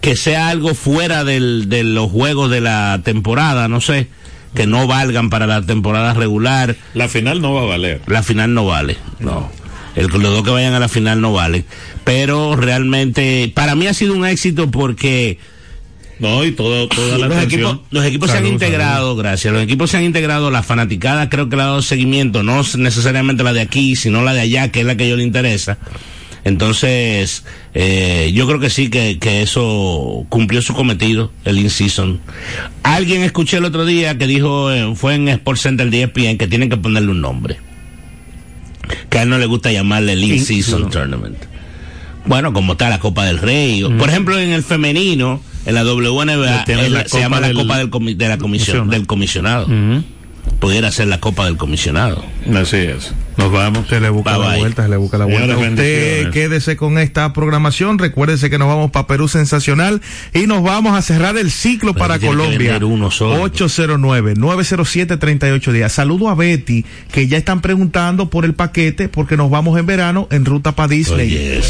que 0.00 0.16
sea 0.16 0.48
algo 0.48 0.74
fuera 0.74 1.24
del, 1.24 1.68
de 1.68 1.84
los 1.84 2.10
juegos 2.10 2.50
de 2.50 2.60
la 2.60 3.00
temporada, 3.04 3.68
no 3.68 3.80
sé, 3.80 4.08
que 4.54 4.66
no 4.66 4.86
valgan 4.86 5.30
para 5.30 5.46
la 5.46 5.62
temporada 5.62 6.14
regular. 6.14 6.76
La 6.94 7.08
final 7.08 7.40
no 7.40 7.54
va 7.54 7.62
a 7.62 7.66
valer. 7.66 8.00
La 8.06 8.22
final 8.22 8.54
no 8.54 8.66
vale, 8.66 8.96
no. 9.20 9.50
El, 9.94 10.06
los 10.06 10.22
dos 10.22 10.42
que 10.44 10.50
vayan 10.50 10.74
a 10.74 10.80
la 10.80 10.88
final 10.88 11.20
no 11.20 11.32
valen. 11.32 11.64
Pero 12.04 12.54
realmente, 12.56 13.50
para 13.54 13.74
mí 13.74 13.86
ha 13.86 13.94
sido 13.94 14.14
un 14.14 14.24
éxito 14.26 14.70
porque 14.70 15.38
No, 16.20 16.44
y 16.44 16.52
todo, 16.52 16.88
toda 16.88 17.18
la 17.18 17.26
los 17.28 17.36
atención. 17.36 17.60
equipos, 17.62 17.86
los 17.90 18.04
equipos 18.04 18.30
se 18.30 18.36
han 18.36 18.42
Salud, 18.44 18.52
integrado, 18.52 19.16
gracias. 19.16 19.52
Los 19.52 19.62
equipos 19.62 19.90
se 19.90 19.96
han 19.96 20.04
integrado, 20.04 20.50
la 20.50 20.62
fanaticada 20.62 21.28
creo 21.28 21.48
que 21.48 21.56
le 21.56 21.62
ha 21.62 21.66
dado 21.66 21.82
seguimiento, 21.82 22.42
no 22.42 22.62
necesariamente 22.76 23.42
la 23.42 23.52
de 23.52 23.60
aquí, 23.60 23.96
sino 23.96 24.22
la 24.22 24.34
de 24.34 24.40
allá, 24.40 24.70
que 24.70 24.80
es 24.80 24.86
la 24.86 24.96
que 24.96 25.04
ellos 25.06 25.18
les 25.18 25.26
interesa. 25.26 25.78
Entonces, 26.44 27.44
eh, 27.74 28.30
yo 28.34 28.46
creo 28.46 28.60
que 28.60 28.70
sí, 28.70 28.90
que, 28.90 29.18
que 29.18 29.42
eso 29.42 30.24
cumplió 30.28 30.62
su 30.62 30.74
cometido, 30.74 31.32
el 31.44 31.58
in-season. 31.58 32.20
Alguien 32.82 33.22
escuché 33.22 33.58
el 33.58 33.64
otro 33.64 33.84
día 33.84 34.16
que 34.18 34.26
dijo, 34.26 34.70
eh, 34.72 34.92
fue 34.94 35.14
en 35.14 35.28
Sports 35.28 35.62
Center 35.62 35.90
de 35.90 36.02
ESPN, 36.04 36.38
que 36.38 36.46
tienen 36.48 36.70
que 36.70 36.76
ponerle 36.76 37.10
un 37.10 37.20
nombre. 37.20 37.56
Que 39.10 39.18
a 39.18 39.22
él 39.22 39.28
no 39.28 39.38
le 39.38 39.46
gusta 39.46 39.70
llamarle 39.72 40.14
el 40.14 40.24
in-season 40.24 40.82
In- 40.84 40.90
tournament. 40.90 41.36
Bueno, 42.24 42.52
como 42.52 42.72
está 42.72 42.88
la 42.90 42.98
Copa 42.98 43.24
del 43.26 43.38
Rey. 43.38 43.82
Por 43.98 44.08
ejemplo, 44.08 44.38
en 44.38 44.50
el 44.50 44.62
femenino, 44.62 45.40
en 45.66 45.74
la 45.74 45.82
WNBA, 45.84 46.64
la 46.92 47.00
se 47.04 47.08
Copa 47.10 47.20
llama 47.20 47.40
la 47.40 47.46
del- 47.48 47.56
Copa 47.56 47.78
del, 47.78 47.90
comi- 47.90 48.16
de 48.16 48.28
la 48.28 48.38
comisión, 48.38 48.86
Comisionado. 48.86 48.90
del 48.90 49.06
comisionado. 49.06 49.66
Pudiera 50.60 50.90
ser 50.90 51.06
la 51.06 51.20
Copa 51.20 51.44
del 51.44 51.56
comisionado. 51.56 52.24
Así 52.56 52.78
es. 52.78 53.12
Nos 53.36 53.52
vamos. 53.52 53.86
Se 53.88 54.00
le 54.00 54.10
busca 54.10 54.32
Bye, 54.36 54.40
la 54.44 54.48
bye. 54.50 54.58
vuelta, 54.58 54.82
se 54.82 54.88
le 54.88 54.96
busca 54.96 55.16
la 55.18 55.26
Señores, 55.26 55.54
vuelta. 55.56 55.82
Usted 55.82 56.30
quédese 56.32 56.76
con 56.76 56.98
esta 56.98 57.32
programación. 57.32 57.96
Recuérdese 57.98 58.50
que 58.50 58.58
nos 58.58 58.66
vamos 58.66 58.90
para 58.90 59.06
Perú 59.06 59.28
Sensacional 59.28 60.02
y 60.34 60.48
nos 60.48 60.64
vamos 60.64 60.98
a 60.98 61.02
cerrar 61.02 61.36
el 61.36 61.52
ciclo 61.52 61.92
Pero 61.94 62.04
para 62.08 62.18
Colombia. 62.18 62.58
vender 62.72 62.82
uno 62.84 63.12
solo. 63.12 63.44
809-907-38 63.48 65.70
días. 65.72 65.92
Saludo 65.92 66.28
a 66.28 66.34
Betty, 66.34 66.84
que 67.12 67.28
ya 67.28 67.38
están 67.38 67.60
preguntando 67.60 68.28
por 68.28 68.44
el 68.44 68.54
paquete 68.54 69.08
porque 69.08 69.36
nos 69.36 69.50
vamos 69.50 69.78
en 69.78 69.86
verano 69.86 70.26
en 70.32 70.44
ruta 70.44 70.72
para 70.72 70.88
Disney. 70.88 71.28
Oye. 71.28 71.60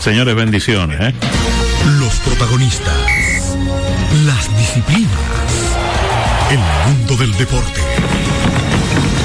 Señores, 0.00 0.34
bendiciones. 0.34 0.98
¿eh? 1.00 1.14
Los 2.00 2.14
protagonistas. 2.16 2.92
Las 4.26 4.58
disciplinas. 4.58 5.12
El 6.50 6.58
mundo 6.92 7.16
del 7.16 7.32
deporte. 7.36 7.80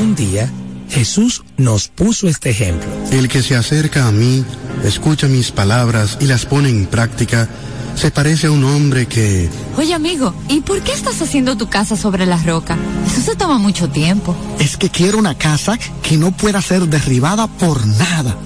Un 0.00 0.14
día, 0.14 0.50
Jesús 0.88 1.42
nos 1.56 1.88
puso 1.88 2.28
este 2.28 2.50
ejemplo. 2.50 2.88
El 3.10 3.28
que 3.28 3.42
se 3.42 3.56
acerca 3.56 4.08
a 4.08 4.12
mí, 4.12 4.44
escucha 4.84 5.28
mis 5.28 5.50
palabras 5.52 6.18
y 6.20 6.26
las 6.26 6.46
pone 6.46 6.70
en 6.70 6.86
práctica, 6.86 7.48
se 7.94 8.10
parece 8.10 8.46
a 8.46 8.50
un 8.50 8.64
hombre 8.64 9.06
que... 9.06 9.50
Oye 9.76 9.94
amigo, 9.94 10.34
¿y 10.48 10.60
por 10.60 10.80
qué 10.82 10.92
estás 10.92 11.20
haciendo 11.20 11.56
tu 11.56 11.68
casa 11.68 11.96
sobre 11.96 12.26
la 12.26 12.38
roca? 12.38 12.76
Eso 13.06 13.20
se 13.20 13.36
toma 13.36 13.58
mucho 13.58 13.90
tiempo. 13.90 14.34
Es 14.58 14.76
que 14.76 14.88
quiero 14.88 15.18
una 15.18 15.36
casa 15.36 15.78
que 16.02 16.16
no 16.16 16.32
pueda 16.32 16.62
ser 16.62 16.86
derribada 16.86 17.46
por 17.46 17.86
nada. 17.86 18.36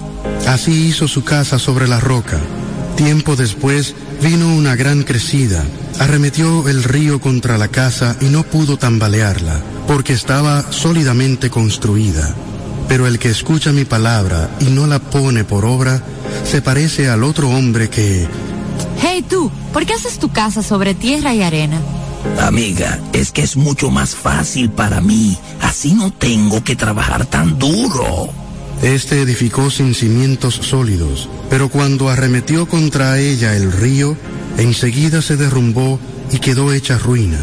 Así 0.47 0.87
hizo 0.87 1.07
su 1.07 1.23
casa 1.23 1.59
sobre 1.59 1.87
la 1.87 1.99
roca. 1.99 2.39
Tiempo 2.97 3.35
después 3.35 3.95
vino 4.21 4.53
una 4.53 4.75
gran 4.75 5.03
crecida, 5.03 5.63
arremetió 5.99 6.67
el 6.67 6.83
río 6.83 7.21
contra 7.21 7.57
la 7.57 7.67
casa 7.67 8.17
y 8.19 8.25
no 8.25 8.43
pudo 8.43 8.77
tambalearla. 8.77 9.61
Porque 9.87 10.13
estaba 10.13 10.71
sólidamente 10.71 11.49
construida. 11.49 12.35
Pero 12.87 13.07
el 13.07 13.19
que 13.19 13.29
escucha 13.29 13.71
mi 13.71 13.85
palabra 13.85 14.49
y 14.59 14.65
no 14.65 14.85
la 14.87 14.99
pone 14.99 15.43
por 15.43 15.65
obra, 15.65 16.01
se 16.43 16.61
parece 16.61 17.09
al 17.09 17.23
otro 17.23 17.49
hombre 17.49 17.89
que... 17.89 18.27
Hey 19.01 19.25
tú, 19.27 19.51
¿por 19.73 19.85
qué 19.85 19.93
haces 19.93 20.19
tu 20.19 20.29
casa 20.29 20.61
sobre 20.61 20.93
tierra 20.93 21.33
y 21.33 21.41
arena? 21.41 21.79
Amiga, 22.39 22.99
es 23.13 23.31
que 23.31 23.41
es 23.41 23.55
mucho 23.55 23.89
más 23.89 24.15
fácil 24.15 24.69
para 24.69 25.01
mí. 25.01 25.37
Así 25.61 25.93
no 25.93 26.11
tengo 26.11 26.63
que 26.63 26.75
trabajar 26.75 27.25
tan 27.25 27.57
duro. 27.57 28.29
Este 28.81 29.21
edificó 29.21 29.71
sin 29.71 29.95
cimientos 29.95 30.55
sólidos, 30.55 31.29
pero 31.49 31.69
cuando 31.69 32.09
arremetió 32.09 32.67
contra 32.67 33.17
ella 33.17 33.55
el 33.55 33.71
río, 33.71 34.15
enseguida 34.57 35.21
se 35.21 35.35
derrumbó 35.35 35.99
y 36.31 36.39
quedó 36.39 36.73
hecha 36.73 36.97
ruina. 36.97 37.39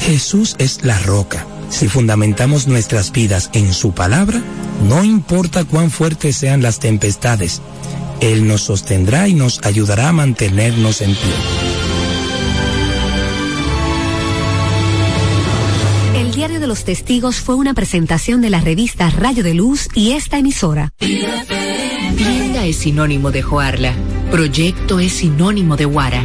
Jesús 0.00 0.54
es 0.58 0.84
la 0.84 0.98
roca. 0.98 1.46
Si 1.70 1.88
fundamentamos 1.88 2.66
nuestras 2.66 3.10
vidas 3.12 3.50
en 3.52 3.72
su 3.72 3.92
palabra, 3.92 4.40
no 4.88 5.02
importa 5.04 5.64
cuán 5.64 5.90
fuertes 5.90 6.36
sean 6.36 6.62
las 6.62 6.78
tempestades, 6.78 7.60
Él 8.20 8.46
nos 8.46 8.62
sostendrá 8.62 9.28
y 9.28 9.34
nos 9.34 9.60
ayudará 9.64 10.08
a 10.08 10.12
mantenernos 10.12 11.00
en 11.00 11.10
pie. 11.10 11.32
El 16.14 16.32
Diario 16.32 16.60
de 16.60 16.66
los 16.66 16.84
Testigos 16.84 17.36
fue 17.36 17.54
una 17.54 17.74
presentación 17.74 18.40
de 18.40 18.50
la 18.50 18.60
revista 18.60 19.10
Rayo 19.10 19.42
de 19.42 19.54
Luz 19.54 19.88
y 19.94 20.12
esta 20.12 20.38
emisora. 20.38 20.90
Tienda 20.98 22.64
es 22.64 22.76
sinónimo 22.76 23.30
de 23.30 23.42
Joarla. 23.42 23.94
Proyecto 24.30 25.00
es 25.00 25.12
sinónimo 25.12 25.76
de 25.76 25.84
Guara. 25.84 26.24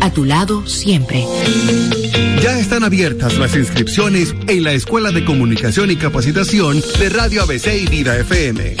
A 0.00 0.10
tu 0.10 0.24
lado 0.24 0.66
siempre. 0.66 1.24
Ya 2.42 2.58
están 2.58 2.84
abiertas 2.84 3.38
las 3.38 3.56
inscripciones 3.56 4.34
en 4.46 4.64
la 4.64 4.72
Escuela 4.72 5.10
de 5.10 5.24
Comunicación 5.24 5.90
y 5.90 5.96
Capacitación 5.96 6.82
de 6.98 7.08
Radio 7.08 7.42
ABC 7.42 7.82
y 7.82 7.86
Vida 7.86 8.16
FM. 8.18 8.76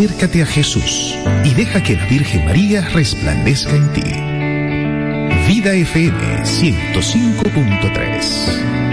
Acércate 0.00 0.40
a 0.40 0.46
Jesús 0.46 1.14
y 1.44 1.52
deja 1.52 1.82
que 1.82 1.94
la 1.94 2.06
Virgen 2.06 2.46
María 2.46 2.80
resplandezca 2.88 3.76
en 3.76 3.92
ti. 3.92 4.00
Vida 5.46 5.74
FM 5.74 6.42
105.3 6.42 8.89